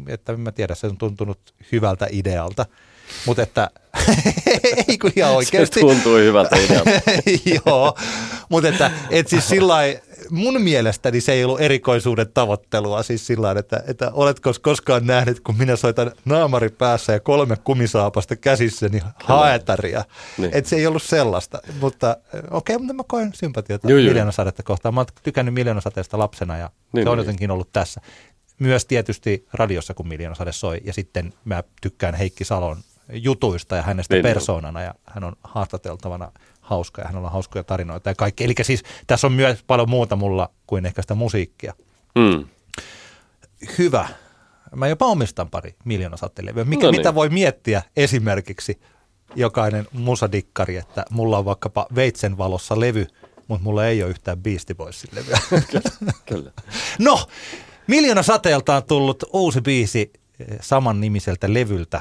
että 0.08 0.32
en 0.32 0.40
mä 0.40 0.52
tiedä, 0.52 0.74
se 0.74 0.86
on 0.86 0.96
tuntunut 0.98 1.54
hyvältä 1.72 2.06
idealta, 2.10 2.66
mutta 3.26 3.42
että 3.42 3.70
ei 4.88 4.98
kun 4.98 5.12
ihan 5.16 5.30
Se 5.30 5.36
oikeasti. 5.36 5.80
tuntuu 5.80 6.16
hyvältä 6.16 6.56
idealta. 6.56 6.90
Joo, 7.66 7.98
mutta 8.48 8.68
että 8.68 8.90
et 9.10 9.28
siis 9.28 9.48
sillä 9.48 9.74
mun 10.32 10.62
mielestäni 10.62 11.20
se 11.20 11.32
ei 11.32 11.44
ollut 11.44 11.60
erikoisuuden 11.60 12.26
tavoittelua, 12.34 13.02
siis 13.02 13.26
sillä 13.26 13.50
että, 13.58 13.82
että 13.86 14.10
oletko 14.14 14.52
koskaan 14.62 15.06
nähnyt, 15.06 15.40
kun 15.40 15.56
minä 15.58 15.76
soitan 15.76 16.12
naamari 16.24 16.68
päässä 16.68 17.12
ja 17.12 17.20
kolme 17.20 17.56
kumisaapasta 17.56 18.36
käsissä, 18.36 18.88
niin 18.88 19.02
haetaria. 19.24 20.04
Niin. 20.38 20.50
Että 20.54 20.70
se 20.70 20.76
ei 20.76 20.86
ollut 20.86 21.02
sellaista, 21.02 21.58
mutta 21.80 22.16
okei, 22.50 22.78
mutta 22.78 22.94
mä 22.94 23.02
koen 23.08 23.30
sympatiota 23.34 23.90
Joo, 23.90 23.98
joo. 23.98 24.08
miljoonasadetta 24.08 24.62
kohtaan. 24.62 24.94
Mä 24.94 25.00
oon 25.00 25.06
tykännyt 25.22 25.54
miljoonasateesta 25.54 26.18
lapsena 26.18 26.58
ja 26.58 26.70
Niin, 26.92 27.04
se 27.04 27.10
on 27.10 27.18
niin. 27.18 27.26
jotenkin 27.26 27.50
ollut 27.50 27.72
tässä. 27.72 28.00
Myös 28.58 28.84
tietysti 28.84 29.46
radiossa, 29.52 29.94
kun 29.94 30.08
miljoonasade 30.08 30.52
soi, 30.52 30.80
ja 30.84 30.92
sitten 30.92 31.32
mä 31.44 31.62
tykkään 31.82 32.14
Heikki 32.14 32.44
Salon 32.44 32.76
jutuista 33.12 33.76
ja 33.76 33.82
hänestä 33.82 34.14
Niin, 34.14 34.18
niin, 34.22 34.28
niin. 34.28 34.34
persoonana, 34.34 34.82
ja 34.82 34.94
hän 35.06 35.24
on 35.24 35.32
haastateltavana 35.44 36.32
hauska, 36.72 37.00
ja 37.02 37.06
hänellä 37.06 37.26
on 37.26 37.32
hauskoja 37.32 37.64
tarinoita 37.64 38.10
ja 38.10 38.14
kaikki. 38.14 38.44
Eli 38.44 38.54
siis 38.62 38.82
tässä 39.06 39.26
on 39.26 39.32
myös 39.32 39.64
paljon 39.66 39.90
muuta 39.90 40.16
mulla 40.16 40.50
kuin 40.66 40.86
ehkä 40.86 41.02
sitä 41.02 41.14
musiikkia. 41.14 41.74
Mm. 42.14 42.46
Hyvä. 43.78 44.08
Mä 44.74 44.88
jopa 44.88 45.06
omistan 45.06 45.50
pari 45.50 45.74
miljoonasatelevyä. 45.84 46.64
Mikä, 46.64 46.86
No 46.86 46.90
niin. 46.90 47.00
Mitä 47.00 47.14
voi 47.14 47.28
miettiä 47.28 47.82
esimerkiksi 47.96 48.80
jokainen 49.36 49.86
musadikkari, 49.92 50.76
että 50.76 51.04
mulla 51.10 51.38
on 51.38 51.44
vaikkapa 51.44 51.86
Veitsen 51.94 52.38
valossa 52.38 52.80
levy, 52.80 53.06
mutta 53.48 53.64
mulla 53.64 53.86
ei 53.86 54.02
ole 54.02 54.10
yhtään 54.10 54.38
Beastie 54.38 54.74
Boysin 54.76 55.10
levyä. 55.12 55.38
Kyllä. 56.26 56.52
No, 56.98 57.26
Miljoona 57.86 58.22
sateelta 58.22 58.76
on 58.76 58.84
tullut 58.84 59.24
uusi 59.32 59.60
biisi 59.60 60.12
eh, 60.40 60.58
saman 60.60 61.00
nimiseltä 61.00 61.54
levyltä. 61.54 62.00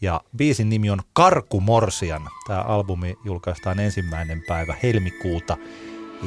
Ja 0.00 0.20
biisin 0.36 0.68
nimi 0.68 0.90
on 0.90 1.00
Karku 1.12 1.60
Morsian. 1.60 2.28
Tämä 2.46 2.60
albumi 2.60 3.16
julkaistaan 3.24 3.80
ensimmäinen 3.80 4.42
päivä 4.48 4.74
helmikuuta. 4.82 5.56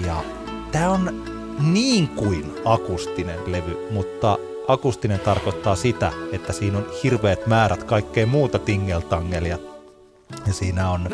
Ja 0.06 0.24
tämä 0.72 0.90
on 0.90 1.24
niin 1.72 2.08
kuin 2.08 2.54
akustinen 2.66 3.40
levy, 3.52 3.88
mutta 3.92 4.38
akustinen 4.68 5.20
tarkoittaa 5.20 5.76
sitä, 5.76 6.12
että 6.32 6.54
siinä 6.54 6.78
on 6.78 6.86
hirveät 7.04 7.48
määrät 7.48 7.84
kaikkea 7.84 8.28
muuta 8.28 8.60
tingeltangelia. 8.60 9.58
Ja 10.48 10.54
siinä 10.54 10.90
on 10.90 11.10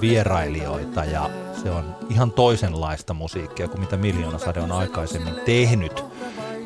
vierailijoita 0.00 1.04
ja 1.04 1.30
se 1.62 1.70
on 1.70 1.96
ihan 2.10 2.30
toisenlaista 2.32 3.14
musiikkia 3.14 3.68
kuin 3.68 3.80
mitä 3.80 3.96
Miljoona 3.96 4.38
Sade 4.38 4.60
on 4.60 4.72
aikaisemmin 4.72 5.34
tehnyt. 5.46 6.04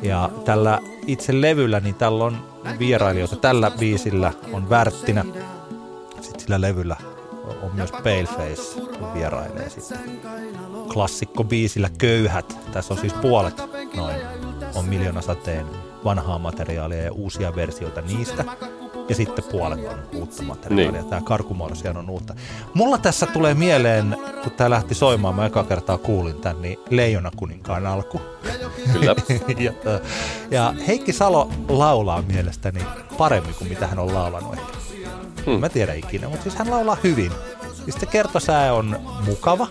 Ja 0.01 0.29
tällä 0.45 0.79
itse 1.07 1.41
levyllä, 1.41 1.79
niin 1.79 1.95
tällä 1.95 2.23
on 2.23 2.37
vierailijoita. 2.79 3.35
Tällä 3.35 3.71
biisillä 3.79 4.33
on 4.53 4.69
Värttinä. 4.69 5.25
Sitten 6.21 6.39
sillä 6.39 6.61
levyllä 6.61 6.95
on 7.61 7.71
myös 7.73 7.91
Paleface 7.91 8.81
vierailee 9.13 9.69
sitten. 9.69 9.99
Klassikko 10.93 11.43
biisillä 11.43 11.89
Köyhät. 11.97 12.57
Tässä 12.73 12.93
on 12.93 12.99
siis 12.99 13.13
puolet 13.13 13.61
noin. 13.95 14.15
On 14.75 14.85
Miljoona 14.85 15.21
Sateen 15.21 15.65
vanhaa 16.03 16.39
materiaalia 16.39 17.01
ja 17.03 17.11
uusia 17.11 17.55
versioita 17.55 18.01
niistä. 18.01 18.45
Ja 19.09 19.15
sitten 19.15 19.45
puolet 19.51 19.87
on 19.87 19.99
uutta 20.15 20.43
materiaalia. 20.43 20.91
Niin. 20.91 21.09
Tämä 21.09 21.21
Karkumorsian 21.21 21.97
on 21.97 22.09
uutta. 22.09 22.35
Mulla 22.73 22.97
tässä 22.97 23.25
tulee 23.25 23.53
mieleen, 23.53 24.17
kun 24.43 24.51
tämä 24.51 24.69
lähti 24.69 24.95
soimaan, 24.95 25.35
mä 25.35 25.45
eka 25.45 25.63
kertaa 25.63 25.97
kuulin 25.97 26.41
tämän, 26.41 26.61
niin 26.61 26.79
Leijona 26.89 27.31
kuninkaan 27.35 27.85
alku. 27.85 28.21
Kyllä. 28.93 29.05
ja, 29.65 29.73
ja 30.51 30.73
Heikki 30.87 31.13
Salo 31.13 31.49
laulaa 31.69 32.21
mielestäni 32.21 32.79
paremmin 33.17 33.55
kuin 33.55 33.69
mitä 33.69 33.87
hän 33.87 33.99
on 33.99 34.13
laulanut 34.13 34.53
ehkä. 34.53 34.77
Hmm. 35.45 35.59
Mä 35.59 35.69
tiedän 35.69 35.97
ikinä, 35.97 36.29
mutta 36.29 36.43
siis 36.43 36.55
hän 36.55 36.71
laulaa 36.71 36.97
hyvin. 37.03 37.31
Siis 37.83 37.95
se 37.99 38.05
kertosää 38.05 38.73
on 38.73 38.99
mukava. 39.25 39.67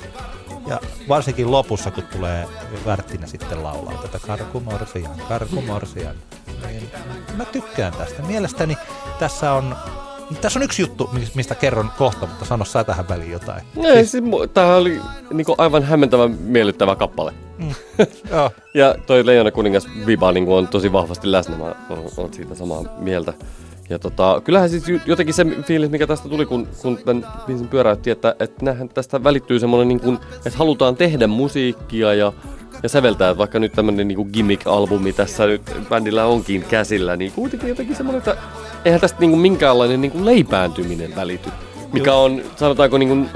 Ja 0.66 0.80
varsinkin 1.08 1.50
lopussa, 1.50 1.90
kun 1.90 2.04
tulee 2.04 2.48
Värttinä 2.86 3.26
sitten 3.26 3.62
laulaa 3.62 4.02
tätä 4.02 4.18
karkumorsian, 4.26 5.16
karkumorsian. 5.28 6.16
Niin 6.66 6.90
mä 7.36 7.44
tykkään 7.44 7.92
tästä. 7.92 8.22
Mielestäni 8.22 8.76
tässä 9.18 9.52
on, 9.52 9.76
tässä 10.41 10.59
on 10.59 10.62
yksi 10.62 10.83
juttu, 10.83 11.11
mis- 11.12 11.35
mistä 11.35 11.55
kerron 11.55 11.91
kohta, 11.99 12.27
mutta 12.27 12.45
sano 12.45 12.64
sä 12.64 12.85
tähän 12.85 13.09
väliin 13.09 13.33
jotain. 13.33 13.62
Ei, 13.85 14.07
siis, 14.07 14.25
tämähän 14.55 14.77
oli 14.77 15.01
niin 15.33 15.45
kuin 15.45 15.57
aivan 15.59 15.83
hämmentävän 15.83 16.31
miellyttävä 16.31 16.97
kappale. 16.97 17.35
Joo. 18.31 18.51
Ja 18.75 18.95
toi 19.07 19.27
Leijona 19.27 19.51
kuningas 19.51 19.89
Viba 20.07 20.33
niin 20.33 20.49
on 20.49 20.68
tosi 20.68 20.93
vahvasti 20.93 21.33
läsnä, 21.33 21.57
mä 21.57 21.75
oon 22.16 22.35
siitä 22.35 22.55
samaa 22.55 22.83
mieltä. 22.99 23.33
Ja 23.91 23.99
tota, 23.99 24.41
kyllähän 24.45 24.70
siis 24.70 24.85
jotenkin 25.07 25.35
se 25.35 25.45
fiilis, 25.45 25.91
mikä 25.91 26.07
tästä 26.07 26.28
tuli, 26.28 26.47
kun, 26.47 26.68
kun 26.82 26.99
tämän 27.05 27.26
biisin 27.47 27.68
pyöräytti, 27.68 28.11
että, 28.11 28.37
että 28.41 28.64
nähän 28.64 28.89
tästä 28.89 29.24
välittyy 29.24 29.59
semmoinen, 29.59 29.89
niin 29.89 30.01
kuin, 30.01 30.18
että 30.37 30.59
halutaan 30.59 30.97
tehdä 30.97 31.26
musiikkia 31.26 32.14
ja, 32.14 32.32
ja 32.82 32.89
säveltää, 32.89 33.30
että 33.30 33.39
vaikka 33.39 33.59
nyt 33.59 33.72
tämmöinen 33.72 34.09
niin 34.09 34.30
gimmick-albumi 34.32 35.12
tässä 35.12 35.47
nyt 35.47 35.62
bändillä 35.89 36.26
onkin 36.26 36.62
käsillä, 36.62 37.16
niin 37.16 37.32
kuitenkin 37.32 37.68
jotenkin 37.68 37.97
semmoinen, 37.97 38.18
että 38.18 38.37
eihän 38.85 39.01
tästä 39.01 39.20
niin 39.20 39.30
kuin 39.30 39.41
minkäänlainen 39.41 40.01
niin 40.01 40.12
kuin 40.12 40.24
leipääntyminen 40.24 41.16
välity, 41.16 41.51
mikä 41.93 42.14
on, 42.14 42.43
sanotaanko 42.57 42.99
niin 42.99 43.09
kuin, 43.09 43.28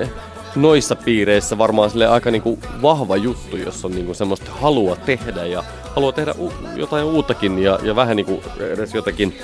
noissa 0.56 0.96
piireissä 0.96 1.58
varmaan 1.58 1.90
sille 1.90 2.06
aika 2.06 2.30
niinku 2.30 2.58
vahva 2.82 3.16
juttu, 3.16 3.56
jos 3.56 3.84
on 3.84 3.92
niinku 3.92 4.14
semmoista 4.14 4.50
halua 4.50 4.96
tehdä 4.96 5.46
ja 5.46 5.64
haluaa 5.94 6.12
tehdä 6.12 6.34
u- 6.38 6.52
jotain 6.76 7.04
uuttakin 7.04 7.58
ja, 7.58 7.78
ja 7.82 7.96
vähän 7.96 8.16
niinku 8.16 8.42
edes 8.60 8.94
jotakin 8.94 9.38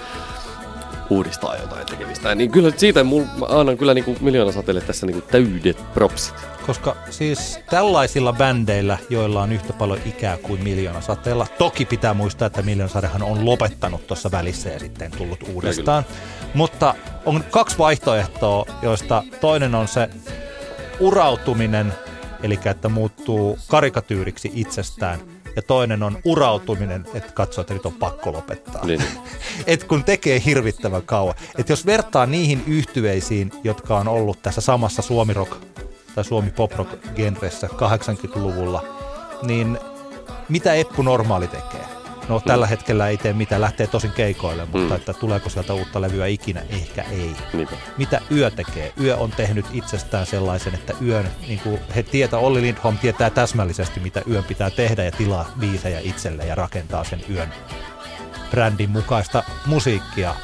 uudistaa 1.10 1.56
jotain 1.56 1.86
tekemistä. 1.86 2.34
Niin 2.34 2.50
kyllä 2.50 2.72
siitä 2.76 3.04
mul, 3.04 3.22
mä 3.22 3.46
annan 3.48 3.78
kyllä 3.78 3.94
niinku 3.94 4.16
miljoona 4.20 4.52
sateelle 4.52 4.80
tässä 4.80 5.06
niinku 5.06 5.22
täydet 5.30 5.94
propsit. 5.94 6.34
Koska 6.66 6.96
siis 7.10 7.58
tällaisilla 7.70 8.32
bändeillä, 8.32 8.98
joilla 9.10 9.42
on 9.42 9.52
yhtä 9.52 9.72
paljon 9.72 10.00
ikää 10.06 10.36
kuin 10.36 10.62
Miljoona 10.62 11.00
Sateella, 11.00 11.46
toki 11.58 11.84
pitää 11.84 12.14
muistaa, 12.14 12.46
että 12.46 12.62
Miljoona 12.62 12.92
Sadehan 12.92 13.22
on 13.22 13.44
lopettanut 13.44 14.06
tuossa 14.06 14.30
välissä 14.30 14.68
ja 14.70 14.78
sitten 14.78 15.10
tullut 15.10 15.44
uudestaan. 15.54 16.04
Mutta 16.54 16.94
on 17.24 17.44
kaksi 17.50 17.78
vaihtoehtoa, 17.78 18.66
joista 18.82 19.22
toinen 19.40 19.74
on 19.74 19.88
se 19.88 20.08
urautuminen, 21.00 21.92
eli 22.42 22.58
että 22.64 22.88
muuttuu 22.88 23.58
karikatyyriksi 23.68 24.50
itsestään, 24.54 25.20
ja 25.56 25.62
toinen 25.62 26.02
on 26.02 26.18
urautuminen, 26.24 27.06
että 27.14 27.32
katsoo, 27.32 27.62
että 27.62 27.74
nyt 27.74 27.86
on 27.86 27.92
pakko 27.92 28.32
lopettaa. 28.32 28.84
Niin. 28.86 29.02
Et 29.66 29.84
kun 29.84 30.04
tekee 30.04 30.42
hirvittävän 30.44 31.02
kauan. 31.02 31.34
Et 31.58 31.68
jos 31.68 31.86
vertaa 31.86 32.26
niihin 32.26 32.64
yhtyeisiin, 32.66 33.50
jotka 33.64 33.98
on 33.98 34.08
ollut 34.08 34.42
tässä 34.42 34.60
samassa 34.60 35.02
suomirock 35.02 35.52
tai 36.14 36.24
suomi 36.24 36.50
poprock 36.50 36.90
genressä 37.14 37.66
80-luvulla, 37.66 38.84
niin 39.42 39.78
mitä 40.48 40.74
Eppu 40.74 41.02
Normaali 41.02 41.48
tekee? 41.48 41.93
No 42.28 42.40
tällä 42.40 42.66
hetkellä 42.66 43.08
ei 43.08 43.16
tee 43.16 43.32
mitään, 43.32 43.60
lähtee 43.60 43.86
tosin 43.86 44.12
keikoille, 44.12 44.62
mutta 44.64 44.88
mm. 44.88 44.96
että 44.96 45.12
tuleeko 45.12 45.48
sieltä 45.48 45.74
uutta 45.74 46.00
levyä 46.00 46.26
ikinä, 46.26 46.62
ehkä 46.68 47.02
ei. 47.02 47.36
Niinpä. 47.52 47.76
Mitä 47.98 48.20
Yö 48.30 48.50
tekee? 48.50 48.92
Yö 49.00 49.16
on 49.16 49.30
tehnyt 49.30 49.66
itsestään 49.72 50.26
sellaisen, 50.26 50.74
että 50.74 50.92
Yön, 51.02 51.28
niin 51.48 51.60
kuin 51.60 51.80
he 51.94 52.02
tietää, 52.02 52.38
Olli 52.38 52.62
Lindholm 52.62 52.98
tietää 52.98 53.30
täsmällisesti, 53.30 54.00
mitä 54.00 54.22
Yön 54.30 54.44
pitää 54.44 54.70
tehdä 54.70 55.04
ja 55.04 55.12
tilaa 55.12 55.50
biisejä 55.58 56.00
itselle 56.02 56.46
ja 56.46 56.54
rakentaa 56.54 57.04
sen 57.04 57.20
Yön 57.30 57.48
brändin 58.50 58.90
mukaista 58.90 59.42
musiikkia 59.66 60.34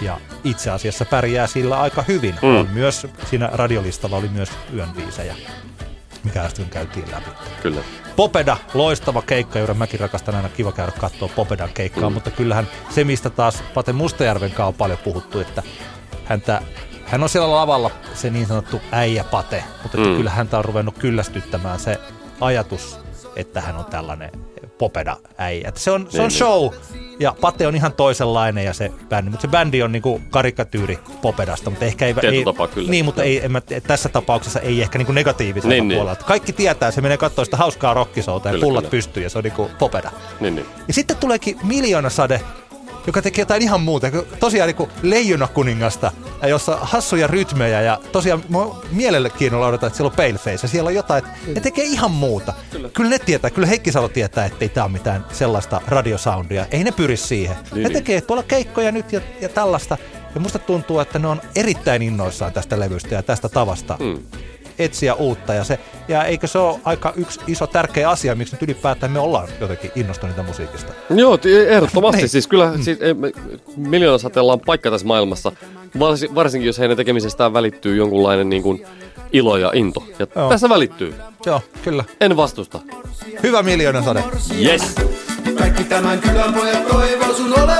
ja 0.00 0.20
itse 0.44 0.70
asiassa 0.70 1.04
pärjää 1.04 1.46
sillä 1.46 1.80
aika 1.80 2.04
hyvin. 2.08 2.34
Mm. 2.42 2.56
On 2.56 2.68
myös, 2.72 3.06
siinä 3.30 3.50
radiolistalla 3.52 4.16
oli 4.16 4.28
myös 4.28 4.50
yön 4.74 4.88
biisejä, 4.90 5.36
mikä 6.24 6.42
äsken 6.42 6.68
käytiin 6.68 7.10
läpi. 7.10 7.30
Kyllä. 7.62 7.80
Popeda, 8.16 8.56
loistava 8.74 9.22
keikka, 9.22 9.58
joiden 9.58 9.76
mäkin 9.76 10.00
rakastan 10.00 10.34
aina 10.34 10.48
kiva 10.48 10.72
käydä 10.72 10.92
katsoa 10.92 11.28
Popedan 11.36 11.70
keikkaa, 11.74 12.10
mm. 12.10 12.14
mutta 12.14 12.30
kyllähän 12.30 12.68
se, 12.90 13.04
mistä 13.04 13.30
taas 13.30 13.62
Pate 13.74 13.92
Mustajärven 13.92 14.50
kanssa 14.50 14.66
on 14.66 14.74
paljon 14.74 14.98
puhuttu, 14.98 15.40
että 15.40 15.62
häntä, 16.24 16.62
hän 17.06 17.22
on 17.22 17.28
siellä 17.28 17.56
lavalla 17.56 17.90
se 18.14 18.30
niin 18.30 18.46
sanottu 18.46 18.80
äijä 18.92 19.24
Pate, 19.24 19.64
mutta 19.82 19.98
mm. 19.98 20.16
kyllä 20.16 20.30
häntä 20.30 20.58
on 20.58 20.64
ruvennut 20.64 20.98
kyllästyttämään 20.98 21.78
se 21.78 21.96
ajatus, 22.40 22.98
että 23.36 23.60
hän 23.60 23.76
on 23.76 23.84
tällainen 23.84 24.30
popeda 24.80 25.16
äijä. 25.38 25.72
Se 25.74 25.90
on, 25.90 26.00
se 26.00 26.22
on 26.22 26.28
niin, 26.28 26.28
niin. 26.28 26.30
show, 26.30 26.70
ja 27.18 27.34
Pate 27.40 27.66
on 27.66 27.74
ihan 27.74 27.92
toisenlainen 27.92 28.64
ja 28.64 28.72
se 28.72 28.92
bändi, 29.08 29.30
mutta 29.30 29.42
se 29.42 29.48
bändi 29.48 29.82
on 29.82 29.92
niinku 29.92 30.20
karikatyyri 30.30 30.98
popedasta, 31.22 31.70
mutta 31.70 31.84
ehkä 31.84 32.06
ei... 32.06 32.14
ei 32.22 32.44
tapaa 32.44 32.68
kyllä. 32.68 32.90
Niin, 32.90 33.04
mutta 33.04 33.22
ei, 33.22 33.44
en 33.44 33.52
mä, 33.52 33.60
tässä 33.86 34.08
tapauksessa 34.08 34.60
ei 34.60 34.82
ehkä 34.82 34.98
niinku 34.98 35.12
negatiivisella 35.12 35.74
niin, 35.74 35.88
niin. 35.88 35.96
puolella. 35.96 36.18
Niin. 36.18 36.26
Kaikki 36.26 36.52
tietää, 36.52 36.90
se 36.90 37.00
menee 37.00 37.16
katsoa 37.16 37.44
sitä 37.44 37.56
hauskaa 37.56 37.94
rockisouta 37.94 38.48
ja 38.48 38.58
pullat 38.60 38.82
kyllä. 38.82 38.90
pystyy 38.90 39.22
ja 39.22 39.30
se 39.30 39.38
on 39.38 39.44
niinku 39.44 39.70
popeda. 39.78 40.10
Niin, 40.40 40.54
niin. 40.54 40.66
Ja 40.88 40.94
sitten 40.94 41.16
tuleekin 41.16 41.58
miljoona 41.62 42.10
sade 42.10 42.40
joka 43.06 43.22
tekee 43.22 43.42
jotain 43.42 43.62
ihan 43.62 43.80
muuta. 43.80 44.06
Tosiaan 44.40 44.74
niin 44.78 44.88
leijuna 45.02 45.48
kuningasta, 45.48 46.12
jossa 46.48 46.78
hassuja 46.80 47.26
rytmejä 47.26 47.80
ja 47.80 48.00
tosiaan 48.12 48.42
mielelläkin 48.92 49.54
odotan, 49.54 49.86
että 49.86 49.96
siellä 49.96 50.10
on 50.10 50.16
paleface 50.16 50.58
ja 50.62 50.68
siellä 50.68 50.88
on 50.88 50.94
jotain, 50.94 51.24
että 51.24 51.30
ne 51.54 51.60
tekee 51.60 51.84
ihan 51.84 52.10
muuta. 52.10 52.52
Kyllä, 52.70 52.88
kyllä 52.88 53.10
ne 53.10 53.18
tietää, 53.18 53.50
kyllä 53.50 53.66
Heikki 53.66 53.92
Salo 53.92 54.08
tietää, 54.08 54.44
että 54.44 54.64
ei 54.64 54.68
tämä 54.68 54.84
ole 54.84 54.92
mitään 54.92 55.24
sellaista 55.32 55.80
radiosoundia. 55.88 56.66
Ei 56.70 56.84
ne 56.84 56.92
pyri 56.92 57.16
siihen. 57.16 57.56
Niin, 57.56 57.82
ne 57.82 57.88
niin. 57.88 57.92
tekee 57.92 58.20
tuolla 58.20 58.42
keikkoja 58.42 58.92
nyt 58.92 59.12
ja, 59.12 59.20
ja 59.40 59.48
tällaista. 59.48 59.98
Ja 60.34 60.40
musta 60.40 60.58
tuntuu, 60.58 61.00
että 61.00 61.18
ne 61.18 61.28
on 61.28 61.40
erittäin 61.54 62.02
innoissaan 62.02 62.52
tästä 62.52 62.80
levystä 62.80 63.14
ja 63.14 63.22
tästä 63.22 63.48
tavasta. 63.48 63.96
Hmm 63.98 64.22
etsiä 64.84 65.14
uutta. 65.14 65.54
Ja, 65.54 65.64
se, 65.64 65.78
ja 66.08 66.24
eikö 66.24 66.46
se 66.46 66.58
ole 66.58 66.80
aika 66.84 67.12
yksi 67.16 67.40
iso 67.46 67.66
tärkeä 67.66 68.10
asia, 68.10 68.34
miksi 68.34 68.54
nyt 68.54 68.62
ylipäätään 68.62 69.12
me 69.12 69.18
ollaan 69.18 69.48
jotenkin 69.60 69.90
innostuneita 69.96 70.42
musiikista? 70.42 70.92
Joo, 71.10 71.38
ehdottomasti. 71.68 72.20
niin. 72.20 72.28
Siis 72.28 72.46
kyllä 72.46 72.72
siis, 72.80 72.98
miljoonasateella 73.76 74.52
on 74.52 74.60
paikka 74.60 74.90
tässä 74.90 75.06
maailmassa, 75.06 75.52
varsinkin 76.34 76.66
jos 76.66 76.78
heidän 76.78 76.96
tekemisestään 76.96 77.52
välittyy 77.52 77.96
jonkunlainen 77.96 78.48
niin 78.48 78.62
kuin, 78.62 78.86
ilo 79.32 79.56
ja 79.56 79.70
into. 79.74 80.04
Ja 80.18 80.26
Joo. 80.36 80.48
tässä 80.48 80.68
välittyy. 80.68 81.14
Joo, 81.46 81.60
kyllä. 81.84 82.04
En 82.20 82.36
vastusta. 82.36 82.80
Hyvä 83.42 83.62
miljoonasade. 83.62 84.24
Yes. 84.64 84.94
Kaikki 85.58 85.84
tämän 85.84 86.18
kylän 86.18 86.54
pojat 86.54 86.86
toivoo 86.88 87.34
sun 87.34 87.58
olevan 87.58 87.79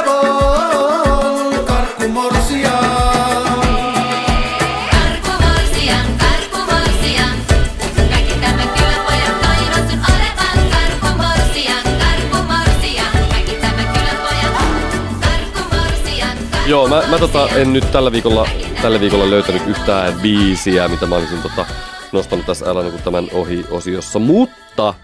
Joo, 16.70 16.88
mä, 16.88 17.02
mä 17.10 17.18
tota, 17.18 17.48
en 17.48 17.72
nyt 17.72 17.92
tällä 17.92 18.12
viikolla, 18.12 18.48
tällä 18.82 19.00
viikolla 19.00 19.30
löytänyt 19.30 19.66
yhtään 19.66 20.20
biisiä, 20.20 20.88
mitä 20.88 21.06
mä 21.06 21.16
olisin 21.16 21.42
tota, 21.42 21.66
nostanut 22.12 22.46
tässä 22.46 22.70
älä 22.70 22.82
niin 22.82 23.02
tämän 23.02 23.28
ohi-osiossa. 23.32 24.18
Mutta 24.18 24.94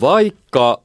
vaikka 0.00 0.82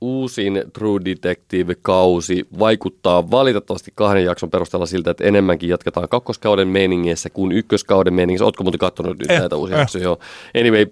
uusin 0.00 0.64
True 0.72 1.00
Detective-kausi 1.04 2.46
vaikuttaa 2.58 3.30
valitettavasti 3.30 3.92
kahden 3.94 4.24
jakson 4.24 4.50
perusteella 4.50 4.86
siltä, 4.86 5.10
että 5.10 5.24
enemmänkin 5.24 5.68
jatketaan 5.68 6.08
kakkoskauden 6.08 6.68
meiningissä 6.68 7.30
kuin 7.30 7.52
ykköskauden 7.52 8.14
meiningissä. 8.14 8.44
Ootko 8.44 8.62
muuten 8.62 8.78
katsonut 8.78 9.18
nyt 9.18 9.30
eh, 9.30 9.40
näitä 9.40 9.56
uusia 9.56 9.76
eh. 9.76 9.80
jaksoja? 9.80 10.04
Joo. 10.04 10.18
Anyway, 10.60 10.86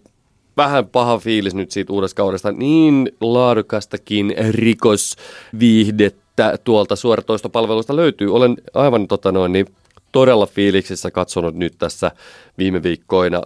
vähän 0.57 0.87
paha 0.87 1.19
fiilis 1.19 1.55
nyt 1.55 1.71
siitä 1.71 1.93
uudesta 1.93 2.17
kaudesta. 2.17 2.53
Niin 2.53 3.13
laadukastakin 3.21 4.35
rikosviihdettä 4.51 6.28
että 6.47 6.59
tuolta 6.65 6.97
suoratoistopalveluista 6.97 7.97
löytyy. 7.97 8.35
Olen 8.35 8.57
aivan 8.75 9.09
tota 9.09 9.33
noin, 9.33 9.53
niin 9.53 9.67
todella 10.13 10.47
fiiliksissä 10.47 11.11
katsonut 11.11 11.55
nyt 11.55 11.75
tässä 11.79 12.11
viime 12.59 12.83
viikkoina 12.83 13.43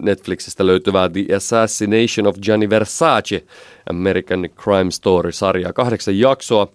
Netflixistä 0.00 0.66
löytyvää 0.66 1.08
The 1.08 1.36
Assassination 1.36 2.26
of 2.26 2.36
Gianni 2.42 2.70
Versace, 2.70 3.44
American 3.90 4.48
Crime 4.62 4.90
Story-sarjaa. 4.90 5.72
Kahdeksan 5.72 6.18
jaksoa, 6.18 6.68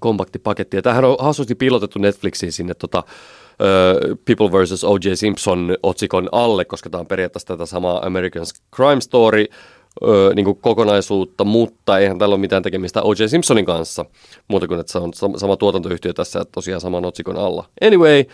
kompakti 0.00 0.38
paketti. 0.38 0.76
Ja 0.76 0.82
tämähän 0.82 1.04
on 1.04 1.16
hassusti 1.18 1.54
piilotettu 1.54 1.98
Netflixiin 1.98 2.52
sinne 2.52 2.74
tota, 2.74 3.02
People 4.24 4.50
vs. 4.50 4.84
O.J. 4.84 5.14
Simpson 5.14 5.76
otsikon 5.82 6.28
alle, 6.32 6.64
koska 6.64 6.90
tämä 6.90 7.00
on 7.00 7.06
periaatteessa 7.06 7.46
tätä 7.46 7.66
samaa 7.66 8.06
American 8.06 8.46
Crime 8.76 9.00
Story 9.00 9.44
ö, 10.02 10.32
niin 10.34 10.44
kuin 10.44 10.58
kokonaisuutta, 10.60 11.44
mutta 11.44 11.98
eihän 11.98 12.18
tällä 12.18 12.32
ole 12.32 12.40
mitään 12.40 12.62
tekemistä 12.62 13.02
O.J. 13.02 13.26
Simpsonin 13.26 13.64
kanssa, 13.64 14.04
muuta 14.48 14.68
kuin 14.68 14.80
että 14.80 14.92
se 14.92 14.98
on 14.98 15.12
sama 15.36 15.56
tuotantoyhtiö 15.56 16.12
tässä 16.12 16.44
tosiaan 16.52 16.80
saman 16.80 17.04
otsikon 17.04 17.36
alla. 17.36 17.64
Anyway, 17.82 18.24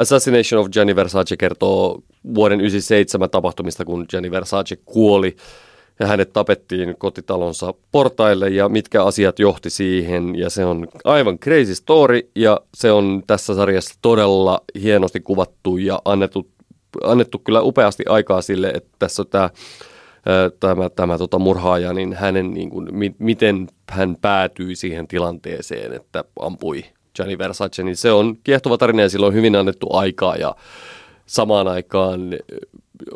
Assassination 0.00 0.60
of 0.60 0.70
Gianni 0.70 0.96
Versace 0.96 1.36
kertoo 1.36 2.02
vuoden 2.34 2.58
1997 2.58 3.30
tapahtumista, 3.30 3.84
kun 3.84 4.06
Gianni 4.10 4.30
Versace 4.30 4.76
kuoli 4.84 5.36
ja 6.00 6.06
hänet 6.06 6.32
tapettiin 6.32 6.94
kotitalonsa 6.98 7.74
portaille 7.92 8.48
ja 8.48 8.68
mitkä 8.68 9.04
asiat 9.04 9.38
johti 9.38 9.70
siihen 9.70 10.34
ja 10.34 10.50
se 10.50 10.64
on 10.64 10.88
aivan 11.04 11.38
crazy 11.38 11.74
story 11.74 12.20
ja 12.34 12.60
se 12.74 12.92
on 12.92 13.22
tässä 13.26 13.54
sarjassa 13.54 13.94
todella 14.02 14.60
hienosti 14.82 15.20
kuvattu 15.20 15.76
ja 15.76 16.02
annettu, 16.04 16.48
annettu 17.04 17.38
kyllä 17.38 17.62
upeasti 17.62 18.04
aikaa 18.08 18.42
sille, 18.42 18.68
että 18.68 18.90
tässä 18.98 19.22
on 19.22 19.28
tämä 19.28 19.50
tämä, 20.60 20.90
tämä 20.90 21.18
tota 21.18 21.38
murhaaja, 21.38 21.92
niin 21.92 22.12
hänen, 22.12 22.54
niin 22.54 22.70
kuin, 22.70 22.88
mi, 22.92 23.14
miten 23.18 23.68
hän 23.90 24.16
päätyi 24.20 24.76
siihen 24.76 25.08
tilanteeseen, 25.08 25.92
että 25.92 26.24
ampui 26.40 26.84
Gianni 27.16 27.38
Versace, 27.38 27.82
niin 27.82 27.96
se 27.96 28.12
on 28.12 28.36
kiehtova 28.44 28.78
tarina 28.78 29.02
ja 29.02 29.08
sillä 29.08 29.26
on 29.26 29.34
hyvin 29.34 29.56
annettu 29.56 29.86
aikaa 29.92 30.36
ja 30.36 30.54
samaan 31.26 31.68
aikaan 31.68 32.20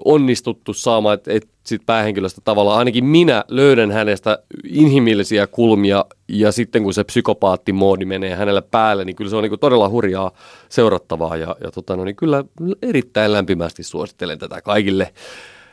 onnistuttu 0.05 0.73
saamaan, 0.73 1.15
että, 1.15 1.33
että 1.33 1.49
sit 1.65 1.83
päähenkilöstä 1.87 2.41
tavallaan 2.45 2.79
ainakin 2.79 3.05
minä 3.05 3.45
löydän 3.49 3.91
hänestä 3.91 4.39
inhimillisiä 4.65 5.47
kulmia 5.47 6.05
ja 6.29 6.53
sitten 6.53 6.83
kun 6.83 6.95
se 6.95 7.05
psykopaattimoodi 7.05 8.05
menee 8.05 8.35
hänellä 8.35 8.63
päälle, 8.63 9.05
niin 9.05 9.17
kyllä 9.17 9.31
se 9.31 9.37
on 9.37 9.43
niin 9.43 9.61
todella 9.61 9.89
hurjaa 9.89 10.31
seurattavaa 10.69 11.37
ja, 11.37 11.57
ja 11.65 11.71
tota, 11.71 11.97
no, 11.97 12.05
niin 12.05 12.17
kyllä 12.17 12.45
erittäin 12.83 13.33
lämpimästi 13.33 13.83
suosittelen 13.83 14.39
tätä 14.39 14.63
kaikille 14.63 15.13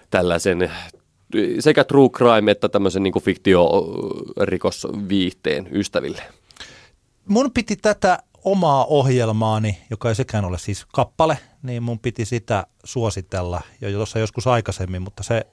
tällaisen 0.09 0.71
sekä 1.59 1.83
true 1.83 2.09
crime 2.09 2.51
että 2.51 2.69
tämmöisen 2.69 3.03
niin 3.03 3.23
fiktiorikosviihteen 3.23 5.67
ystäville. 5.71 6.21
Mun 7.25 7.51
piti 7.51 7.75
tätä 7.75 8.19
omaa 8.43 8.85
ohjelmaani, 8.85 9.77
joka 9.89 10.09
ei 10.09 10.15
sekään 10.15 10.45
ole 10.45 10.57
siis 10.57 10.85
kappale, 10.85 11.37
niin 11.63 11.83
mun 11.83 11.99
piti 11.99 12.25
sitä 12.25 12.65
suositella 12.83 13.61
jo 13.81 13.91
tuossa 13.91 14.19
joskus 14.19 14.47
aikaisemmin, 14.47 15.01
mutta 15.01 15.23
se 15.23 15.45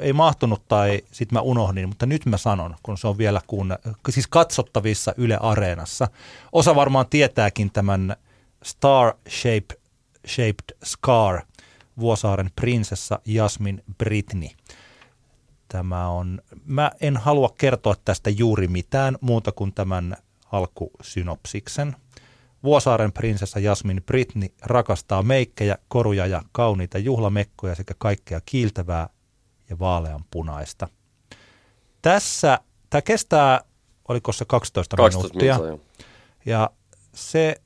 ei 0.00 0.12
mahtunut 0.12 0.68
tai 0.68 1.02
sitten 1.12 1.36
mä 1.36 1.40
unohdin, 1.40 1.88
mutta 1.88 2.06
nyt 2.06 2.26
mä 2.26 2.36
sanon, 2.36 2.76
kun 2.82 2.98
se 2.98 3.08
on 3.08 3.18
vielä 3.18 3.40
kun, 3.46 3.76
siis 4.10 4.26
katsottavissa 4.26 5.14
Yle 5.16 5.38
Areenassa. 5.40 6.08
Osa 6.52 6.74
varmaan 6.74 7.06
tietääkin 7.10 7.70
tämän 7.70 8.16
Star 8.64 9.14
Shape, 9.28 9.80
Shaped 10.26 10.76
Scar, 10.84 11.40
Vuosaaren 12.00 12.50
prinsessa 12.56 13.18
Jasmin 13.24 13.82
Britney– 13.98 14.48
Tämä 15.68 16.08
on, 16.08 16.42
mä 16.64 16.90
en 17.00 17.16
halua 17.16 17.54
kertoa 17.58 17.94
tästä 18.04 18.30
juuri 18.30 18.68
mitään 18.68 19.16
muuta 19.20 19.52
kuin 19.52 19.74
tämän 19.74 20.16
alkusynopsiksen. 20.52 21.96
Vuosaaren 22.62 23.12
prinsessa 23.12 23.58
Jasmin 23.58 24.02
Britney 24.06 24.48
rakastaa 24.62 25.22
meikkejä, 25.22 25.78
koruja 25.88 26.26
ja 26.26 26.42
kauniita 26.52 26.98
juhlamekkoja 26.98 27.74
sekä 27.74 27.94
kaikkea 27.98 28.40
kiiltävää 28.44 29.08
ja 29.70 29.78
vaaleanpunaista. 29.78 30.88
Tässä, 32.02 32.58
tämä 32.90 33.02
kestää, 33.02 33.60
oliko 34.08 34.32
se 34.32 34.44
12, 34.44 34.96
12 34.96 35.34
minuuttia. 35.34 35.58
minuuttia 35.58 35.88
ja 36.46 36.70
se, 37.14 37.56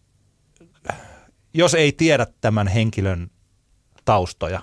jos 1.55 1.75
ei 1.75 1.93
tiedä 1.93 2.27
tämän 2.41 2.69
henkilön 2.69 3.31
taustoja, 4.05 4.61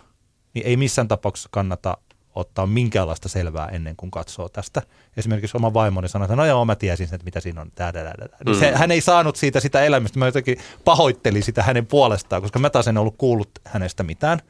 niin 0.54 0.66
ei 0.66 0.78
missään 0.78 1.08
tapauksessa 1.08 1.50
kannata 1.52 1.98
ottaa 2.40 2.66
minkäänlaista 2.66 3.30
selvää 3.30 3.68
ennen 3.68 3.96
kuin 3.96 4.12
katsoo 4.12 4.50
tästä. 4.50 4.82
Esimerkiksi 5.18 5.58
oma 5.58 5.74
vaimoni 5.74 6.10
sanoi, 6.10 6.26
että 6.26 6.36
no 6.36 6.46
joo, 6.46 6.66
mä 6.66 6.76
tiesin 6.76 7.08
sen, 7.08 7.16
että 7.16 7.26
mitä 7.26 7.40
siinä 7.40 7.62
on. 7.62 7.72
Tää, 7.76 7.94
tää, 7.94 8.04
tää. 8.04 8.28
Niin 8.46 8.60
se, 8.60 8.72
hän 8.76 8.92
ei 8.92 9.02
saanut 9.02 9.36
siitä 9.36 9.60
sitä 9.60 9.84
elämystä. 9.84 10.20
Mä 10.20 10.26
jotenkin 10.26 10.58
pahoittelin 10.86 11.44
sitä 11.44 11.64
hänen 11.64 11.86
puolestaan, 11.86 12.42
koska 12.42 12.60
mä 12.60 12.70
taas 12.70 12.88
en 12.88 12.98
ollut 12.98 13.16
kuullut 13.18 13.50
hänestä 13.66 14.04
mitään 14.04 14.42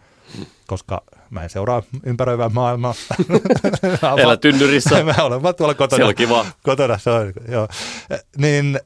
koska 0.68 1.04
mä 1.30 1.44
en 1.44 1.50
seuraa 1.50 1.84
ympäröivää 2.04 2.50
maailmaa. 2.50 2.94
Elä 4.24 4.38
tynnyrissä. 4.38 5.04
mä 5.04 5.24
olen 5.24 5.44
vaan 5.44 5.56
tuolla 5.56 5.74
kotona. 5.74 5.98
Siellä 5.98 6.10
on 6.10 6.16
kiva. 6.16 6.46
Kotona, 6.64 6.98
se 6.98 7.10
on, 7.10 7.34
joo. 7.48 7.68
Niin 8.38 8.80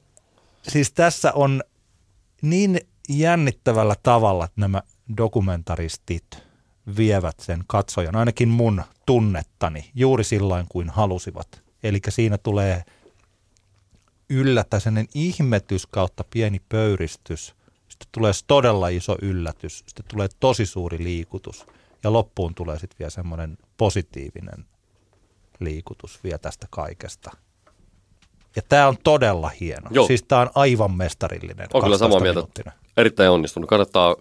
siis 0.62 0.92
tässä 0.92 1.32
on 1.34 1.64
niin 2.42 2.80
jännittävällä 3.10 3.96
tavalla 4.04 4.46
että 4.46 4.62
nämä 4.62 4.82
dokumentaristit 5.18 6.44
vievät 6.98 7.40
sen 7.40 7.64
katsojan, 7.68 8.16
ainakin 8.16 8.50
mun 8.50 8.84
tunnettani, 9.06 9.90
juuri 9.96 10.24
silloin 10.24 10.66
kuin 10.70 10.90
halusivat. 10.90 11.64
Eli 11.84 12.00
siinä 12.10 12.38
tulee 12.38 12.84
yllättäen 14.30 15.08
ihmetys 15.14 15.88
kautta 15.88 16.24
pieni 16.30 16.62
pöyristys– 16.70 17.54
sitten 17.94 18.08
tulee 18.12 18.32
todella 18.48 18.88
iso 18.88 19.16
yllätys, 19.22 19.84
sitten 19.88 20.06
tulee 20.08 20.28
tosi 20.40 20.66
suuri 20.66 21.04
liikutus 21.04 21.66
ja 22.04 22.14
loppuun 22.14 22.56
tulee 22.56 22.80
sitten 22.80 23.00
vielä 23.00 23.10
semmoinen 23.10 23.58
positiivinen 23.78 24.66
liikutus 25.60 26.24
vielä 26.24 26.38
tästä 26.38 26.68
kaikesta. 26.70 27.32
Ja 28.56 28.62
tämä 28.70 28.88
on 28.88 28.98
todella 29.04 29.52
hieno. 29.60 29.90
Joo. 29.92 30.08
Siis 30.08 30.24
tämä 30.24 30.42
on 30.42 30.50
aivan 30.56 30.92
mestarillinen. 30.92 31.68
On 31.74 31.84
kyllä 31.84 31.98
samaa 31.98 32.20
mieltä. 32.20 32.40
12-minuuttinen. 32.40 32.74
Erittäin 32.98 33.30
onnistunut. 33.30 33.70
Kannattaa 33.70 34.16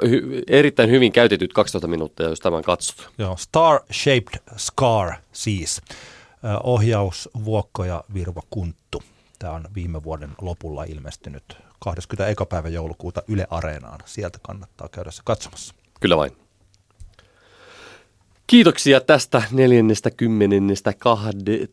hy- 0.00 0.42
erittäin 0.48 0.90
hyvin 0.90 1.12
käytetyt 1.12 1.52
12 1.52 1.88
minuuttia, 1.88 2.28
jos 2.28 2.40
tämän 2.40 2.62
katsot. 2.62 3.10
Joo, 3.18 3.36
Star 3.36 3.80
Shaped 3.92 4.42
Scar 4.56 5.12
siis. 5.32 5.82
Ohjaus, 6.62 7.28
Vuokko 7.44 7.84
ja 7.84 8.04
Virvo 8.14 8.40
Kunttu. 8.50 9.02
Tämä 9.38 9.52
on 9.52 9.64
viime 9.74 10.02
vuoden 10.02 10.30
lopulla 10.40 10.84
ilmestynyt 10.84 11.56
21. 11.78 12.44
päivä 12.48 12.68
joulukuuta 12.68 13.22
Yle 13.28 13.46
Areenaan. 13.50 14.00
Sieltä 14.04 14.38
kannattaa 14.42 14.88
käydä 14.88 15.10
se 15.10 15.22
katsomassa. 15.24 15.74
Kyllä 16.00 16.16
vain. 16.16 16.32
Kiitoksia 18.46 19.00
tästä 19.00 19.42
neljännestä 19.50 20.10
kymmenennestä 20.10 20.92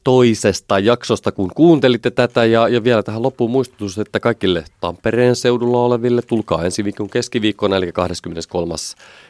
toisesta 0.04 0.80
jaksosta, 0.80 1.32
kun 1.32 1.52
kuuntelitte 1.56 2.12
tätä. 2.12 2.46
Ja, 2.46 2.68
ja 2.68 2.84
vielä 2.84 3.04
tähän 3.04 3.24
loppuun 3.24 3.52
muistutus, 3.52 3.98
että 3.98 4.20
kaikille 4.20 4.64
Tampereen 4.82 5.36
seudulla 5.36 5.78
oleville 5.78 6.22
tulkaa 6.22 6.66
ensi 6.66 6.84
viikon 6.84 7.10
keskiviikkona, 7.10 7.76
eli 7.76 7.92
23. 7.92 8.74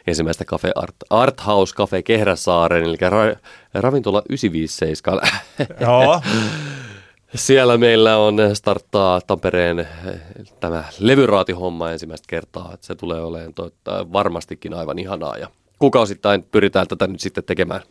ensimmäistä 0.08 0.46
Cafe 0.46 0.72
Art, 0.76 0.96
Art 1.10 1.46
House 1.46 1.76
Cafe 1.76 2.04
Kehräsaaren, 2.04 2.84
eli 2.84 2.98
ra, 3.02 3.36
ravintola 3.74 4.24
957. 4.30 5.22
Joo, 5.82 6.22
Siellä 7.36 7.78
meillä 7.78 8.18
on 8.18 8.38
starttaa 8.54 9.22
Tampereen 9.22 9.80
eh, 9.80 9.88
tämä 10.60 10.84
levyraatihomma 11.00 11.92
ensimmäistä 11.92 12.26
kertaa. 12.30 12.72
Että 12.74 12.88
se 12.88 12.96
tulee 12.96 13.22
olemaan 13.22 13.54
totta, 13.54 14.14
varmastikin 14.14 14.74
aivan 14.74 15.00
ihanaa 15.00 15.38
ja 15.38 15.48
kuukausittain 15.80 16.44
pyritään 16.44 16.88
tätä 16.88 17.08
nyt 17.08 17.20
sitten 17.20 17.44
tekemään 17.44 17.82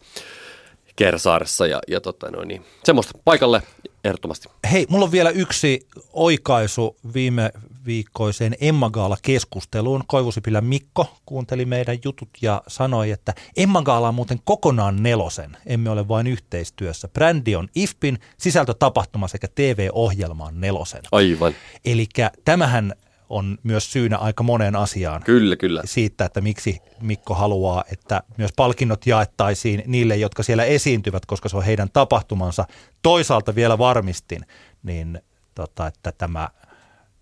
Kersaaressa 0.97 1.67
ja, 1.67 1.81
ja 1.89 2.01
tota 2.01 2.31
noin, 2.31 2.49
niin, 2.49 2.65
semmoista 2.85 3.19
paikalle 3.25 3.63
ehdottomasti. 4.05 4.49
Hei, 4.73 4.87
mulla 4.89 5.05
on 5.05 5.13
vielä 5.13 5.31
yksi 5.31 5.87
oikaisu 6.13 6.97
viime 7.15 7.51
viikkoiseen 7.87 8.57
Emma 8.61 8.91
Gaala-keskusteluun. 8.91 10.03
Koivusipilä 10.07 10.61
Mikko 10.61 11.17
kuunteli 11.27 11.65
meidän 11.65 11.99
jutut 12.05 12.29
ja 12.43 12.63
sanoi, 12.67 13.11
että 13.11 13.35
Emma 13.57 13.83
Gaala 13.83 14.09
on 14.09 14.15
muuten 14.15 14.41
kokonaan 14.45 15.03
nelosen. 15.03 15.57
Emme 15.67 15.91
ole 15.91 16.09
vain 16.09 16.27
yhteistyössä. 16.27 17.09
Brändi 17.09 17.57
on 17.57 17.69
IFPin, 17.75 18.19
sisältötapahtuma 18.39 19.29
sekä 19.29 19.49
TV-ohjelma 19.55 20.45
on 20.45 20.61
nelosen. 20.61 21.03
Aivan. 21.13 21.55
Eli 21.85 22.07
tämähän 22.45 22.95
on 23.29 23.59
myös 23.63 23.93
syynä 23.93 24.17
aika 24.17 24.43
moneen 24.43 24.77
asiaan 24.77 25.23
Kyllä, 25.23 25.57
kyllä. 25.57 25.83
siitä, 25.85 26.25
että 26.25 26.41
miksi 26.41 26.79
Mikko 27.01 27.35
haluaa, 27.35 27.85
että 27.93 28.23
myös 28.37 28.51
palkinnot 28.57 29.07
jaettaisiin 29.07 29.83
niille, 29.87 30.17
jotka 30.17 30.43
siellä 30.43 30.65
esiintyvät, 30.65 31.27
koska 31.27 31.49
se 31.49 31.57
on 31.57 31.63
heidän 31.65 31.89
tapahtumansa. 31.93 32.65
Toisaalta 33.03 33.55
vielä 33.55 33.79
varmistin, 33.79 34.43
niin 34.83 35.21
tota, 35.55 35.87
että 35.87 36.13
tämä 36.13 36.49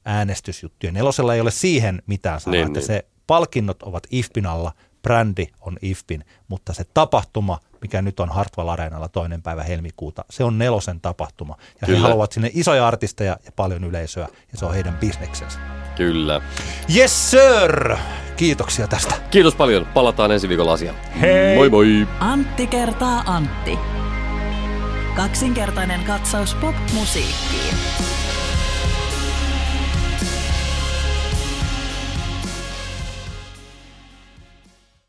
äänestysjuttu 0.05 0.87
ja 0.87 0.93
nelosella 0.93 1.35
ei 1.35 1.41
ole 1.41 1.51
siihen 1.51 2.03
mitään 2.07 2.41
sanoa, 2.41 2.53
Niin, 2.55 2.67
että 2.67 2.79
niin. 2.79 2.87
se 2.87 3.07
palkinnot 3.27 3.83
ovat 3.83 4.07
IFPin 4.11 4.47
alla, 4.47 4.73
brändi 5.07 5.47
on 5.61 5.77
IFPin, 5.83 6.25
mutta 6.49 6.73
se 6.73 6.85
tapahtuma, 6.95 7.59
mikä 7.81 8.03
nyt 8.03 8.21
on 8.21 8.29
Hartwall 8.29 8.69
Areenalla 8.69 9.09
toinen 9.09 9.43
päivä 9.43 9.63
helmikuuta, 9.63 10.25
se 10.31 10.45
on 10.45 10.59
nelosen 10.59 11.01
tapahtuma. 11.01 11.57
Ja 11.81 11.87
Kyllä. 11.87 11.99
he 11.99 12.03
haluavat 12.03 12.33
sinne 12.33 12.51
isoja 12.55 12.87
artisteja 12.87 13.37
ja 13.45 13.53
paljon 13.57 13.85
yleisöä, 13.85 14.29
ja 14.53 14.59
se 14.59 14.65
on 14.65 14.75
heidän 14.75 14.97
bisneksensä. 14.97 15.59
Kyllä. 15.97 16.41
Yes 16.97 17.31
sir! 17.31 17.97
Kiitoksia 18.37 18.89
tästä. 18.89 19.15
Kiitos 19.31 19.55
paljon. 19.55 19.87
Palataan 19.95 20.31
ensi 20.31 20.49
viikolla 20.49 20.73
asiaan. 20.73 20.97
Hei! 21.21 21.57
Moi 21.57 21.71
moi! 21.71 22.09
Antti 22.21 22.67
kertaa 22.67 23.23
Antti. 23.27 23.79
Kaksinkertainen 25.17 26.05
katsaus 26.05 26.55
pop-musiikkiin. 26.55 27.75